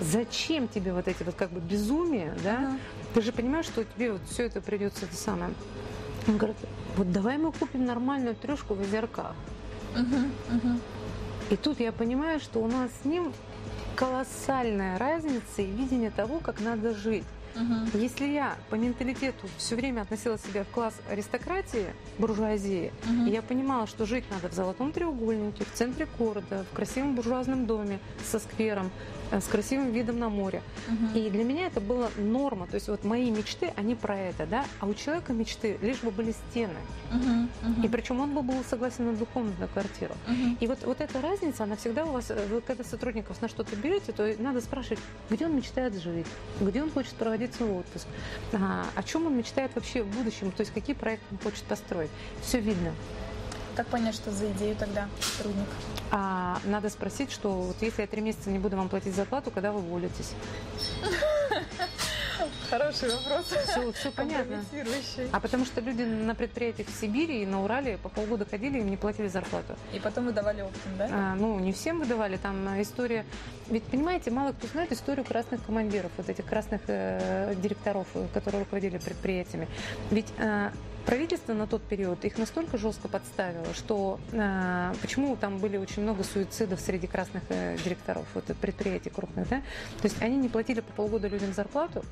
Зачем 0.00 0.68
тебе 0.68 0.92
вот 0.92 1.06
эти 1.06 1.22
вот 1.22 1.34
как 1.34 1.50
бы 1.50 1.60
безумия, 1.60 2.34
да? 2.42 2.56
Uh-huh. 2.56 2.78
Ты 3.14 3.22
же 3.22 3.32
понимаешь, 3.32 3.66
что 3.66 3.84
тебе 3.84 4.12
вот 4.12 4.22
все 4.30 4.44
это 4.44 4.60
придется 4.60 5.04
это 5.04 5.16
самое. 5.16 5.52
Он 6.26 6.36
говорит, 6.36 6.56
вот 6.96 7.12
давай 7.12 7.38
мы 7.38 7.52
купим 7.52 7.86
нормальную 7.86 8.34
трешку 8.34 8.74
в 8.74 8.80
озерках. 8.80 9.34
И 11.50 11.56
тут 11.56 11.80
я 11.80 11.92
понимаю, 11.92 12.40
что 12.40 12.60
у 12.60 12.66
нас 12.66 12.90
с 13.02 13.04
ним 13.04 13.32
колоссальная 13.96 14.98
разница 14.98 15.62
и 15.62 15.66
видение 15.66 16.10
того, 16.10 16.40
как 16.40 16.60
надо 16.60 16.94
жить. 16.94 17.24
Угу. 17.56 17.98
Если 17.98 18.26
я 18.26 18.56
по 18.70 18.76
менталитету 18.76 19.48
все 19.56 19.74
время 19.74 20.02
относила 20.02 20.38
себя 20.38 20.64
в 20.64 20.68
класс 20.68 20.94
аристократии, 21.10 21.86
буржуазии, 22.18 22.92
угу. 23.04 23.30
я 23.30 23.42
понимала, 23.42 23.86
что 23.86 24.06
жить 24.06 24.24
надо 24.30 24.48
в 24.48 24.54
золотом 24.54 24.92
треугольнике, 24.92 25.64
в 25.64 25.72
центре 25.72 26.06
города, 26.18 26.64
в 26.70 26.76
красивом 26.76 27.14
буржуазном 27.14 27.66
доме 27.66 27.98
со 28.30 28.38
сквером, 28.38 28.90
с 29.30 29.44
красивым 29.44 29.92
видом 29.92 30.18
на 30.18 30.28
море. 30.28 30.62
Угу. 30.88 31.18
И 31.18 31.30
для 31.30 31.44
меня 31.44 31.66
это 31.66 31.80
была 31.80 32.08
норма. 32.16 32.66
То 32.66 32.74
есть 32.74 32.88
вот 32.88 33.04
мои 33.04 33.30
мечты, 33.30 33.72
они 33.76 33.94
про 33.94 34.16
это, 34.16 34.46
да, 34.46 34.64
а 34.80 34.86
у 34.86 34.94
человека 34.94 35.32
мечты 35.32 35.78
лишь 35.82 36.00
бы 36.00 36.10
были 36.10 36.32
стены. 36.32 36.78
Угу. 37.10 37.72
Угу. 37.72 37.86
И 37.86 37.88
причем 37.88 38.20
он 38.20 38.34
бы 38.34 38.42
был 38.42 38.62
согласен 38.64 39.06
на 39.06 39.12
двухкомнатную 39.12 39.68
квартиру. 39.68 40.14
Угу. 40.26 40.56
И 40.60 40.66
вот, 40.66 40.84
вот 40.84 41.00
эта 41.00 41.20
разница, 41.20 41.64
она 41.64 41.76
всегда 41.76 42.04
у 42.04 42.12
вас, 42.12 42.30
э, 42.30 42.46
вы 42.50 42.60
когда 42.60 42.84
сотрудников 42.84 43.40
на 43.42 43.48
что-то 43.48 43.76
берете, 43.76 44.12
то 44.12 44.34
надо 44.38 44.60
спрашивать, 44.60 45.00
где 45.30 45.46
он 45.46 45.56
мечтает 45.56 45.94
жить, 46.00 46.26
где 46.60 46.82
он 46.82 46.90
хочет 46.90 47.14
проводить 47.14 47.54
свой 47.54 47.70
отпуск, 47.70 48.06
а, 48.52 48.86
о 48.94 49.02
чем 49.02 49.26
он 49.26 49.36
мечтает 49.36 49.70
вообще 49.74 50.02
в 50.02 50.08
будущем, 50.08 50.50
то 50.50 50.60
есть 50.60 50.72
какие 50.72 50.94
проекты 50.94 51.26
он 51.30 51.38
хочет 51.38 51.64
построить. 51.64 52.10
Все 52.42 52.60
видно. 52.60 52.92
Как 53.78 53.86
понять, 53.86 54.16
что 54.16 54.32
за 54.32 54.50
идею 54.50 54.74
тогда 54.74 55.06
сотрудник? 55.20 55.68
А, 56.10 56.58
надо 56.64 56.90
спросить, 56.90 57.30
что 57.30 57.52
вот 57.52 57.76
если 57.80 58.00
я 58.00 58.08
три 58.08 58.20
месяца 58.20 58.50
не 58.50 58.58
буду 58.58 58.76
вам 58.76 58.88
платить 58.88 59.14
зарплату, 59.14 59.52
когда 59.52 59.70
вы 59.70 59.78
уволитесь? 59.78 60.32
Хороший 62.68 63.08
вопрос. 63.10 63.46
Все, 63.68 63.92
все 63.92 64.10
понятно. 64.10 64.64
А 65.30 65.38
потому 65.38 65.64
что 65.64 65.80
люди 65.80 66.02
на 66.02 66.34
предприятиях 66.34 66.88
в 66.88 67.00
Сибири 67.00 67.44
и 67.44 67.46
на 67.46 67.62
Урале 67.62 67.98
по 67.98 68.08
полгода 68.08 68.44
ходили 68.44 68.80
и 68.80 68.82
не 68.82 68.96
платили 68.96 69.28
зарплату. 69.28 69.76
И 69.92 70.00
потом 70.00 70.26
выдавали 70.26 70.62
оптом, 70.62 70.98
да? 70.98 71.08
А, 71.12 71.34
ну, 71.36 71.60
не 71.60 71.72
всем 71.72 72.00
выдавали. 72.00 72.36
Там 72.36 72.82
история... 72.82 73.24
Ведь, 73.68 73.84
понимаете, 73.84 74.32
мало 74.32 74.54
кто 74.54 74.66
знает 74.66 74.90
историю 74.90 75.24
красных 75.24 75.64
командиров, 75.64 76.10
вот 76.16 76.28
этих 76.28 76.44
красных 76.46 76.80
э, 76.88 77.54
директоров, 77.54 78.08
которые 78.34 78.64
руководили 78.64 78.98
предприятиями. 78.98 79.68
Ведь 80.10 80.32
э, 80.38 80.70
правительство 81.08 81.54
на 81.54 81.66
тот 81.66 81.80
период 81.80 82.22
их 82.26 82.36
настолько 82.36 82.76
жестко 82.76 83.08
подставило, 83.08 83.72
что 83.72 84.20
э, 84.30 84.92
почему 85.00 85.36
там 85.36 85.56
были 85.56 85.78
очень 85.78 86.02
много 86.02 86.22
суицидов 86.22 86.80
среди 86.80 87.06
красных 87.06 87.44
э, 87.48 87.78
директоров 87.82 88.26
вот, 88.34 88.44
предприятий 88.60 89.08
крупных, 89.08 89.48
да? 89.48 89.62
То 90.02 90.04
есть 90.04 90.20
они 90.20 90.36
не 90.36 90.50
платили 90.50 90.80
по 90.80 90.92
полгода 90.92 91.26
людям 91.28 91.54
зарплату, 91.54 92.04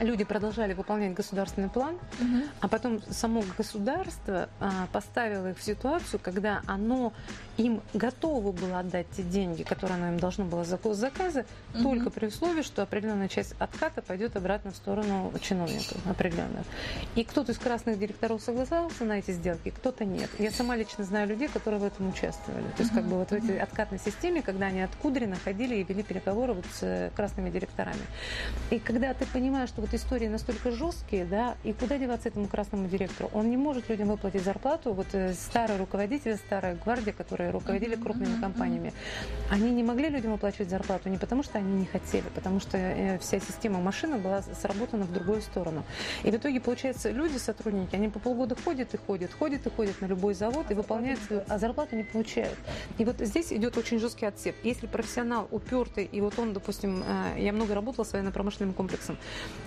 люди 0.00 0.24
продолжали 0.24 0.74
выполнять 0.74 1.14
государственный 1.14 1.68
план, 1.68 1.94
угу. 2.20 2.42
а 2.60 2.68
потом 2.68 3.00
само 3.10 3.42
государство 3.56 4.48
а, 4.60 4.88
поставило 4.92 5.50
их 5.50 5.58
в 5.58 5.62
ситуацию, 5.62 6.20
когда 6.22 6.62
оно 6.66 7.12
им 7.56 7.82
готово 7.92 8.52
было 8.52 8.80
отдать 8.80 9.06
те 9.16 9.22
деньги, 9.22 9.62
которые 9.62 9.96
оно 9.96 10.08
им 10.08 10.18
должно 10.18 10.44
было 10.44 10.64
за 10.64 10.78
заказы, 10.94 11.46
угу. 11.74 11.82
только 11.82 12.10
при 12.10 12.26
условии, 12.26 12.62
что 12.62 12.82
определенная 12.82 13.28
часть 13.28 13.54
отката 13.58 14.02
пойдет 14.02 14.36
обратно 14.36 14.72
в 14.72 14.76
сторону 14.76 15.32
чиновников 15.40 15.98
определенных. 16.06 16.64
И 17.14 17.24
кто-то 17.24 17.52
из 17.52 17.58
красных 17.58 17.98
директоров 17.98 18.42
согласился 18.42 19.04
на 19.04 19.18
эти 19.18 19.30
сделки, 19.30 19.70
кто-то 19.70 20.04
нет. 20.04 20.30
Я 20.38 20.50
сама 20.50 20.76
лично 20.76 21.04
знаю 21.04 21.28
людей, 21.28 21.48
которые 21.48 21.80
в 21.80 21.84
этом 21.84 22.08
участвовали. 22.08 22.64
То 22.76 22.82
есть 22.82 22.92
угу. 22.92 23.00
как 23.00 23.08
бы 23.08 23.16
вот 23.18 23.28
в 23.28 23.32
этой 23.32 23.58
откатной 23.58 23.98
системе, 23.98 24.42
когда 24.42 24.66
они 24.66 24.82
от 24.82 24.94
Кудрина 24.96 25.36
ходили 25.36 25.76
и 25.76 25.84
вели 25.84 26.02
переговоры 26.02 26.54
вот 26.54 26.66
с 26.72 26.82
э, 26.82 27.10
красными 27.14 27.50
директорами. 27.50 28.02
И 28.70 28.78
когда 28.78 29.14
ты 29.14 29.26
понимаешь, 29.26 29.70
что 29.74 29.82
вот 29.82 29.92
истории 29.92 30.28
настолько 30.28 30.70
жесткие, 30.70 31.24
да, 31.24 31.56
и 31.64 31.72
куда 31.72 31.98
деваться 31.98 32.28
этому 32.28 32.46
красному 32.46 32.86
директору? 32.86 33.28
Он 33.34 33.50
не 33.50 33.56
может 33.56 33.88
людям 33.88 34.06
выплатить 34.06 34.44
зарплату. 34.44 34.92
Вот 34.92 35.08
э, 35.14 35.34
старый 35.34 35.78
руководитель, 35.78 36.36
старая 36.36 36.76
гвардия, 36.76 37.12
которая 37.12 37.50
руководили 37.50 37.96
крупными 37.96 38.40
компаниями, 38.40 38.92
они 39.50 39.72
не 39.72 39.82
могли 39.82 40.10
людям 40.10 40.32
оплачивать 40.32 40.70
зарплату 40.70 41.08
не 41.08 41.18
потому, 41.18 41.42
что 41.42 41.58
они 41.58 41.72
не 41.72 41.86
хотели, 41.86 42.24
потому 42.36 42.60
что 42.60 42.78
э, 42.78 43.18
вся 43.18 43.40
система 43.40 43.80
машины 43.80 44.16
была 44.16 44.42
сработана 44.42 45.06
в 45.06 45.12
другую 45.12 45.42
сторону. 45.42 45.82
И 46.22 46.30
в 46.30 46.36
итоге, 46.36 46.60
получается, 46.60 47.10
люди, 47.10 47.38
сотрудники, 47.38 47.96
они 47.96 48.08
по 48.08 48.20
полгода 48.20 48.54
ходят 48.54 48.94
и 48.94 48.96
ходят, 48.96 49.32
ходят 49.32 49.66
и 49.66 49.70
ходят 49.70 50.00
на 50.00 50.06
любой 50.06 50.34
завод 50.34 50.70
и 50.70 50.74
выполняют 50.74 51.18
свою, 51.26 51.42
а 51.48 51.58
зарплату 51.58 51.96
не 51.96 52.04
получают. 52.04 52.56
И 52.98 53.04
вот 53.04 53.16
здесь 53.18 53.52
идет 53.52 53.76
очень 53.76 53.98
жесткий 53.98 54.26
отсеп. 54.26 54.54
Если 54.62 54.86
профессионал 54.86 55.48
упертый, 55.50 56.04
и 56.04 56.20
вот 56.20 56.38
он, 56.38 56.52
допустим, 56.52 57.02
э, 57.04 57.40
я 57.40 57.52
много 57.52 57.74
работала 57.74 58.04
с 58.04 58.12
военно-промышленным 58.12 58.72
комплексом, 58.72 59.18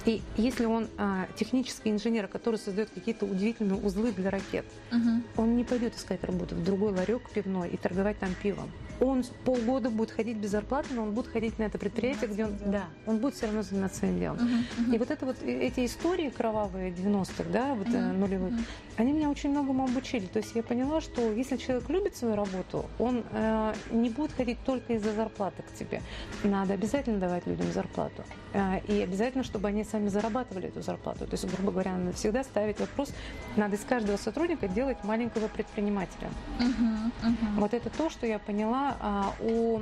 и 0.05 0.21
если 0.37 0.65
он 0.65 0.87
а, 0.97 1.27
технический 1.35 1.89
инженер, 1.89 2.27
который 2.27 2.57
создает 2.57 2.89
какие-то 2.89 3.25
удивительные 3.25 3.79
узлы 3.79 4.11
для 4.11 4.29
ракет, 4.29 4.65
угу. 4.91 5.41
он 5.41 5.57
не 5.57 5.63
пойдет 5.63 5.95
искать 5.95 6.23
работу 6.23 6.55
в 6.55 6.63
другой 6.63 6.91
ларек 6.91 7.29
пивной 7.29 7.69
и 7.69 7.77
торговать 7.77 8.19
там 8.19 8.29
пивом 8.41 8.71
он 8.99 9.23
полгода 9.45 9.89
будет 9.89 10.11
ходить 10.11 10.37
без 10.37 10.51
зарплаты, 10.51 10.93
но 10.93 11.03
он 11.03 11.11
будет 11.11 11.27
ходить 11.27 11.59
на 11.59 11.63
это 11.63 11.77
предприятие, 11.77 12.29
где 12.29 12.45
он, 12.45 12.57
да, 12.65 12.85
он 13.05 13.17
будет 13.17 13.35
все 13.35 13.45
равно 13.45 13.61
заниматься 13.61 13.99
своим 13.99 14.19
делом. 14.19 14.37
Uh-huh, 14.37 14.63
uh-huh. 14.77 14.95
И 14.95 14.97
вот 14.97 15.11
это 15.11 15.25
вот 15.25 15.43
эти 15.43 15.85
истории 15.85 16.29
кровавые 16.29 16.91
90-х, 16.91 17.43
да, 17.51 17.75
вот 17.75 17.87
uh-huh, 17.87 18.13
нулевых, 18.13 18.53
uh-huh. 18.53 18.65
они 18.97 19.11
меня 19.11 19.29
очень 19.29 19.51
многому 19.51 19.83
обучили. 19.83 20.25
То 20.25 20.39
есть 20.39 20.55
я 20.55 20.63
поняла, 20.63 21.01
что 21.01 21.31
если 21.31 21.57
человек 21.57 21.89
любит 21.89 22.15
свою 22.15 22.35
работу, 22.35 22.85
он 22.99 23.23
э, 23.31 23.73
не 23.91 24.09
будет 24.09 24.31
ходить 24.31 24.57
только 24.65 24.93
из-за 24.93 25.13
зарплаты 25.13 25.63
к 25.63 25.73
тебе. 25.77 26.01
Надо 26.43 26.73
обязательно 26.73 27.19
давать 27.19 27.45
людям 27.45 27.71
зарплату. 27.71 28.23
Э, 28.53 28.79
и 28.87 29.01
обязательно, 29.01 29.43
чтобы 29.43 29.67
они 29.67 29.83
сами 29.83 30.07
зарабатывали 30.07 30.69
эту 30.69 30.81
зарплату. 30.81 31.25
То 31.25 31.33
есть, 31.33 31.45
грубо 31.45 31.71
говоря, 31.71 31.95
надо 31.97 32.13
всегда 32.13 32.43
ставить 32.43 32.79
вопрос, 32.79 33.13
надо 33.55 33.75
из 33.75 33.81
каждого 33.81 34.17
сотрудника 34.17 34.67
делать 34.67 35.03
маленького 35.03 35.47
предпринимателя. 35.47 36.29
Uh-huh, 36.59 37.11
uh-huh. 37.23 37.59
Вот 37.59 37.73
это 37.73 37.89
то, 37.89 38.09
что 38.09 38.25
я 38.25 38.39
поняла 38.39 38.86
а, 38.99 39.33
у 39.41 39.81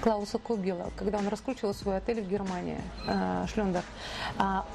Клауса 0.00 0.38
Кобела, 0.38 0.90
когда 0.96 1.18
он 1.18 1.28
раскручивал 1.28 1.74
свой 1.74 1.96
отель 1.96 2.20
в 2.20 2.28
Германии, 2.28 2.78
э, 3.06 3.46
Шлендах, 3.52 3.84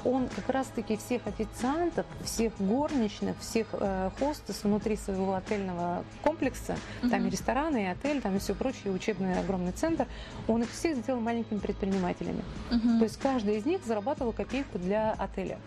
он 0.04 0.28
как 0.28 0.48
раз-таки 0.48 0.96
всех 0.96 1.26
официантов, 1.26 2.06
всех 2.24 2.52
горничных, 2.58 3.38
всех 3.40 3.68
э, 3.72 4.10
хостес 4.18 4.64
внутри 4.64 4.96
своего 4.96 5.34
отельного 5.34 6.04
комплекса, 6.22 6.76
mm-hmm. 7.02 7.10
там 7.10 7.26
и 7.26 7.30
рестораны, 7.30 7.84
и 7.84 7.86
отель, 7.86 8.20
там 8.20 8.36
и 8.36 8.38
все 8.38 8.54
прочее, 8.54 8.92
учебный 8.92 9.38
огромный 9.38 9.72
центр, 9.72 10.06
он 10.48 10.62
их 10.62 10.70
всех 10.70 10.96
сделал 10.96 11.20
маленькими 11.20 11.58
предпринимателями. 11.58 12.42
Mm-hmm. 12.70 12.98
То 12.98 13.04
есть 13.04 13.18
каждый 13.18 13.56
из 13.58 13.66
них 13.66 13.84
зарабатывал 13.84 14.32
копейку 14.32 14.78
для 14.78 15.12
отеля. 15.12 15.58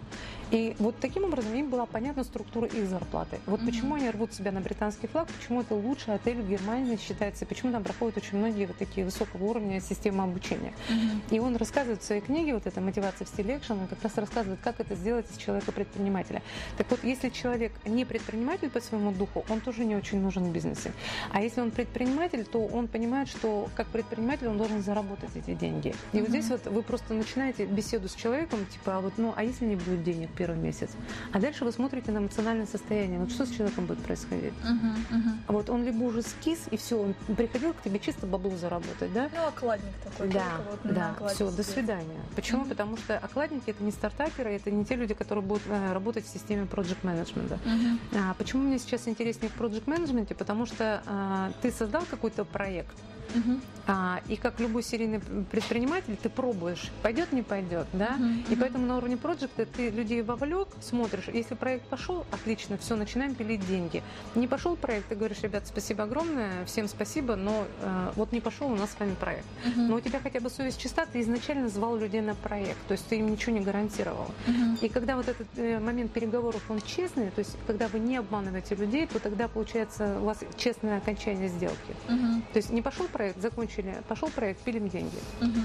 И 0.54 0.76
вот 0.78 0.96
таким 1.00 1.26
образом 1.26 1.52
им 1.56 1.70
была 1.72 1.88
понятна 1.88 2.24
структура 2.24 2.68
их 2.68 2.88
зарплаты. 2.88 3.40
Вот 3.48 3.60
mm-hmm. 3.60 3.66
почему 3.66 3.96
они 3.96 4.10
рвут 4.12 4.34
себя 4.34 4.52
на 4.52 4.62
британский 4.62 5.08
флаг, 5.08 5.28
почему 5.28 5.62
это 5.62 5.74
лучший 5.74 6.14
отель 6.14 6.40
в 6.42 6.48
Германии 6.48 6.96
считается, 6.98 7.48
почему 7.48 7.72
там 7.72 7.84
проходят 7.84 8.18
очень 8.18 8.38
многие 8.38 8.68
вот 8.68 8.78
такие 8.78 9.04
высокого 9.04 9.44
уровня 9.46 9.82
системы 9.82 10.24
обучения. 10.24 10.74
Mm-hmm. 10.90 11.36
И 11.36 11.40
он 11.40 11.56
рассказывает 11.56 12.04
в 12.04 12.06
своей 12.06 12.22
книге, 12.22 12.54
вот 12.54 12.68
эта 12.68 12.82
мотивация 12.82 13.26
в 13.26 13.30
стиле 13.30 13.58
экшен, 13.58 13.80
он 13.80 13.88
как 13.88 14.04
раз 14.04 14.16
рассказывает, 14.16 14.60
как 14.64 14.80
это 14.80 14.94
сделать 14.94 15.26
из 15.32 15.38
человека-предпринимателя. 15.38 16.44
Так 16.78 16.86
вот, 16.92 17.04
если 17.04 17.30
человек 17.30 17.72
не 17.86 18.06
предприниматель 18.06 18.70
по 18.70 18.80
своему 18.80 19.12
духу, 19.12 19.44
он 19.50 19.60
тоже 19.60 19.86
не 19.86 19.96
очень 19.96 20.22
нужен 20.22 20.44
в 20.44 20.52
бизнесе. 20.52 20.92
А 21.32 21.42
если 21.42 21.62
он 21.62 21.72
предприниматель, 21.72 22.46
то 22.46 22.64
он 22.64 22.88
понимает, 22.88 23.28
что 23.28 23.70
как 23.76 23.88
предприниматель 23.88 24.48
он 24.48 24.60
должен 24.60 24.84
заработать 24.84 25.32
эти 25.36 25.56
деньги. 25.56 25.88
И 25.88 26.18
mm-hmm. 26.18 26.20
вот 26.20 26.30
здесь 26.30 26.50
вот 26.50 26.68
вы 26.68 26.84
просто 26.84 27.16
начинаете 27.16 27.66
беседу 27.66 28.08
с 28.08 28.14
человеком, 28.14 28.60
типа, 28.72 28.98
а 28.98 29.00
вот, 29.00 29.14
ну, 29.18 29.34
а 29.36 29.44
если 29.44 29.66
не 29.66 29.78
будет 29.78 30.04
денег 30.04 30.30
первый 30.44 30.60
месяц. 30.60 30.90
А 31.32 31.40
дальше 31.40 31.64
вы 31.64 31.72
смотрите 31.72 32.12
на 32.12 32.18
эмоциональное 32.18 32.66
состояние. 32.66 33.18
Вот 33.18 33.32
что 33.32 33.46
с 33.46 33.50
человеком 33.50 33.86
будет 33.86 34.00
происходить? 34.00 34.54
Uh-huh, 34.64 35.18
uh-huh. 35.18 35.54
Вот 35.54 35.70
он 35.70 35.86
либо 35.86 36.04
уже 36.04 36.22
скис, 36.22 36.68
и 36.70 36.76
все, 36.76 37.00
он 37.02 37.14
приходил 37.36 37.74
к 37.74 37.82
тебе 37.82 37.98
чисто 37.98 38.28
бабло 38.28 38.52
заработать, 38.58 39.14
да? 39.14 39.30
Ну, 39.34 39.48
окладник 39.48 39.94
такой. 40.04 40.28
Да, 40.28 40.44
вот 40.70 40.94
да, 40.94 41.16
все, 41.30 41.50
до 41.50 41.64
свидания. 41.64 42.20
Почему? 42.36 42.66
Uh-huh. 42.66 42.70
Потому 42.70 42.98
что 42.98 43.18
окладники 43.18 43.70
это 43.70 43.82
не 43.82 43.92
стартаперы, 43.92 44.52
это 44.52 44.70
не 44.70 44.84
те 44.84 44.96
люди, 44.96 45.14
которые 45.14 45.46
будут 45.46 45.64
э, 45.68 45.94
работать 45.94 46.26
в 46.26 46.30
системе 46.30 46.68
project 46.70 47.04
management. 47.04 47.58
Uh-huh. 47.64 47.98
А, 48.14 48.34
почему 48.34 48.64
мне 48.64 48.80
сейчас 48.80 49.08
интереснее 49.08 49.50
в 49.50 49.58
project 49.58 49.86
management? 49.86 50.36
Потому 50.36 50.66
что 50.66 51.04
а, 51.06 51.54
ты 51.62 51.72
создал 51.72 52.04
какой-то 52.10 52.44
проект, 52.44 52.98
Угу. 53.36 53.60
А, 53.86 54.22
и 54.30 54.38
как 54.38 54.60
любой 54.60 54.82
серийный 54.82 55.20
предприниматель, 55.20 56.18
ты 56.22 56.30
пробуешь, 56.30 56.90
пойдет, 57.02 57.34
не 57.34 57.42
пойдет, 57.42 57.88
да? 57.92 58.16
Угу. 58.18 58.54
И 58.54 58.56
поэтому 58.56 58.86
на 58.86 58.98
уровне 58.98 59.18
проекта 59.18 59.66
ты 59.66 59.90
людей 59.90 60.22
вовлек, 60.22 60.70
смотришь, 60.82 61.26
если 61.34 61.56
проект 61.56 61.86
пошел, 61.88 62.26
отлично, 62.32 62.78
все, 62.78 62.96
начинаем 62.96 63.36
пилить 63.36 63.66
деньги. 63.68 64.02
Не 64.36 64.48
пошел 64.48 64.76
проект, 64.76 65.10
ты 65.10 65.16
говоришь, 65.16 65.42
ребят, 65.42 65.68
спасибо 65.68 66.04
огромное, 66.04 66.66
всем 66.66 66.88
спасибо, 66.88 67.36
но 67.36 67.66
э, 67.82 68.12
вот 68.16 68.32
не 68.32 68.42
пошел 68.42 68.72
у 68.72 68.76
нас 68.76 68.92
с 68.92 69.00
вами 69.00 69.16
проект. 69.16 69.46
Угу. 69.66 69.82
Но 69.82 69.96
у 69.96 70.00
тебя 70.00 70.20
хотя 70.22 70.40
бы 70.40 70.50
совесть 70.50 70.80
чиста, 70.80 71.06
ты 71.06 71.20
изначально 71.22 71.68
звал 71.68 71.98
людей 71.98 72.22
на 72.22 72.36
проект, 72.36 72.78
то 72.88 72.94
есть 72.94 73.08
ты 73.08 73.18
им 73.18 73.30
ничего 73.32 73.54
не 73.58 73.62
гарантировал. 73.62 74.28
Угу. 74.48 74.78
И 74.82 74.90
когда 74.90 75.18
вот 75.18 75.28
этот 75.28 75.48
э, 75.58 75.80
момент 75.80 76.12
переговоров, 76.12 76.62
он 76.70 76.80
честный, 76.82 77.32
то 77.32 77.40
есть 77.40 77.58
когда 77.68 77.88
вы 77.88 78.00
не 78.00 78.18
обманываете 78.18 78.76
людей, 78.76 79.08
то 79.08 79.20
тогда 79.20 79.48
получается 79.48 80.20
у 80.22 80.26
вас 80.26 80.40
честное 80.56 80.98
окончание 81.00 81.50
сделки. 81.50 81.96
Угу. 82.08 82.42
То 82.54 82.58
есть 82.58 82.70
не 82.70 82.82
пошел 82.82 83.08
проект, 83.08 83.23
закончили, 83.38 84.02
пошел 84.08 84.30
проект, 84.30 84.60
пилим 84.62 84.90
деньги. 84.90 85.18
Угу. 85.42 85.60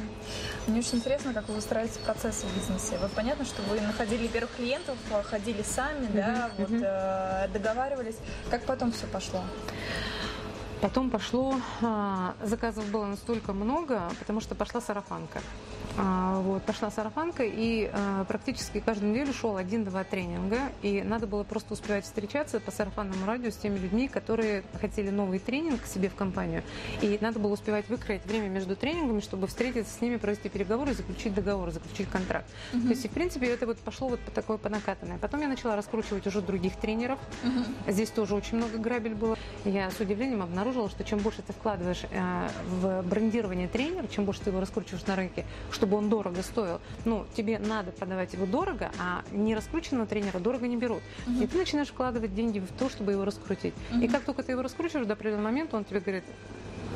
Мне 0.69 0.81
очень 0.81 0.99
интересно, 0.99 1.33
как 1.35 1.49
вы 1.49 1.55
выстраиваете 1.55 1.99
процессы 2.01 2.47
в 2.47 2.55
бизнесе. 2.57 2.99
Вот 2.99 3.11
понятно, 3.13 3.45
что 3.45 3.63
вы 3.63 3.81
находили 3.81 4.27
первых 4.29 4.55
клиентов, 4.57 4.97
ходили 5.25 5.63
сами, 5.63 6.07
угу. 6.07 6.15
да, 6.15 6.51
вот 6.59 6.71
угу. 6.71 6.81
э, 6.83 7.49
договаривались. 7.53 8.17
Как 8.51 8.65
потом 8.65 8.93
все 8.93 9.07
пошло? 9.07 9.43
Потом 10.81 11.11
пошло, 11.11 11.57
а, 11.83 12.35
заказов 12.43 12.87
было 12.91 13.07
настолько 13.07 13.53
много, 13.53 14.03
потому 14.21 14.41
что 14.41 14.55
пошла 14.55 14.81
сарафанка. 14.81 15.41
А, 15.97 16.41
вот, 16.41 16.63
пошла 16.63 16.91
сарафанка, 16.91 17.45
и 17.45 17.91
а, 17.93 18.25
практически 18.25 18.81
каждую 18.81 19.13
неделю 19.13 19.33
шел 19.33 19.57
один-два 19.57 20.05
тренинга, 20.05 20.59
и 20.83 21.03
надо 21.03 21.27
было 21.27 21.45
просто 21.45 21.75
успевать 21.75 22.05
встречаться 22.05 22.61
по 22.61 22.71
сарафанному 22.71 23.27
радио 23.27 23.51
с 23.51 23.57
теми 23.57 23.79
людьми, 23.79 24.09
которые 24.09 24.63
хотели 24.81 25.11
новый 25.11 25.39
тренинг 25.39 25.87
себе 25.87 26.09
в 26.09 26.15
компанию, 26.15 26.63
и 27.01 27.19
надо 27.21 27.39
было 27.39 27.53
успевать 27.53 27.89
выкроить 27.89 28.25
время 28.27 28.49
между 28.49 28.77
тренингами, 28.77 29.21
чтобы 29.21 29.47
встретиться 29.47 29.93
с 29.97 30.01
ними, 30.01 30.17
провести 30.17 30.49
переговоры, 30.49 30.95
заключить 30.95 31.35
договор, 31.35 31.71
заключить 31.71 32.09
контракт. 32.09 32.47
Угу. 32.73 32.83
То 32.83 32.89
есть, 32.89 33.07
в 33.07 33.11
принципе, 33.11 33.47
это 33.47 33.67
вот 33.67 33.79
пошло 33.79 34.09
вот 34.09 34.21
по 34.21 34.31
такой 34.31 34.59
по 34.59 34.69
накатанной. 34.69 35.19
Потом 35.19 35.41
я 35.41 35.49
начала 35.49 35.77
раскручивать 35.77 36.27
уже 36.27 36.43
других 36.43 36.77
тренеров. 36.77 37.19
Угу. 37.43 37.93
Здесь 37.93 38.11
тоже 38.11 38.35
очень 38.35 38.59
много 38.59 38.79
грабель 38.79 39.15
было. 39.15 39.37
Я 39.65 39.91
с 39.91 40.01
удивлением 40.01 40.43
обнаружила, 40.43 40.89
что 40.89 41.05
чем 41.05 41.19
больше 41.19 41.43
ты 41.43 41.53
вкладываешь 41.53 42.05
э, 42.11 42.49
в 42.81 43.03
брендирование 43.03 43.69
тренера, 43.69 44.07
чем 44.07 44.25
больше 44.25 44.43
ты 44.43 44.51
его 44.51 44.61
раскручиваешь 44.61 45.07
на 45.07 45.17
рынке, 45.17 45.45
чтобы 45.79 45.97
он 45.97 46.09
дорого 46.11 46.43
стоил. 46.43 46.81
Ну, 47.05 47.25
тебе 47.37 47.59
надо 47.59 47.93
продавать 47.93 48.33
его 48.33 48.47
дорого, 48.47 48.91
а 48.99 49.23
не 49.31 49.55
раскрученного 49.55 50.07
тренера 50.07 50.41
дорого 50.41 50.67
не 50.67 50.77
берут. 50.77 51.03
Угу. 51.27 51.45
И 51.45 51.47
ты 51.47 51.57
начинаешь 51.57 51.89
вкладывать 51.89 52.35
деньги 52.35 52.59
в 52.59 52.69
то, 52.77 52.91
чтобы 52.91 53.13
его 53.13 53.25
раскрутить. 53.25 53.75
Угу. 53.93 54.01
И 54.01 54.09
как 54.09 54.25
только 54.25 54.43
ты 54.43 54.53
его 54.53 54.63
раскручиваешь 54.63 55.07
до 55.07 55.13
определенного 55.13 55.45
момента, 55.45 55.77
он 55.77 55.85
тебе 55.85 56.01
говорит, 56.01 56.25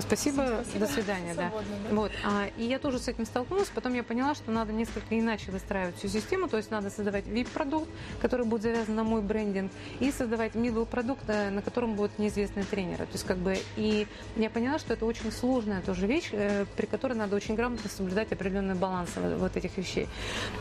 Спасибо, 0.00 0.62
Спасибо. 0.64 0.86
до 0.86 0.92
свидания, 0.92 1.34
да. 1.34 1.52
да. 1.52 1.94
Вот, 1.94 2.12
а, 2.24 2.46
и 2.56 2.64
я 2.64 2.78
тоже 2.78 2.98
с 2.98 3.08
этим 3.08 3.26
столкнулась, 3.26 3.68
потом 3.68 3.94
я 3.94 4.02
поняла, 4.02 4.34
что 4.34 4.50
надо 4.50 4.72
несколько 4.72 5.18
иначе 5.18 5.50
выстраивать 5.50 5.96
всю 5.96 6.08
систему, 6.08 6.48
то 6.48 6.56
есть 6.56 6.70
надо 6.70 6.88
создавать 6.88 7.26
VIP-продукт, 7.26 7.88
который 8.20 8.46
будет 8.46 8.62
завязан 8.62 8.94
на 8.94 9.04
мой 9.04 9.20
брендинг, 9.20 9.70
и 10.00 10.10
создавать 10.10 10.54
middle 10.54 10.86
продукт, 10.86 11.24
э, 11.28 11.50
на 11.50 11.60
котором 11.60 11.94
будут 11.94 12.18
неизвестные 12.18 12.64
тренеры. 12.64 13.04
То 13.04 13.12
есть 13.12 13.26
как 13.26 13.36
бы, 13.36 13.58
и 13.76 14.06
я 14.36 14.48
поняла, 14.48 14.78
что 14.78 14.94
это 14.94 15.04
очень 15.04 15.30
сложная 15.30 15.82
тоже 15.82 16.06
вещь, 16.06 16.30
э, 16.32 16.64
при 16.76 16.86
которой 16.86 17.14
надо 17.14 17.36
очень 17.36 17.54
грамотно 17.54 17.90
соблюдать 17.90 18.32
определенный 18.32 18.74
баланс 18.74 19.10
вот 19.16 19.56
этих 19.56 19.76
вещей. 19.76 20.08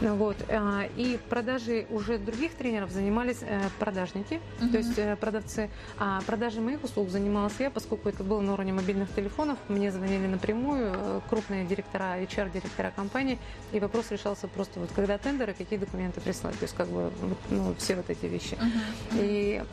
Вот, 0.02 0.38
а, 0.50 0.84
и 0.98 1.18
продажи 1.30 1.86
уже 1.90 2.18
других 2.18 2.54
тренеров 2.54 2.92
занимались 2.92 3.40
э, 3.42 3.62
продажники, 3.80 4.42
uh-huh. 4.60 4.72
то 4.72 4.78
есть 4.78 5.20
продавцы, 5.20 5.70
а 5.98 6.22
продажи 6.26 6.60
моих 6.60 6.84
услуг 6.84 7.10
занималась 7.10 7.54
я, 7.60 7.70
поскольку 7.70 8.10
это 8.10 8.24
было 8.24 8.42
на 8.42 8.54
уровне 8.54 8.74
мобильных 8.74 9.10
телефонов, 9.10 9.21
телефонов, 9.22 9.58
мне 9.68 9.92
звонили 9.92 10.28
напрямую 10.28 10.94
э, 10.94 11.22
крупные 11.30 11.66
директора, 11.66 12.18
HR-директора 12.20 12.92
компании, 12.96 13.38
и 13.72 13.80
вопрос 13.80 14.12
решался 14.12 14.48
просто 14.48 14.80
вот 14.80 14.90
когда 14.96 15.18
тендеры, 15.18 15.54
какие 15.54 15.80
документы 15.80 16.22
прислать, 16.22 16.58
то 16.58 16.64
есть 16.64 16.76
как 16.76 16.88
бы 16.88 17.12
ну, 17.50 17.76
все 17.78 17.96
вот 17.96 18.10
эти 18.10 18.26
вещи. 18.26 18.54
Uh-huh. 18.54 19.20
И 19.20 19.64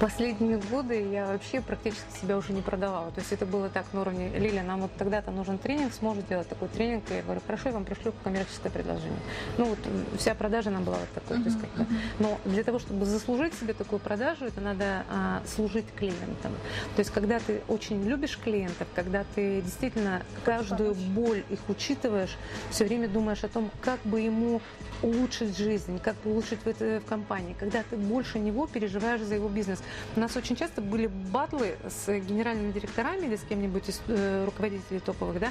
Последние 0.00 0.58
годы 0.58 1.10
я 1.10 1.26
вообще 1.26 1.60
практически 1.60 2.20
себя 2.20 2.36
уже 2.36 2.52
не 2.52 2.62
продавала. 2.62 3.10
То 3.12 3.20
есть 3.20 3.32
это 3.32 3.46
было 3.46 3.68
так 3.68 3.86
на 3.92 4.00
уровне, 4.00 4.28
Лилия, 4.28 4.62
нам 4.62 4.82
вот 4.82 4.90
тогда-то 4.96 5.30
нужен 5.30 5.58
тренинг, 5.58 5.92
сможет 5.94 6.26
делать 6.28 6.48
такой 6.48 6.68
тренинг. 6.68 7.04
И 7.10 7.14
я 7.14 7.22
говорю, 7.22 7.40
хорошо, 7.46 7.68
я 7.68 7.74
вам 7.74 7.84
пришлю 7.84 8.12
коммерческое 8.24 8.72
предложение. 8.72 9.18
Ну 9.56 9.66
вот 9.66 9.78
вся 10.18 10.34
продажа 10.34 10.70
нам 10.70 10.84
была 10.84 10.96
вот 10.96 11.10
такой. 11.10 11.38
Uh-huh, 11.38 11.42
то 11.44 11.48
есть, 11.48 11.60
как 11.60 11.70
uh-huh. 11.70 11.94
Но 12.18 12.38
для 12.44 12.64
того, 12.64 12.78
чтобы 12.78 13.04
заслужить 13.04 13.54
себе 13.54 13.72
такую 13.72 14.00
продажу, 14.00 14.44
это 14.46 14.60
надо 14.60 15.04
а, 15.10 15.42
служить 15.46 15.86
клиентам. 15.96 16.52
То 16.96 17.00
есть 17.00 17.10
когда 17.10 17.38
ты 17.38 17.62
очень 17.68 18.02
любишь 18.02 18.38
клиентов, 18.42 18.88
когда 18.94 19.24
ты 19.34 19.62
действительно 19.62 20.22
каждую 20.44 20.94
боль 20.94 21.44
их 21.50 21.60
учитываешь, 21.68 22.36
все 22.70 22.84
время 22.84 23.08
думаешь 23.08 23.44
о 23.44 23.48
том, 23.48 23.70
как 23.80 24.00
бы 24.04 24.20
ему 24.20 24.60
улучшить 25.04 25.56
жизнь, 25.56 25.98
как 25.98 26.16
улучшить 26.24 26.60
в, 26.64 26.66
это, 26.66 27.00
в 27.04 27.08
компании, 27.08 27.54
когда 27.58 27.82
ты 27.88 27.96
больше 27.96 28.38
него 28.38 28.66
переживаешь 28.66 29.20
за 29.20 29.34
его 29.34 29.48
бизнес. 29.48 29.82
У 30.16 30.20
нас 30.20 30.34
очень 30.36 30.56
часто 30.56 30.80
были 30.80 31.06
батлы 31.06 31.76
с 31.86 32.08
генеральными 32.08 32.72
директорами 32.72 33.26
или 33.26 33.36
с 33.36 33.42
кем-нибудь 33.42 33.88
из 33.88 34.00
э, 34.08 34.44
руководителей 34.44 35.00
топовых, 35.00 35.38
да, 35.40 35.48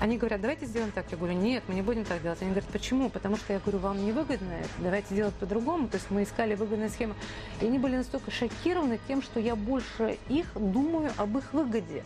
они 0.00 0.18
говорят, 0.18 0.40
давайте 0.40 0.66
сделаем 0.66 0.90
так. 0.90 1.06
Я 1.10 1.16
говорю, 1.16 1.34
нет, 1.34 1.62
мы 1.68 1.74
не 1.74 1.82
будем 1.82 2.04
так 2.04 2.20
делать. 2.22 2.42
Они 2.42 2.50
говорят, 2.50 2.68
почему? 2.70 3.08
Потому 3.08 3.36
что 3.36 3.52
я 3.52 3.60
говорю, 3.60 3.78
вам 3.78 4.04
не 4.04 4.12
выгодно 4.12 4.52
это, 4.52 4.68
давайте 4.78 5.14
делать 5.14 5.34
по-другому. 5.34 5.88
То 5.88 5.96
есть 5.96 6.10
мы 6.10 6.24
искали 6.24 6.54
выгодную 6.54 6.90
схему. 6.90 7.14
И 7.60 7.66
они 7.66 7.78
были 7.78 7.96
настолько 7.96 8.30
шокированы 8.30 8.98
тем, 9.06 9.22
что 9.22 9.38
я 9.38 9.54
больше 9.54 10.18
их 10.28 10.46
думаю 10.54 11.12
об 11.16 11.38
их 11.38 11.52
выгоде. 11.52 12.02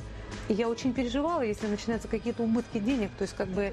И 0.50 0.52
я 0.52 0.68
очень 0.68 0.92
переживала, 0.92 1.42
если 1.42 1.68
начинаются 1.68 2.08
какие-то 2.08 2.42
убытки 2.42 2.78
денег, 2.80 3.12
то 3.16 3.22
есть 3.22 3.36
как 3.36 3.46
бы 3.46 3.72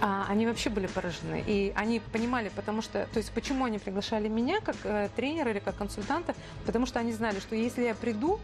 а, 0.00 0.24
они 0.28 0.46
вообще 0.46 0.70
были 0.70 0.86
поражены. 0.86 1.42
И 1.44 1.72
они 1.74 2.00
понимали, 2.12 2.48
потому 2.54 2.80
что, 2.80 3.08
то 3.12 3.16
есть 3.18 3.32
почему 3.32 3.64
они 3.64 3.80
приглашали 3.80 4.28
меня 4.28 4.60
как 4.60 4.76
э, 4.84 5.08
тренера 5.16 5.50
или 5.50 5.58
как 5.58 5.76
консультанта, 5.76 6.36
потому 6.64 6.86
что 6.86 7.00
они 7.00 7.12
знали, 7.12 7.40
что 7.40 7.56
если 7.56 7.82
я 7.82 7.96
приду, 7.96 8.38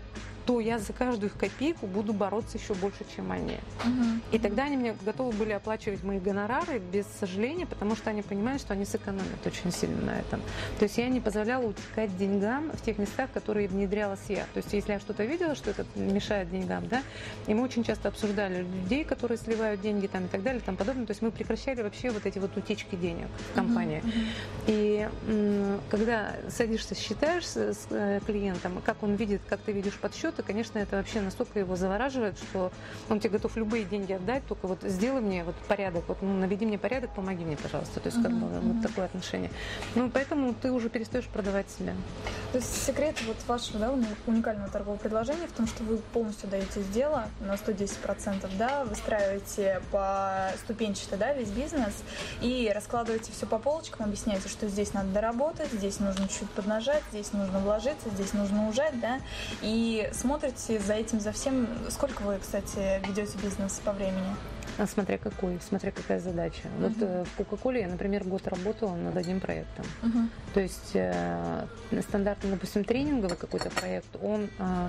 то 0.47 0.61
я 0.61 0.78
за 0.78 0.92
каждую 0.92 1.30
их 1.30 1.36
копейку 1.36 1.86
буду 1.86 2.12
бороться 2.12 2.57
еще 2.57 2.74
больше, 2.74 3.05
чем 3.14 3.32
они. 3.32 3.59
Угу. 3.84 4.05
И 4.32 4.38
тогда 4.38 4.64
они 4.64 4.76
мне 4.76 4.94
готовы 5.05 5.32
были 5.32 5.53
оплачивать 5.53 6.05
мои 6.05 6.20
гонорары 6.20 6.78
без 6.78 7.05
сожаления, 7.18 7.66
потому 7.66 7.97
что 7.97 8.11
они 8.11 8.22
понимают, 8.22 8.62
что 8.62 8.72
они 8.72 8.84
сэкономят 8.84 9.44
очень 9.44 9.72
сильно 9.72 10.01
на 10.07 10.18
этом. 10.20 10.40
То 10.78 10.84
есть 10.84 10.97
я 10.99 11.09
не 11.09 11.20
позволяла 11.20 11.66
утекать 11.66 12.16
деньгам 12.16 12.70
в 12.70 12.80
тех 12.80 12.99
местах, 12.99 13.30
которые 13.32 13.66
внедрялась 13.66 14.20
я. 14.28 14.44
То 14.55 14.59
есть 14.59 14.72
если 14.72 14.92
я 14.92 15.01
что-то 15.01 15.24
видела, 15.24 15.57
что 15.57 15.70
это 15.70 15.84
мешает 15.97 16.51
деньгам, 16.51 16.86
да, 16.88 17.03
и 17.49 17.55
мы 17.55 17.64
очень 17.64 17.82
часто 17.82 18.09
обсуждали 18.09 18.62
людей, 18.62 19.05
которые 19.05 19.38
сливают 19.38 19.80
деньги 19.80 20.07
там 20.07 20.26
и 20.26 20.28
так 20.28 20.44
далее, 20.44 20.62
там 20.64 20.76
подобное. 20.76 21.07
То 21.07 21.11
есть 21.11 21.22
мы 21.22 21.32
прекращали 21.32 21.82
вообще 21.82 22.11
вот 22.11 22.24
эти 22.24 22.38
вот 22.38 22.57
утечки 22.57 22.94
денег 22.94 23.26
в 23.51 23.55
компании. 23.57 24.03
Uh-huh. 24.05 24.24
И 24.68 25.09
когда 25.90 26.36
садишься, 26.51 26.94
считаешь 26.94 27.47
с, 27.47 27.57
с 27.57 27.86
э, 27.90 28.20
клиентом, 28.24 28.80
как 28.84 29.03
он 29.03 29.16
видит, 29.16 29.40
как 29.49 29.61
ты 29.61 29.72
видишь 29.72 29.94
подсчет, 29.94 30.36
и, 30.39 30.43
конечно, 30.43 30.78
это 30.78 30.97
вообще 30.97 31.20
настолько 31.20 31.59
его 31.59 31.76
завораживает, 31.76 32.39
что 32.39 32.72
он 33.09 33.20
тебе 33.20 33.30
готов 33.30 33.57
любые 33.57 33.84
деньги 33.84 34.12
отдать, 34.12 34.47
только 34.47 34.66
вот 34.66 34.78
сделай 34.82 35.20
мне 35.20 35.45
вот 35.45 35.55
порядок, 35.68 36.05
вот 36.09 36.18
ну, 36.22 36.34
наведи 36.34 36.66
мне 36.66 36.78
порядок, 36.78 37.11
помоги 37.14 37.45
мне, 37.45 37.57
пожалуйста. 37.57 38.01
То 38.01 38.09
есть 38.09 38.22
как 38.22 38.32
бы 38.32 38.47
вот 38.47 38.82
такое 38.82 39.07
отношение. 39.07 39.51
Ну, 39.95 40.11
поэтому 40.11 40.55
ты 40.55 40.70
уже 40.72 40.89
перестаешь 40.89 41.26
продавать 41.26 41.66
себя. 41.70 41.93
То 42.53 42.59
есть 42.59 42.84
секрет 42.84 43.16
вот 43.26 43.37
вашего 43.47 43.78
да, 43.78 43.95
уникального 44.26 44.68
торгового 44.68 44.99
предложения 44.99 45.47
в 45.47 45.53
том, 45.53 45.66
что 45.66 45.82
вы 45.84 45.99
полностью 46.12 46.49
даете 46.49 46.82
дело 46.93 47.28
на 47.41 47.55
110%, 47.55 48.49
да, 48.59 48.84
выстраиваете 48.84 49.80
по 49.91 50.51
ступенчато, 50.64 51.16
да, 51.16 51.32
весь 51.32 51.51
бизнес 51.51 51.95
и 52.41 52.70
раскладываете 52.74 53.32
все 53.32 53.47
по 53.47 53.59
полочкам, 53.59 54.07
объясняете, 54.07 54.49
что 54.49 54.68
здесь 54.68 54.93
надо 54.93 55.09
доработать, 55.09 55.70
здесь 55.72 56.01
нужно 56.01 56.28
чуть 56.28 56.51
поднажать, 56.51 57.03
здесь 57.11 57.32
нужно 57.32 57.59
вложиться, 57.61 58.09
здесь 58.14 58.32
нужно 58.32 58.68
ужать, 58.68 58.99
да, 59.01 59.20
и 59.62 60.11
смотрите 60.27 60.81
за 60.81 60.95
этим, 60.95 61.20
за 61.20 61.31
всем. 61.31 61.68
Сколько 61.89 62.22
вы, 62.22 62.39
кстати, 62.39 63.01
ведете 63.07 63.39
бизнес 63.39 63.81
по 63.85 63.93
времени? 63.93 64.35
А 64.79 64.87
смотря 64.87 65.19
какой, 65.19 65.59
смотря 65.67 65.91
какая 65.91 66.21
задача. 66.21 66.62
Uh-huh. 66.64 66.89
Вот 66.89 66.93
э, 67.01 67.25
в 67.25 67.37
Кока-Коле 67.37 67.81
я, 67.81 67.89
например, 67.89 68.25
год 68.25 68.47
работала 68.49 68.95
над 68.95 69.17
одним 69.17 69.41
проектом. 69.41 69.85
Uh-huh. 70.03 70.29
То 70.55 70.61
есть 70.61 70.91
э, 70.95 71.67
стандартный, 72.01 72.51
допустим, 72.51 72.85
тренинговый 72.85 73.37
какой-то 73.37 73.71
проект, 73.71 74.17
он 74.23 74.49
э, 74.59 74.89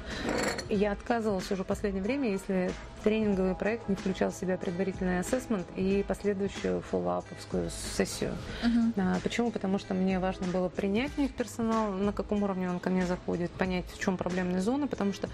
я 0.69 0.91
отказывалась 0.91 1.49
уже 1.51 1.63
в 1.63 1.67
последнее 1.67 2.03
время, 2.03 2.31
если 2.31 2.71
тренинговый 3.03 3.55
проект 3.55 3.87
не 3.87 3.95
включал 3.95 4.31
в 4.31 4.35
себя 4.35 4.57
предварительный 4.57 5.19
ассессмент 5.19 5.65
и 5.75 6.03
последующую 6.07 6.81
фоллоуповскую 6.81 7.69
сессию. 7.95 8.31
Uh-huh. 8.63 8.93
А, 8.97 9.19
почему? 9.23 9.51
Потому 9.51 9.79
что 9.79 9.93
мне 9.93 10.19
важно 10.19 10.47
было 10.47 10.69
принять 10.69 11.17
них 11.17 11.33
персонал, 11.33 11.91
на 11.91 12.11
каком 12.11 12.43
уровне 12.43 12.69
он 12.69 12.79
ко 12.79 12.89
мне 12.89 13.05
заходит, 13.05 13.51
понять, 13.51 13.85
в 13.91 13.99
чем 13.99 14.17
проблемные 14.17 14.61
зоны, 14.61 14.87
потому 14.87 15.13
что 15.13 15.29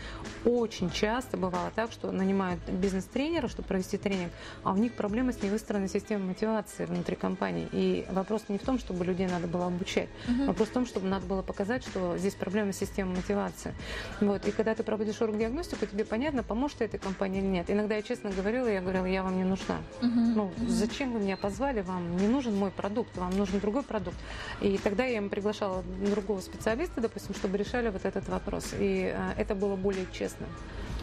очень 0.46 0.92
часто 0.92 1.38
бывало 1.38 1.72
так, 1.76 1.92
что 1.92 2.12
нанимают 2.12 2.60
бизнес-тренера, 2.70 3.48
чтобы 3.48 3.68
провести 3.68 3.98
тренинг, 3.98 4.32
а 4.64 4.72
у 4.72 4.78
них 4.78 4.94
проблемы 4.94 5.34
с 5.34 5.42
невыстроенной 5.42 5.90
системой 5.90 6.28
мотивации 6.28 6.86
внутри 6.86 7.16
компании. 7.16 7.68
И 7.72 8.06
вопрос 8.10 8.44
не 8.50 8.58
в 8.58 8.64
том, 8.64 8.80
чтобы 8.80 9.06
людей 9.06 9.28
надо 9.28 9.48
было 9.48 9.68
обучать, 9.68 10.10
uh-huh. 10.28 10.48
вопрос 10.48 10.70
в 10.70 10.72
том, 10.72 10.86
чтобы 10.86 11.08
надо 11.08 11.26
было 11.26 11.42
показать, 11.42 11.84
что 11.84 12.18
здесь 12.18 12.36
проблема 12.36 12.74
с 12.74 12.78
системой 12.78 13.16
мотивации. 13.18 13.74
Вот. 14.22 14.48
И 14.48 14.52
когда 14.52 14.76
ты 14.76 14.84
проводишь 14.84 15.22
орг-диагностику, 15.22 15.86
тебе 15.86 16.06
понятно, 16.06 16.44
поможет 16.44 16.82
этой 16.82 17.00
компании 17.00 17.40
или 17.40 17.48
нет. 17.48 17.70
Иногда 17.70 17.96
я 17.96 18.02
честно 18.02 18.32
говорила, 18.32 18.68
я 18.68 18.82
говорила, 18.82 19.06
я 19.06 19.24
вам 19.24 19.38
не 19.38 19.44
нужна. 19.44 19.78
Uh-huh. 20.02 20.34
Ну, 20.36 20.52
uh-huh. 20.58 20.68
зачем 20.68 21.14
вы 21.14 21.20
меня 21.20 21.38
позвали? 21.38 21.82
Вам 21.82 22.18
не 22.18 22.28
нужен 22.28 22.56
мой 22.56 22.72
продукт, 22.72 23.16
вам 23.18 23.36
нужен 23.38 23.60
другой 23.60 23.84
продукт. 23.84 24.18
И 24.62 24.78
тогда 24.78 25.06
я 25.06 25.18
им 25.18 25.30
приглашала 25.30 25.84
другого 25.84 26.42
специалиста, 26.42 27.02
допустим, 27.02 27.36
чтобы 27.36 27.58
решали 27.58 27.90
вот 27.90 28.06
этот 28.06 28.28
вопрос. 28.30 28.74
И 28.80 29.14
а, 29.16 29.34
это 29.38 29.56
было 29.56 29.76
более 29.76 30.06
честно. 30.12 30.48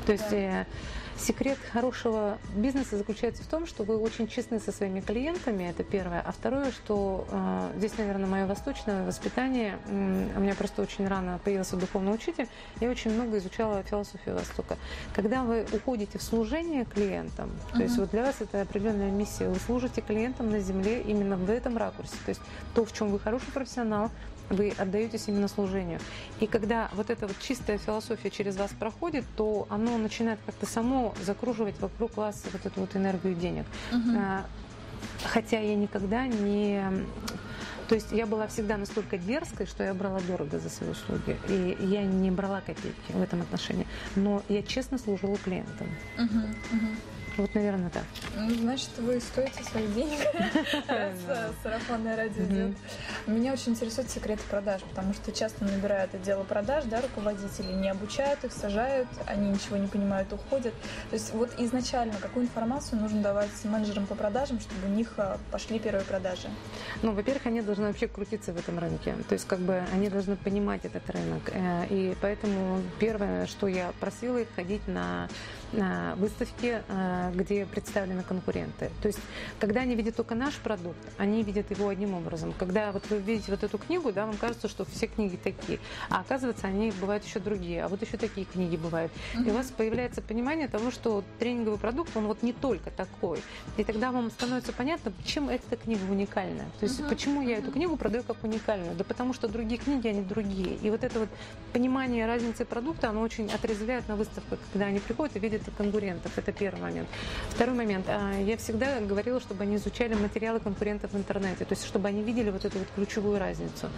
То 0.07 0.13
есть... 0.13 0.31
Да. 0.31 0.37
Э, 0.37 0.67
Секрет 1.21 1.59
хорошего 1.71 2.39
бизнеса 2.57 2.97
заключается 2.97 3.43
в 3.43 3.47
том, 3.47 3.67
что 3.67 3.85
вы 3.85 3.99
очень 3.99 4.27
честны 4.27 4.59
со 4.59 4.73
своими 4.73 5.01
клиентами, 5.01 5.65
это 5.65 5.85
первое. 5.85 6.23
А 6.23 6.33
второе, 6.33 6.71
что 6.71 7.27
э, 7.31 7.73
здесь, 7.77 7.99
наверное, 7.99 8.27
мое 8.27 8.47
восточное 8.47 9.05
воспитание, 9.05 9.79
у 9.87 10.41
меня 10.41 10.55
просто 10.55 10.81
очень 10.81 11.07
рано 11.07 11.39
появился 11.45 11.77
духовный 11.77 12.15
учитель, 12.15 12.49
я 12.81 12.89
очень 12.89 13.13
много 13.13 13.37
изучала 13.37 13.83
философию 13.83 14.37
Востока. 14.37 14.79
Когда 15.13 15.43
вы 15.43 15.67
уходите 15.73 16.17
в 16.17 16.23
служение 16.23 16.87
клиентам, 16.87 17.51
uh-huh. 17.51 17.77
то 17.77 17.83
есть 17.83 17.99
вот 17.99 18.11
для 18.11 18.23
вас 18.23 18.37
это 18.41 18.63
определенная 18.63 19.11
миссия, 19.11 19.49
вы 19.49 19.57
служите 19.61 20.01
клиентам 20.01 20.51
на 20.51 20.61
земле 20.61 21.03
именно 21.03 21.37
в 21.37 21.51
этом 21.51 21.77
ракурсе, 21.77 22.15
то 22.25 22.31
есть 22.31 22.41
то, 22.75 22.87
в 22.87 22.93
чем 22.95 23.11
вы 23.11 23.19
хороший 23.19 23.53
профессионал, 23.53 24.11
вы 24.51 24.75
отдаетесь 24.77 25.25
именно 25.29 25.49
служению. 25.49 26.01
И 26.41 26.47
когда 26.47 26.91
вот 26.95 27.09
эта 27.09 27.27
вот 27.27 27.39
чистая 27.41 27.79
философия 27.79 28.31
через 28.31 28.57
вас 28.57 28.73
проходит, 28.79 29.25
то 29.37 29.67
оно 29.71 29.97
начинает 29.97 30.39
как-то 30.45 30.67
само 30.67 31.15
закруживать 31.23 31.81
вокруг 31.81 32.17
вас 32.17 32.43
вот 32.53 32.67
эту 32.67 32.81
вот 32.81 32.95
энергию 32.97 33.35
денег. 33.35 33.65
Угу. 33.93 34.19
Хотя 35.25 35.61
я 35.61 35.75
никогда 35.77 36.27
не... 36.27 36.83
То 37.89 37.97
есть 37.97 38.13
я 38.13 38.27
была 38.27 38.47
всегда 38.47 38.77
настолько 38.77 39.19
дерзкой, 39.19 39.67
что 39.67 39.83
я 39.83 39.95
брала 39.95 40.21
дорого 40.21 40.61
за 40.61 40.69
свои 40.69 40.91
услуги. 40.91 41.37
И 41.49 41.77
я 41.81 42.05
не 42.05 42.31
брала 42.31 42.61
копейки 42.61 43.13
в 43.13 43.21
этом 43.21 43.41
отношении. 43.41 43.87
Но 44.15 44.43
я 44.49 44.63
честно 44.63 44.99
служила 44.99 45.37
клиентам. 45.39 45.89
Угу, 46.17 46.39
угу. 46.39 46.87
Вот, 47.41 47.55
наверное, 47.55 47.89
так. 47.89 48.05
Ну, 48.37 48.51
значит, 48.55 48.91
вы 48.99 49.19
стоите 49.19 49.65
своих 49.65 49.95
денег, 49.95 50.19
раз 50.89 51.15
сарафанное 51.63 52.15
радио 52.15 52.45
идет. 52.45 52.77
Меня 53.27 53.55
очень 53.55 53.73
интересует 53.73 54.11
секреты 54.11 54.43
продаж, 54.51 54.83
потому 54.83 55.15
что 55.15 55.33
часто 55.33 55.65
набирают 55.65 56.15
отделы 56.15 56.45
продаж, 56.45 56.85
да, 56.85 57.01
руководители 57.01 57.73
не 57.73 57.89
обучают 57.89 58.45
их, 58.45 58.53
сажают, 58.53 59.09
они 59.27 59.49
ничего 59.49 59.79
не 59.79 59.87
понимают, 59.87 60.31
уходят. 60.35 60.75
То 61.09 61.15
есть 61.15 61.33
вот 61.33 61.51
изначально 61.57 62.13
какую 62.21 62.45
информацию 62.45 63.01
нужно 63.01 63.23
давать 63.23 63.51
менеджерам 63.65 64.07
по 64.07 64.15
продажам, 64.15 64.61
чтобы 64.61 64.89
у 64.89 64.91
них 64.91 65.15
а, 65.17 65.39
пошли 65.51 65.79
первые 65.79 66.05
продажи? 66.05 66.49
Ну, 67.03 67.13
во-первых, 67.13 67.47
они 67.47 67.63
должны 67.63 67.87
вообще 67.87 68.07
крутиться 68.07 68.53
в 68.53 68.59
этом 68.59 68.79
рынке. 68.79 69.15
То 69.31 69.33
есть 69.33 69.47
как 69.47 69.61
бы 69.61 69.83
они 69.95 70.11
должны 70.11 70.37
понимать 70.37 70.85
этот 70.85 71.09
рынок. 71.09 71.51
Э, 71.53 71.87
и 71.89 72.15
поэтому 72.21 72.83
первое, 72.99 73.47
что 73.47 73.67
я 73.67 73.93
просила 73.99 74.37
их 74.37 74.49
ходить 74.55 74.87
на 74.87 75.29
выставки, 76.17 76.83
э, 76.89 77.33
где 77.35 77.67
представлены 77.67 78.23
конкуренты. 78.23 78.91
То 79.03 79.07
есть, 79.07 79.21
когда 79.59 79.81
они 79.81 79.95
видят 79.95 80.17
только 80.17 80.35
наш 80.35 80.55
продукт, 80.57 80.99
они 81.19 81.43
видят 81.43 81.71
его 81.71 81.89
одним 81.89 82.15
образом. 82.15 82.53
Когда 82.59 82.93
вот 82.93 83.09
вы 83.11 83.19
видите 83.19 83.53
вот 83.53 83.63
эту 83.63 83.79
книгу, 83.79 84.13
да, 84.13 84.27
вам 84.27 84.37
кажется, 84.37 84.69
что 84.69 84.85
все 84.85 85.07
книги 85.07 85.37
такие, 85.37 85.79
а 86.09 86.21
оказывается, 86.21 86.67
они 86.67 86.93
бывают 87.01 87.25
еще 87.25 87.39
другие, 87.39 87.85
а 87.85 87.89
вот 87.89 88.03
еще 88.03 88.17
такие 88.17 88.47
книги 88.47 88.77
бывают. 88.77 89.13
И 89.35 89.51
у 89.51 89.55
вас 89.55 89.67
появляется 89.71 90.23
понимание 90.23 90.69
того, 90.69 90.91
что 90.91 91.25
тренинговый 91.39 91.79
продукт, 91.79 92.17
он 92.17 92.27
вот 92.27 92.43
не 92.43 92.53
только 92.53 92.91
такой. 92.91 93.43
И 93.77 93.85
тогда 93.85 94.11
вам 94.11 94.31
становится 94.31 94.73
понятно, 94.73 95.13
чем 95.25 95.49
эта 95.49 95.77
книга 95.77 96.03
уникальна. 96.11 96.65
То 96.79 96.87
есть, 96.87 97.07
почему 97.09 97.43
я 97.43 97.59
эту 97.59 97.71
книгу 97.71 97.97
продаю 97.97 98.23
как 98.25 98.43
уникальную? 98.43 98.95
Да 98.95 99.05
потому 99.05 99.33
что 99.35 99.49
другие 99.49 99.81
книги, 99.81 100.09
они 100.09 100.23
другие. 100.23 100.77
И 100.77 100.91
вот 100.91 101.05
это 101.05 101.21
вот 101.21 101.29
понимание 101.73 102.27
разницы 102.27 102.65
продукта, 102.65 103.11
оно 103.11 103.21
очень 103.21 103.51
отрезвляет 103.51 104.09
на 104.09 104.17
выставках, 104.17 104.59
когда 104.73 104.87
они 104.87 104.99
приходят 104.99 105.37
и 105.37 105.39
видят 105.39 105.60
это 105.61 105.71
конкурентов. 105.71 106.37
Это 106.37 106.53
первый 106.53 106.81
момент. 106.81 107.09
Второй 107.51 107.75
момент. 107.75 108.07
А, 108.09 108.33
я 108.41 108.57
всегда 108.57 109.01
говорила, 109.01 109.41
чтобы 109.41 109.63
они 109.63 109.77
изучали 109.77 110.15
материалы 110.15 110.61
конкурентов 110.61 111.13
в 111.13 111.17
интернете, 111.17 111.65
то 111.65 111.73
есть 111.73 111.85
чтобы 111.85 112.09
они 112.09 112.23
видели 112.23 112.51
вот 112.51 112.65
эту 112.65 112.79
вот 112.79 112.89
ключевую 112.95 113.39
разницу. 113.39 113.89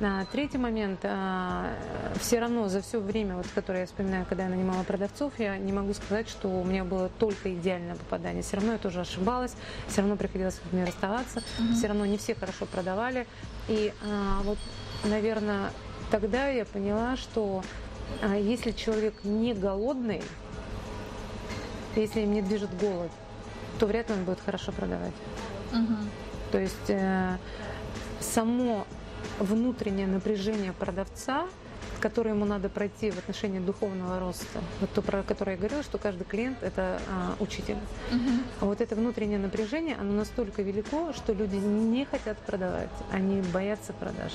Uh-huh. 0.00 0.26
Третий 0.32 0.58
момент. 0.58 1.00
А, 1.04 1.72
все 2.20 2.40
равно 2.40 2.68
за 2.68 2.80
все 2.82 3.00
время, 3.00 3.36
вот, 3.36 3.46
которое 3.54 3.80
я 3.80 3.86
вспоминаю, 3.86 4.26
когда 4.28 4.44
я 4.44 4.50
нанимала 4.50 4.82
продавцов, 4.82 5.32
я 5.38 5.56
не 5.58 5.72
могу 5.72 5.94
сказать, 5.94 6.28
что 6.28 6.48
у 6.48 6.64
меня 6.64 6.84
было 6.84 7.08
только 7.18 7.52
идеальное 7.54 7.96
попадание. 7.96 8.42
Все 8.42 8.56
равно 8.56 8.72
я 8.72 8.78
тоже 8.78 9.00
ошибалась, 9.00 9.54
все 9.88 10.00
равно 10.00 10.16
приходилось 10.16 10.54
с 10.54 10.60
людьми 10.64 10.84
расставаться, 10.84 11.40
uh-huh. 11.40 11.74
все 11.74 11.86
равно 11.88 12.06
не 12.06 12.18
все 12.18 12.34
хорошо 12.34 12.66
продавали. 12.66 13.26
И 13.68 13.92
вот, 14.44 14.58
наверное, 15.04 15.70
тогда 16.10 16.48
я 16.48 16.64
поняла, 16.64 17.16
что 17.16 17.62
если 18.38 18.70
человек 18.70 19.14
не 19.24 19.54
голодный, 19.54 20.22
если 22.00 22.20
им 22.20 22.32
не 22.32 22.42
движет 22.42 22.76
голод, 22.78 23.10
то 23.78 23.86
вряд 23.86 24.08
ли 24.08 24.14
он 24.14 24.24
будет 24.24 24.40
хорошо 24.40 24.72
продавать. 24.72 25.14
Угу. 25.72 25.94
То 26.52 26.58
есть 26.58 26.88
э, 26.90 27.36
само 28.20 28.86
внутреннее 29.38 30.06
напряжение 30.06 30.72
продавца 30.72 31.46
который 32.00 32.32
ему 32.32 32.44
надо 32.44 32.68
пройти 32.68 33.10
в 33.10 33.18
отношении 33.18 33.58
духовного 33.58 34.20
роста. 34.20 34.60
Вот 34.80 34.90
то, 34.92 35.02
про 35.02 35.22
которое 35.22 35.52
я 35.52 35.58
говорила, 35.58 35.82
что 35.82 35.98
каждый 35.98 36.24
клиент– 36.24 36.58
это 36.62 37.00
а, 37.08 37.34
учитель. 37.40 37.76
Угу. 38.12 38.30
А 38.60 38.64
вот 38.66 38.80
это 38.80 38.94
внутреннее 38.94 39.38
напряжение, 39.38 39.96
оно 39.96 40.12
настолько 40.12 40.62
велико, 40.62 41.12
что 41.14 41.32
люди 41.32 41.56
не 41.56 42.04
хотят 42.04 42.38
продавать, 42.38 42.90
они 43.10 43.40
боятся 43.52 43.92
продаж. 43.92 44.32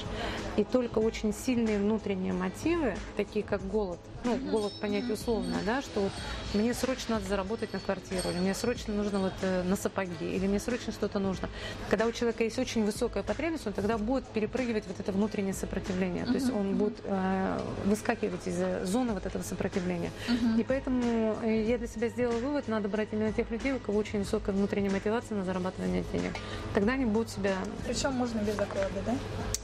И 0.57 0.63
только 0.63 0.99
очень 0.99 1.33
сильные 1.33 1.79
внутренние 1.79 2.33
мотивы, 2.33 2.95
такие 3.15 3.43
как 3.43 3.65
голод, 3.67 3.99
ну, 4.23 4.37
голод 4.37 4.73
понять 4.73 5.09
условно, 5.09 5.57
да, 5.65 5.81
что 5.81 6.01
вот 6.01 6.11
мне 6.53 6.73
срочно 6.73 7.15
надо 7.15 7.27
заработать 7.27 7.73
на 7.73 7.79
квартиру, 7.79 8.29
или 8.29 8.39
мне 8.39 8.53
срочно 8.53 8.93
нужно 8.93 9.19
вот 9.19 9.33
э, 9.41 9.63
на 9.63 9.75
сапоги, 9.75 10.35
или 10.35 10.47
мне 10.47 10.59
срочно 10.59 10.91
что-то 10.91 11.19
нужно. 11.19 11.49
Когда 11.89 12.05
у 12.05 12.11
человека 12.11 12.43
есть 12.43 12.59
очень 12.59 12.85
высокая 12.85 13.23
потребность, 13.23 13.67
он 13.67 13.73
тогда 13.73 13.97
будет 13.97 14.25
перепрыгивать 14.27 14.85
вот 14.87 14.99
это 14.99 15.11
внутреннее 15.11 15.53
сопротивление. 15.53 16.25
То 16.25 16.33
есть 16.33 16.51
он 16.51 16.75
будет 16.75 16.99
э, 17.03 17.59
выскакивать 17.85 18.47
из 18.47 18.87
зоны 18.87 19.13
вот 19.13 19.25
этого 19.25 19.43
сопротивления. 19.43 20.11
И 20.57 20.63
поэтому 20.63 21.37
э, 21.43 21.63
я 21.67 21.77
для 21.77 21.87
себя 21.87 22.09
сделала 22.09 22.37
вывод, 22.37 22.67
надо 22.67 22.89
брать 22.89 23.09
именно 23.11 23.31
тех 23.31 23.49
людей, 23.49 23.73
у 23.73 23.79
кого 23.79 23.99
очень 23.99 24.19
высокая 24.19 24.53
внутренняя 24.53 24.91
мотивация 24.91 25.37
на 25.37 25.45
зарабатывание 25.45 26.03
денег. 26.11 26.33
Тогда 26.73 26.93
они 26.93 27.05
будут 27.05 27.29
себя... 27.29 27.55
Причем 27.87 28.13
можно 28.13 28.39
без 28.39 28.59
оклада, 28.59 29.01
да? 29.05 29.15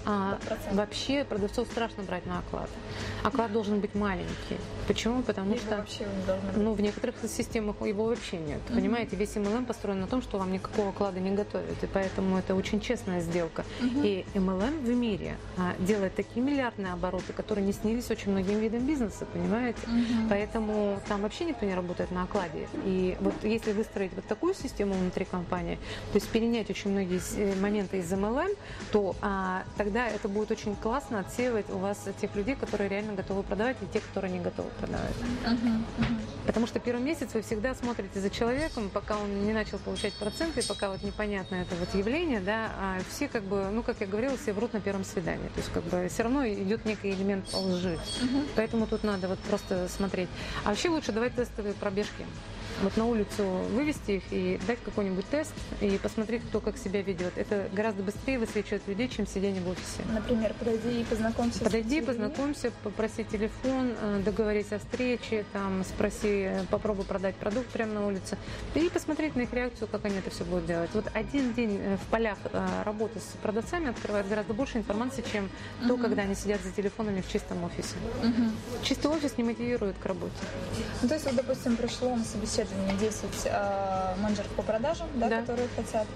А, 0.05 0.39
вообще 0.71 1.25
продавцов 1.25 1.67
страшно 1.67 2.03
брать 2.03 2.25
на 2.25 2.39
оклад. 2.39 2.69
Оклад 3.23 3.51
должен 3.51 3.81
быть 3.81 3.93
маленький. 3.93 4.46
Почему? 4.87 5.21
Потому 5.21 5.53
Либо 5.53 5.85
что 5.87 6.07
ну, 6.55 6.73
в 6.73 6.81
некоторых 6.81 7.15
системах 7.27 7.81
его 7.81 8.05
вообще 8.05 8.37
нет. 8.37 8.59
Uh-huh. 8.69 8.75
Понимаете, 8.75 9.15
весь 9.15 9.35
MLM 9.35 9.65
построен 9.65 9.99
на 9.99 10.07
том, 10.07 10.21
что 10.21 10.37
вам 10.37 10.51
никакого 10.51 10.89
оклада 10.89 11.19
не 11.19 11.31
готовят. 11.31 11.83
И 11.83 11.87
поэтому 11.87 12.37
это 12.37 12.55
очень 12.55 12.79
честная 12.79 13.21
сделка. 13.21 13.65
Uh-huh. 13.81 14.05
И 14.05 14.25
MLM 14.33 14.79
в 14.79 14.89
мире 14.89 15.35
а, 15.57 15.75
делает 15.79 16.15
такие 16.15 16.45
миллиардные 16.45 16.93
обороты, 16.93 17.33
которые 17.33 17.65
не 17.65 17.73
снились 17.73 18.09
очень 18.09 18.31
многим 18.31 18.59
видам 18.59 18.85
бизнеса, 18.85 19.25
понимаете? 19.31 19.79
Uh-huh. 19.85 20.29
Поэтому 20.29 20.99
там 21.07 21.21
вообще 21.21 21.45
никто 21.45 21.65
не 21.65 21.75
работает 21.75 22.11
на 22.11 22.23
окладе. 22.23 22.67
И 22.85 23.17
вот 23.19 23.33
если 23.43 23.73
выстроить 23.73 24.13
вот 24.13 24.25
такую 24.25 24.53
систему 24.53 24.93
внутри 24.93 25.25
компании, 25.25 25.75
то 26.11 26.15
есть 26.15 26.29
перенять 26.29 26.69
очень 26.69 26.91
многие 26.91 27.19
э, 27.37 27.59
моменты 27.59 27.97
из 27.97 28.11
MLM, 28.11 28.57
то 28.91 29.15
а, 29.21 29.63
тогда 29.75 30.07
это 30.07 30.29
будет 30.29 30.51
очень 30.51 30.75
классно 30.75 31.19
отсеивать 31.19 31.69
у 31.69 31.77
вас 31.77 32.05
тех 32.21 32.33
людей, 32.35 32.55
которые 32.55 32.89
реально 32.89 33.13
готовы 33.13 33.43
продавать, 33.43 33.77
и 33.81 33.85
тех, 33.93 34.05
которые 34.07 34.31
не 34.31 34.36
готовы 34.39 34.69
продавать. 34.79 35.15
Uh-huh. 35.45 35.81
Uh-huh. 35.97 36.17
Потому 36.45 36.67
что 36.67 36.79
первый 36.79 37.03
месяц 37.03 37.33
вы 37.33 37.41
всегда 37.41 37.75
смотрите 37.75 38.19
за 38.19 38.29
человеком, 38.29 38.89
пока 38.89 39.17
он 39.17 39.45
не 39.45 39.53
начал 39.53 39.79
получать 39.79 40.13
проценты, 40.13 40.65
пока 40.65 40.89
вот 40.89 41.03
непонятно 41.03 41.55
это 41.55 41.75
вот 41.75 41.93
явление, 41.93 42.39
да, 42.39 42.71
а 42.79 42.97
все 43.09 43.27
как 43.27 43.43
бы, 43.43 43.67
ну, 43.71 43.83
как 43.83 43.99
я 43.99 44.07
говорила, 44.07 44.37
все 44.37 44.53
врут 44.53 44.73
на 44.73 44.79
первом 44.79 45.03
свидании. 45.03 45.47
То 45.49 45.57
есть 45.57 45.71
как 45.73 45.83
бы 45.83 46.07
все 46.09 46.23
равно 46.23 46.47
идет 46.47 46.85
некий 46.85 47.11
элемент 47.11 47.53
лжи. 47.53 47.99
Угу. 48.23 48.43
Поэтому 48.55 48.87
тут 48.87 49.03
надо 49.03 49.27
вот 49.27 49.39
просто 49.39 49.87
смотреть. 49.89 50.29
А 50.63 50.69
вообще 50.69 50.89
лучше 50.89 51.11
давать 51.11 51.35
тестовые 51.35 51.73
пробежки. 51.73 52.25
Вот 52.83 52.95
на 52.95 53.05
улицу 53.05 53.43
вывести 53.71 54.11
их 54.11 54.23
и 54.31 54.59
дать 54.67 54.79
какой-нибудь 54.83 55.25
тест 55.29 55.53
и 55.81 55.97
посмотреть, 55.97 56.43
кто 56.43 56.59
как 56.59 56.77
себя 56.77 57.01
ведет. 57.01 57.37
Это 57.37 57.67
гораздо 57.73 58.03
быстрее 58.03 58.37
высвечивает 58.37 58.87
людей, 58.87 59.09
чем 59.09 59.25
сидение 59.25 59.61
в 59.61 59.69
офисе. 59.69 60.03
Например, 60.13 60.53
подойди 60.59 61.01
и 61.01 61.03
познакомься. 61.03 61.63
Подойди, 61.63 62.01
познакомься, 62.01 62.71
попроси 62.83 63.23
телефон, 63.23 63.95
э, 63.99 64.21
договорись 64.23 64.71
о 64.71 64.79
встрече, 64.79 65.43
там, 65.53 65.83
спроси, 65.83 66.49
попробуй 66.69 67.05
продать 67.05 67.35
продукт 67.35 67.67
прямо 67.69 67.93
на 67.93 68.07
улице 68.07 68.37
и 68.75 68.89
посмотреть 68.89 69.35
на 69.35 69.41
их 69.41 69.53
реакцию, 69.53 69.87
как 69.87 70.05
они 70.05 70.17
это 70.17 70.29
все 70.29 70.43
будут 70.43 70.67
делать. 70.67 70.91
Вот 70.93 71.05
один 71.13 71.53
день 71.53 71.79
э, 71.81 71.97
в 71.97 72.11
полях 72.11 72.37
э, 72.43 72.83
работы 72.85 73.19
с 73.19 73.37
продавцами 73.41 73.89
открывает 73.89 74.29
гораздо 74.29 74.53
больше 74.53 74.77
информации, 74.77 75.23
чем 75.31 75.45
uh-huh. 75.45 75.87
то, 75.87 75.97
когда 75.97 76.21
они 76.21 76.35
сидят 76.35 76.61
за 76.61 76.71
телефонами 76.71 77.21
в 77.21 77.31
чистом 77.31 77.63
офисе. 77.63 77.95
Uh-huh. 78.21 78.51
Чистый 78.83 79.07
офис 79.07 79.35
не 79.37 79.43
мотивирует 79.43 79.97
к 79.97 80.05
работе. 80.05 80.33
Ну, 81.01 81.07
то 81.07 81.15
есть, 81.15 81.25
вот, 81.25 81.35
допустим, 81.35 81.75
пришло 81.75 82.15
на 82.15 82.23
собеседование 82.23 82.66
10 82.99 83.15
э, 83.45 84.15
менеджеров 84.21 84.49
по 84.51 84.61
продажам, 84.61 85.07
да, 85.15 85.29
да. 85.29 85.41
которые 85.41 85.67
хотят. 85.75 86.07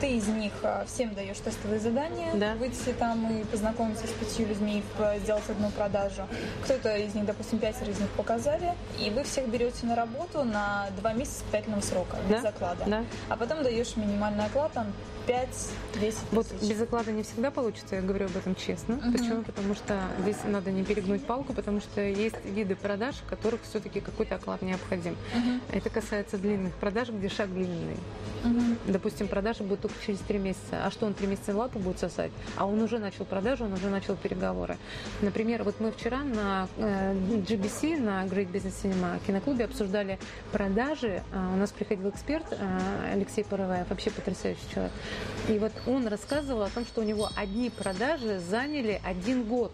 Ты 0.00 0.16
из 0.16 0.26
них 0.28 0.52
э, 0.62 0.84
всем 0.86 1.14
даешь 1.14 1.38
тестовые 1.38 1.80
задания, 1.80 2.34
да. 2.34 2.54
выйти 2.54 2.92
там 2.98 3.30
и 3.30 3.44
познакомиться 3.44 4.06
с 4.06 4.10
пятью 4.10 4.48
людьми, 4.48 4.82
сделать 5.22 5.44
одну 5.48 5.70
продажу. 5.70 6.26
Кто-то 6.64 6.96
из 6.96 7.14
них, 7.14 7.24
допустим, 7.24 7.58
пятеро 7.58 7.90
из 7.90 8.00
них 8.00 8.10
показали, 8.10 8.74
и 8.98 9.10
вы 9.10 9.22
всех 9.24 9.48
берете 9.48 9.86
на 9.86 9.94
работу 9.94 10.44
на 10.44 10.88
два 10.98 11.12
месяца 11.12 11.38
испытательного 11.38 11.80
срока, 11.80 12.16
без 12.28 12.42
да. 12.42 12.48
оклада. 12.48 12.84
Да. 12.86 13.04
А 13.28 13.36
потом 13.36 13.62
даешь 13.62 13.96
минимальный 13.96 14.46
оклад, 14.46 14.72
там, 14.72 14.86
5-10 15.26 15.46
тысяч. 15.92 16.18
Вот 16.32 16.46
без 16.62 16.80
оклада 16.80 17.12
не 17.12 17.22
всегда 17.22 17.50
получится, 17.50 17.96
я 17.96 18.02
говорю 18.02 18.26
об 18.26 18.36
этом 18.36 18.54
честно. 18.54 18.96
Угу. 18.96 19.12
Почему? 19.12 19.42
Потому 19.42 19.74
что 19.74 20.00
здесь 20.20 20.36
надо 20.44 20.70
не 20.70 20.84
перегнуть 20.84 21.24
палку, 21.24 21.52
потому 21.52 21.80
что 21.80 22.00
есть 22.00 22.36
виды 22.44 22.74
продаж, 22.74 23.16
в 23.16 23.24
которых 23.24 23.62
все-таки 23.62 24.00
какой-то 24.00 24.36
оклад 24.36 24.62
необходим. 24.62 25.12
Угу. 25.12 25.76
Это 25.76 25.90
касается 25.90 26.38
длинных 26.38 26.74
продаж, 26.74 27.08
где 27.10 27.28
шаг 27.28 27.52
длинный. 27.52 27.96
Угу. 28.44 28.60
Допустим, 28.88 29.28
продажи 29.28 29.62
будут 29.62 29.80
только 29.80 29.96
через 30.04 30.18
три 30.20 30.38
месяца. 30.38 30.84
А 30.84 30.90
что 30.90 31.06
он 31.06 31.14
три 31.14 31.26
месяца 31.26 31.56
лапу 31.56 31.78
будет 31.78 31.98
сосать? 31.98 32.30
А 32.56 32.66
он 32.66 32.80
уже 32.82 32.98
начал 32.98 33.24
продажу, 33.24 33.64
он 33.64 33.72
уже 33.72 33.88
начал 33.88 34.16
переговоры. 34.16 34.76
Например, 35.22 35.62
вот 35.64 35.80
мы 35.80 35.92
вчера 35.92 36.18
на 36.22 36.68
э, 36.76 37.14
GBC, 37.14 38.00
на 38.00 38.24
Great 38.24 38.50
Business 38.50 38.74
Cinema 38.82 39.18
киноклубе 39.26 39.64
обсуждали 39.64 40.18
продажи. 40.52 41.22
А, 41.32 41.52
у 41.54 41.56
нас 41.56 41.70
приходил 41.70 42.10
эксперт 42.10 42.46
э, 42.50 43.12
Алексей 43.12 43.44
Пароваев, 43.44 43.88
вообще 43.88 44.10
потрясающий 44.10 44.68
человек. 44.72 44.92
И 45.48 45.58
вот 45.58 45.72
он 45.86 46.06
рассказывал 46.06 46.62
о 46.62 46.70
том, 46.70 46.86
что 46.86 47.02
у 47.02 47.04
него 47.04 47.28
одни 47.36 47.70
продажи 47.70 48.38
заняли 48.38 49.00
один 49.04 49.44
год. 49.44 49.72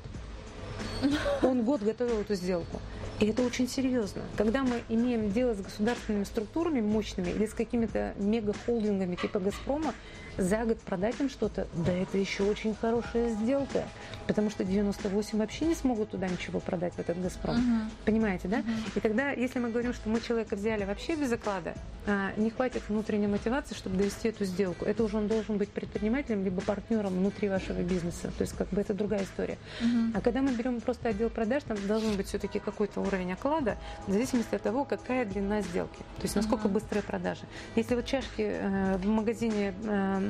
Он 1.43 1.63
год 1.63 1.83
готовил 1.83 2.21
эту 2.21 2.35
сделку. 2.35 2.81
И 3.21 3.27
это 3.27 3.43
очень 3.43 3.69
серьезно. 3.69 4.23
Когда 4.37 4.63
мы 4.63 4.83
имеем 4.89 5.31
дело 5.31 5.55
с 5.55 5.61
государственными 5.61 6.25
структурами 6.25 6.81
мощными 6.81 7.29
или 7.31 7.47
с 7.47 7.53
какими-то 7.53 8.15
мега-холдингами 8.17 9.15
типа 9.15 9.39
«Газпрома», 9.39 9.95
за 10.41 10.65
год 10.65 10.79
продать 10.81 11.21
им 11.21 11.29
что-то, 11.29 11.67
да 11.75 11.93
это 11.93 12.17
еще 12.19 12.45
очень 12.45 12.75
хорошая 12.75 13.31
сделка. 13.31 13.85
Потому 14.27 14.51
что 14.51 14.65
98 14.65 15.39
вообще 15.39 15.67
не 15.67 15.75
смогут 15.75 16.11
туда 16.11 16.29
ничего 16.29 16.61
продать, 16.61 16.95
в 16.95 16.99
этот 16.99 17.21
«Газпром». 17.21 17.57
Uh-huh. 17.57 17.91
Понимаете, 18.05 18.49
да? 18.49 18.61
Uh-huh. 18.61 18.93
И 18.97 19.01
тогда, 19.01 19.31
если 19.33 19.59
мы 19.59 19.71
говорим, 19.71 19.93
что 19.93 20.09
мы 20.09 20.21
человека 20.21 20.57
взяли 20.57 20.85
вообще 20.85 21.15
без 21.17 21.33
оклада, 21.33 21.75
а, 22.07 22.33
не 22.37 22.51
хватит 22.51 22.83
внутренней 22.89 23.27
мотивации, 23.27 23.75
чтобы 23.75 23.97
довести 23.97 24.29
эту 24.29 24.45
сделку. 24.45 24.85
Это 24.85 25.05
уже 25.05 25.17
он 25.17 25.29
должен 25.29 25.59
быть 25.59 25.69
предпринимателем, 25.71 26.45
либо 26.45 26.61
партнером 26.63 27.15
внутри 27.15 27.49
вашего 27.49 27.81
бизнеса. 27.83 28.33
То 28.39 28.43
есть 28.43 28.57
как 28.57 28.69
бы 28.69 28.81
это 28.81 28.95
другая 28.95 29.25
история. 29.25 29.59
Uh-huh. 29.83 30.13
А 30.15 30.21
когда 30.21 30.41
мы 30.41 30.53
берем 30.53 30.81
просто 30.81 31.11
отдел 31.11 31.29
продаж, 31.29 31.65
там 31.65 31.77
должен 31.87 32.17
быть 32.17 32.29
все-таки 32.29 32.59
какой-то 32.59 33.01
уровень 33.01 33.33
оклада, 33.33 33.77
в 34.07 34.13
зависимости 34.13 34.55
от 34.55 34.63
того, 34.63 34.85
какая 34.85 35.25
длина 35.27 35.61
сделки. 35.61 35.99
То 36.17 36.23
есть 36.23 36.37
насколько 36.37 36.69
uh-huh. 36.69 36.73
быстрые 36.73 37.03
продажи. 37.03 37.43
Если 37.77 37.95
вот 37.95 38.07
чашки 38.07 38.43
э, 38.43 38.97
в 38.97 39.07
магазине 39.07 39.75
э, 39.85 40.30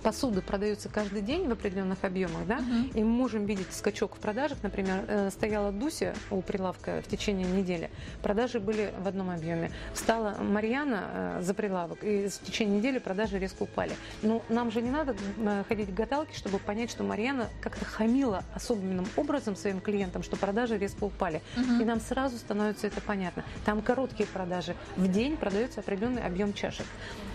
посуды 0.00 0.42
продаются 0.42 0.88
каждый 0.88 1.22
день 1.22 1.48
в 1.48 1.52
определенных 1.52 2.02
объемах, 2.04 2.46
да, 2.46 2.58
uh-huh. 2.58 2.92
и 2.94 3.04
мы 3.04 3.10
можем 3.10 3.46
видеть 3.46 3.72
скачок 3.72 4.16
в 4.16 4.18
продажах. 4.18 4.58
Например, 4.62 5.04
э, 5.06 5.30
стояла 5.30 5.72
Дуся 5.72 6.14
у 6.30 6.42
прилавка 6.42 7.02
в 7.02 7.08
течение 7.08 7.46
недели, 7.46 7.90
продажи 8.22 8.60
были 8.60 8.92
в 8.98 9.06
одном 9.06 9.30
объеме. 9.30 9.70
Встала 9.94 10.36
Марьяна 10.40 11.04
э, 11.12 11.42
за 11.42 11.54
прилавок, 11.54 12.02
и 12.02 12.28
в 12.28 12.38
течение 12.40 12.78
недели 12.78 12.98
продажи 12.98 13.38
резко 13.38 13.62
упали. 13.64 13.92
Но 14.22 14.42
нам 14.48 14.70
же 14.70 14.82
не 14.82 14.90
надо 14.90 15.14
э, 15.36 15.64
ходить 15.68 15.90
к 15.90 15.94
гадалке, 15.94 16.36
чтобы 16.36 16.58
понять, 16.58 16.90
что 16.90 17.04
Марьяна 17.04 17.48
как-то 17.60 17.84
хамила 17.84 18.42
особенным 18.54 19.06
образом 19.16 19.56
своим 19.56 19.80
клиентам, 19.80 20.22
что 20.22 20.36
продажи 20.36 20.78
резко 20.78 21.04
упали. 21.04 21.42
Uh-huh. 21.56 21.82
И 21.82 21.84
нам 21.84 22.00
сразу 22.00 22.38
становится 22.38 22.86
это 22.86 23.00
понятно. 23.00 23.44
Там 23.64 23.82
короткие 23.82 24.26
продажи. 24.26 24.74
В 24.96 25.08
день 25.08 25.36
продается 25.36 25.80
определенный 25.80 26.22
объем 26.22 26.52
чашек. 26.52 26.86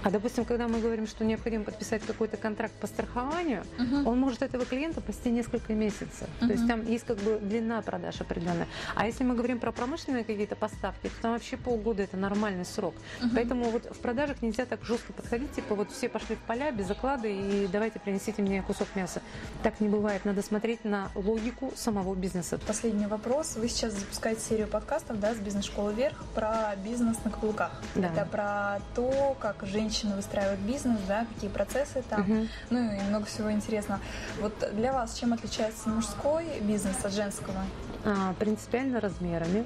А, 0.04 0.12
допустим, 0.12 0.46
когда 0.46 0.68
мы 0.68 0.80
говорим, 0.80 1.08
что 1.08 1.26
необходимо 1.26 1.64
подписать 1.64 2.04
какой-то 2.04 2.38
контракт, 2.38 2.55
контракт 2.56 2.74
по 2.76 2.88
страхованию, 2.88 3.64
uh-huh. 3.78 4.08
он 4.08 4.18
может 4.18 4.42
этого 4.42 4.66
клиента 4.66 5.02
пасти 5.02 5.30
несколько 5.30 5.74
месяцев. 5.74 6.30
Uh-huh. 6.40 6.48
То 6.48 6.54
есть 6.54 6.68
там 6.68 6.86
есть 6.90 7.06
как 7.06 7.18
бы 7.18 7.38
длина 7.42 7.82
продаж 7.82 8.22
определенная. 8.22 8.68
А 8.96 9.06
если 9.06 9.26
мы 9.26 9.36
говорим 9.36 9.60
про 9.60 9.74
промышленные 9.74 10.24
какие-то 10.24 10.56
поставки, 10.56 11.08
то 11.08 11.22
там 11.22 11.34
вообще 11.34 11.58
полгода 11.58 12.04
это 12.04 12.16
нормальный 12.16 12.64
срок. 12.64 12.96
Uh-huh. 12.96 13.28
Поэтому 13.36 13.66
вот 13.66 13.84
в 13.94 14.00
продажах 14.00 14.42
нельзя 14.42 14.66
так 14.66 14.84
жестко 14.84 15.12
подходить, 15.12 15.52
типа 15.52 15.76
вот 15.76 15.92
все 15.92 16.08
пошли 16.08 16.38
в 16.38 16.40
поля 16.40 16.72
без 16.72 16.88
заклада 16.88 17.28
и 17.28 17.68
давайте 17.68 18.00
принесите 18.00 18.42
мне 18.42 18.62
кусок 18.62 18.88
мяса. 18.96 19.22
Так 19.62 19.82
не 19.82 19.90
бывает. 19.90 20.24
Надо 20.24 20.42
смотреть 20.42 20.86
на 20.86 21.10
логику 21.14 21.74
самого 21.76 22.16
бизнеса. 22.16 22.58
Последний 22.66 23.08
вопрос. 23.08 23.58
Вы 23.58 23.68
сейчас 23.68 23.94
запускаете 23.94 24.40
серию 24.40 24.68
подкастов 24.68 25.20
да, 25.20 25.34
с 25.34 25.38
бизнес-школы 25.38 25.94
вверх 25.94 26.24
про 26.34 26.74
бизнес 26.78 27.18
на 27.26 27.32
каблуках. 27.32 27.82
Да. 27.96 28.08
Это 28.08 28.26
про 28.26 28.80
то, 28.96 29.36
как 29.42 29.66
женщины 29.66 30.16
выстраивают 30.16 30.62
бизнес, 30.62 31.00
да, 31.06 31.26
какие 31.34 31.50
процессы 31.50 32.02
там. 32.10 32.22
Угу 32.22 32.45
ну 32.70 32.80
и 32.80 33.02
много 33.02 33.26
всего 33.26 33.52
интересного. 33.52 34.00
Вот 34.40 34.54
для 34.74 34.94
вас 34.94 35.16
чем 35.18 35.34
отличается 35.34 35.90
мужской 35.90 36.46
бизнес 36.62 37.04
от 37.04 37.14
женского? 37.14 37.64
А, 38.04 38.34
принципиально 38.40 39.00
размерами. 39.00 39.66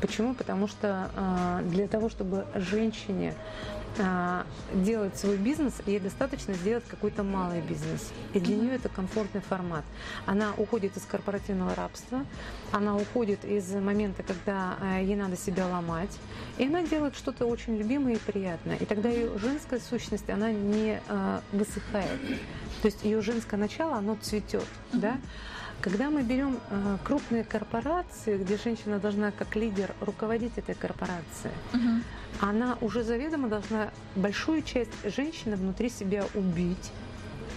Почему? 0.00 0.34
Потому 0.34 0.66
что 0.66 1.10
а, 1.16 1.60
для 1.62 1.86
того, 1.86 2.08
чтобы 2.08 2.46
женщине 2.54 3.34
делать 4.72 5.16
свой 5.16 5.36
бизнес, 5.36 5.74
ей 5.86 5.98
достаточно 5.98 6.54
сделать 6.54 6.84
какой-то 6.88 7.22
малый 7.22 7.60
бизнес. 7.60 8.12
И 8.34 8.40
для 8.40 8.56
нее 8.56 8.74
это 8.74 8.88
комфортный 8.88 9.40
формат. 9.40 9.84
Она 10.26 10.52
уходит 10.56 10.96
из 10.96 11.04
корпоративного 11.04 11.74
рабства, 11.74 12.24
она 12.72 12.96
уходит 12.96 13.44
из 13.44 13.72
момента, 13.74 14.22
когда 14.22 14.76
а, 14.80 15.00
ей 15.00 15.16
надо 15.16 15.36
себя 15.36 15.66
ломать, 15.66 16.16
и 16.58 16.66
она 16.66 16.82
делает 16.82 17.16
что-то 17.16 17.46
очень 17.46 17.76
любимое 17.76 18.14
и 18.14 18.18
приятное. 18.18 18.76
И 18.76 18.84
тогда 18.84 19.08
ее 19.08 19.36
женская 19.38 19.80
сущность, 19.80 20.30
она 20.30 20.52
не 20.52 21.00
а, 21.08 21.42
высыхает. 21.52 22.20
То 22.82 22.86
есть 22.86 23.04
ее 23.04 23.20
женское 23.20 23.56
начало, 23.56 23.96
оно 23.96 24.16
цветет. 24.20 24.66
Да? 24.92 25.18
Когда 25.80 26.10
мы 26.10 26.22
берем 26.22 26.60
э, 26.68 26.98
крупные 27.04 27.42
корпорации, 27.42 28.36
где 28.36 28.58
женщина 28.58 28.98
должна 28.98 29.30
как 29.30 29.56
лидер 29.56 29.94
руководить 30.00 30.58
этой 30.58 30.74
корпорацией, 30.74 31.54
угу. 31.72 32.02
она 32.40 32.76
уже 32.82 33.02
заведомо 33.02 33.48
должна 33.48 33.90
большую 34.14 34.62
часть 34.62 34.90
женщины 35.04 35.56
внутри 35.56 35.88
себя 35.88 36.26
убить 36.34 36.92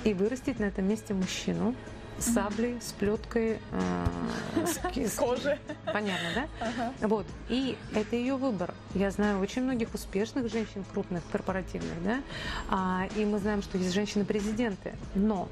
и 0.05 0.13
вырастить 0.13 0.59
на 0.59 0.65
этом 0.65 0.87
месте 0.87 1.13
мужчину 1.13 1.75
с 2.17 2.33
саблей, 2.33 2.79
с 2.79 2.93
плеткой, 2.93 3.57
э, 3.71 4.65
с, 4.65 4.95
с 5.13 5.15
кожи. 5.15 5.59
Понятно, 5.85 6.29
да? 6.33 6.47
Ага. 6.61 6.93
Вот. 7.01 7.25
И 7.49 7.77
это 7.93 8.15
ее 8.15 8.37
выбор. 8.37 8.73
Я 8.93 9.11
знаю 9.11 9.39
очень 9.39 9.63
многих 9.63 9.93
успешных 9.93 10.49
женщин, 10.49 10.85
крупных, 10.93 11.23
корпоративных, 11.31 12.03
да, 12.03 12.21
а, 12.69 13.07
и 13.17 13.25
мы 13.25 13.39
знаем, 13.39 13.61
что 13.61 13.77
есть 13.77 13.93
женщины-президенты. 13.93 14.93
Но 15.15 15.49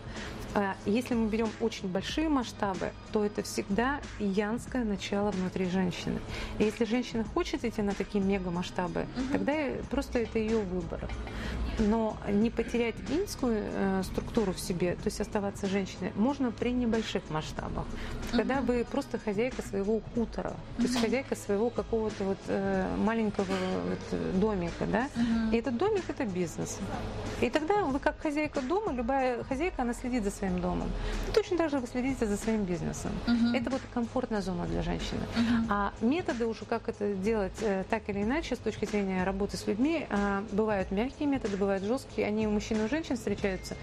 если 0.85 1.13
мы 1.13 1.29
берем 1.29 1.49
очень 1.59 1.87
большие 1.87 2.29
масштабы, 2.29 2.91
то 3.11 3.23
это 3.23 3.43
всегда 3.43 4.01
янское 4.19 4.83
начало 4.83 5.31
внутри 5.31 5.69
женщины. 5.69 6.19
И 6.59 6.63
если 6.63 6.85
женщина 6.85 7.23
хочет 7.23 7.63
идти 7.63 7.81
на 7.81 7.93
такие 7.93 8.23
мега 8.23 8.51
масштабы, 8.51 9.01
угу. 9.01 9.31
тогда 9.31 9.53
просто 9.89 10.19
это 10.19 10.39
ее 10.39 10.59
выбор. 10.59 11.07
Но 11.79 12.17
не 12.27 12.49
потерять 12.49 12.95
инскую 13.09 13.63
э, 13.63 14.03
структуру 14.03 14.51
в 14.51 14.59
себе, 14.59 14.95
то 14.95 15.05
есть 15.05 15.21
оставаться 15.21 15.67
женщиной, 15.67 16.11
можно 16.15 16.51
при 16.51 16.71
небольших 16.71 17.23
масштабах. 17.29 17.85
Когда 18.31 18.59
угу. 18.59 18.73
вы 18.73 18.85
просто 18.85 19.17
хозяйка 19.17 19.61
своего 19.61 20.01
хутора, 20.13 20.49
угу. 20.49 20.57
то 20.77 20.83
есть 20.83 20.99
хозяйка 20.99 21.35
своего 21.35 21.69
какого-то 21.69 22.23
вот 22.23 22.39
э, 22.47 22.95
маленького 22.97 23.45
вот, 23.45 24.39
домика, 24.39 24.85
да. 24.85 25.07
Угу. 25.15 25.55
И 25.55 25.57
этот 25.57 25.77
домик 25.77 26.03
это 26.09 26.25
бизнес. 26.25 26.77
И 27.39 27.49
тогда 27.49 27.83
вы 27.83 27.99
как 27.99 28.19
хозяйка 28.19 28.61
дома, 28.61 28.91
любая 28.91 29.43
хозяйка, 29.45 29.83
она 29.83 29.93
следит 29.93 30.23
за 30.23 30.31
своим 30.41 30.59
домом. 30.59 30.89
И 31.27 31.31
точно 31.31 31.57
так 31.57 31.69
же 31.69 31.79
вы 31.79 31.87
следите 31.87 32.25
за 32.25 32.35
своим 32.37 32.63
бизнесом. 32.63 33.11
Угу. 33.27 33.55
Это 33.55 33.69
вот 33.69 33.81
комфортная 33.93 34.41
зона 34.41 34.65
для 34.65 34.81
женщины. 34.81 35.21
Угу. 35.35 35.67
А 35.69 35.93
методы 36.01 36.47
уже, 36.47 36.65
как 36.65 36.89
это 36.89 37.13
делать 37.13 37.53
э, 37.61 37.83
так 37.89 38.09
или 38.09 38.23
иначе, 38.23 38.55
с 38.55 38.59
точки 38.59 38.85
зрения 38.85 39.23
работы 39.23 39.57
с 39.57 39.67
людьми, 39.67 40.07
э, 40.09 40.41
бывают 40.51 40.89
мягкие 40.91 41.27
методы, 41.27 41.57
бывают 41.57 41.83
жесткие. 41.83 42.27
Они 42.27 42.47
у 42.47 42.51
мужчин 42.51 42.81
и 42.81 42.85
у 42.85 42.89
женщин 42.89 43.15
встречаются. 43.17 43.75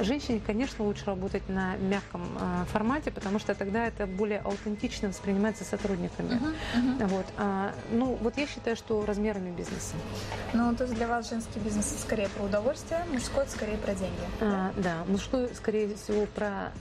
Женщине, 0.00 0.40
конечно, 0.46 0.84
лучше 0.84 1.04
работать 1.06 1.48
на 1.48 1.76
мягком 1.76 2.22
а, 2.40 2.64
формате, 2.66 3.10
потому 3.10 3.38
что 3.38 3.54
тогда 3.54 3.86
это 3.86 4.06
более 4.06 4.40
аутентично 4.40 5.08
воспринимается 5.08 5.64
сотрудниками. 5.64 6.40
Uh-huh. 6.74 7.06
Вот. 7.06 7.26
А, 7.38 7.72
ну, 7.92 8.18
вот 8.20 8.36
я 8.38 8.46
считаю, 8.46 8.76
что 8.76 9.04
размерами 9.06 9.50
бизнеса. 9.50 9.94
Ну, 10.52 10.74
то 10.74 10.84
есть 10.84 10.96
для 10.96 11.06
вас 11.06 11.30
женский 11.30 11.60
бизнес 11.60 11.94
скорее 12.02 12.28
про 12.28 12.44
удовольствие, 12.44 13.04
мужской 13.12 13.46
скорее 13.46 13.76
про 13.76 13.94
деньги. 13.94 14.12
А, 14.40 14.72
да? 14.76 14.82
да, 14.82 15.04
мужской 15.10 15.48
скорее 15.62 15.94
всего 15.94 16.26
про 16.26 16.72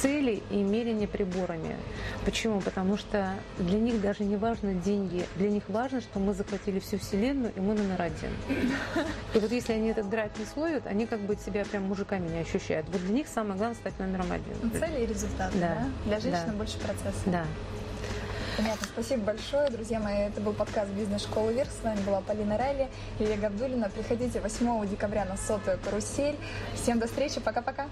цели 0.00 0.42
и 0.50 0.56
мерение 0.56 1.06
приборами. 1.06 1.76
Почему? 2.24 2.60
Потому 2.60 2.96
что 2.96 3.34
для 3.58 3.78
них 3.78 4.00
даже 4.00 4.24
не 4.24 4.36
важно 4.36 4.74
деньги, 4.74 5.26
для 5.36 5.50
них 5.50 5.64
важно, 5.68 6.00
что 6.00 6.18
мы 6.18 6.32
захватили 6.32 6.78
всю 6.78 6.98
вселенную 6.98 7.52
и 7.54 7.60
мы 7.60 7.74
номер 7.74 8.00
один. 8.00 8.30
И 9.34 9.38
вот 9.38 9.52
если 9.52 9.72
они 9.74 9.88
этот 9.88 10.08
драйв 10.08 10.30
не 10.38 10.46
словят, 10.46 10.86
они 10.86 11.06
как 11.06 11.20
бы 11.20 11.36
себя 11.36 11.64
прям 11.64 11.84
мужиками 11.84 12.28
не 12.28 12.38
ощущают. 12.38 12.88
Вот 12.88 13.02
для 13.02 13.14
них 13.14 13.28
самое 13.28 13.56
главное 13.56 13.76
стать 13.76 13.98
номером 13.98 14.32
один. 14.32 14.54
Ну, 14.62 14.70
цели 14.70 15.02
и 15.02 15.06
результаты, 15.06 15.58
да? 15.58 15.74
да? 15.74 15.86
Для 16.06 16.20
женщины 16.20 16.52
да. 16.52 16.58
больше 16.58 16.78
процесса. 16.78 17.20
Да. 17.26 17.44
Понятно. 18.56 18.86
Спасибо 18.86 19.24
большое. 19.24 19.68
Друзья 19.70 19.98
мои, 19.98 20.28
это 20.28 20.40
был 20.40 20.52
подкаст 20.52 20.90
«Бизнес-школы 20.92 21.52
Вверх». 21.52 21.70
С 21.70 21.82
вами 21.82 22.00
была 22.02 22.20
Полина 22.20 22.56
Райли, 22.56 22.88
Илья 23.18 23.36
Габдулина. 23.36 23.90
Приходите 23.90 24.40
8 24.40 24.88
декабря 24.88 25.24
на 25.24 25.36
сотую 25.36 25.78
карусель. 25.78 26.36
Всем 26.74 27.00
до 27.00 27.08
встречи. 27.08 27.40
Пока-пока. 27.40 27.88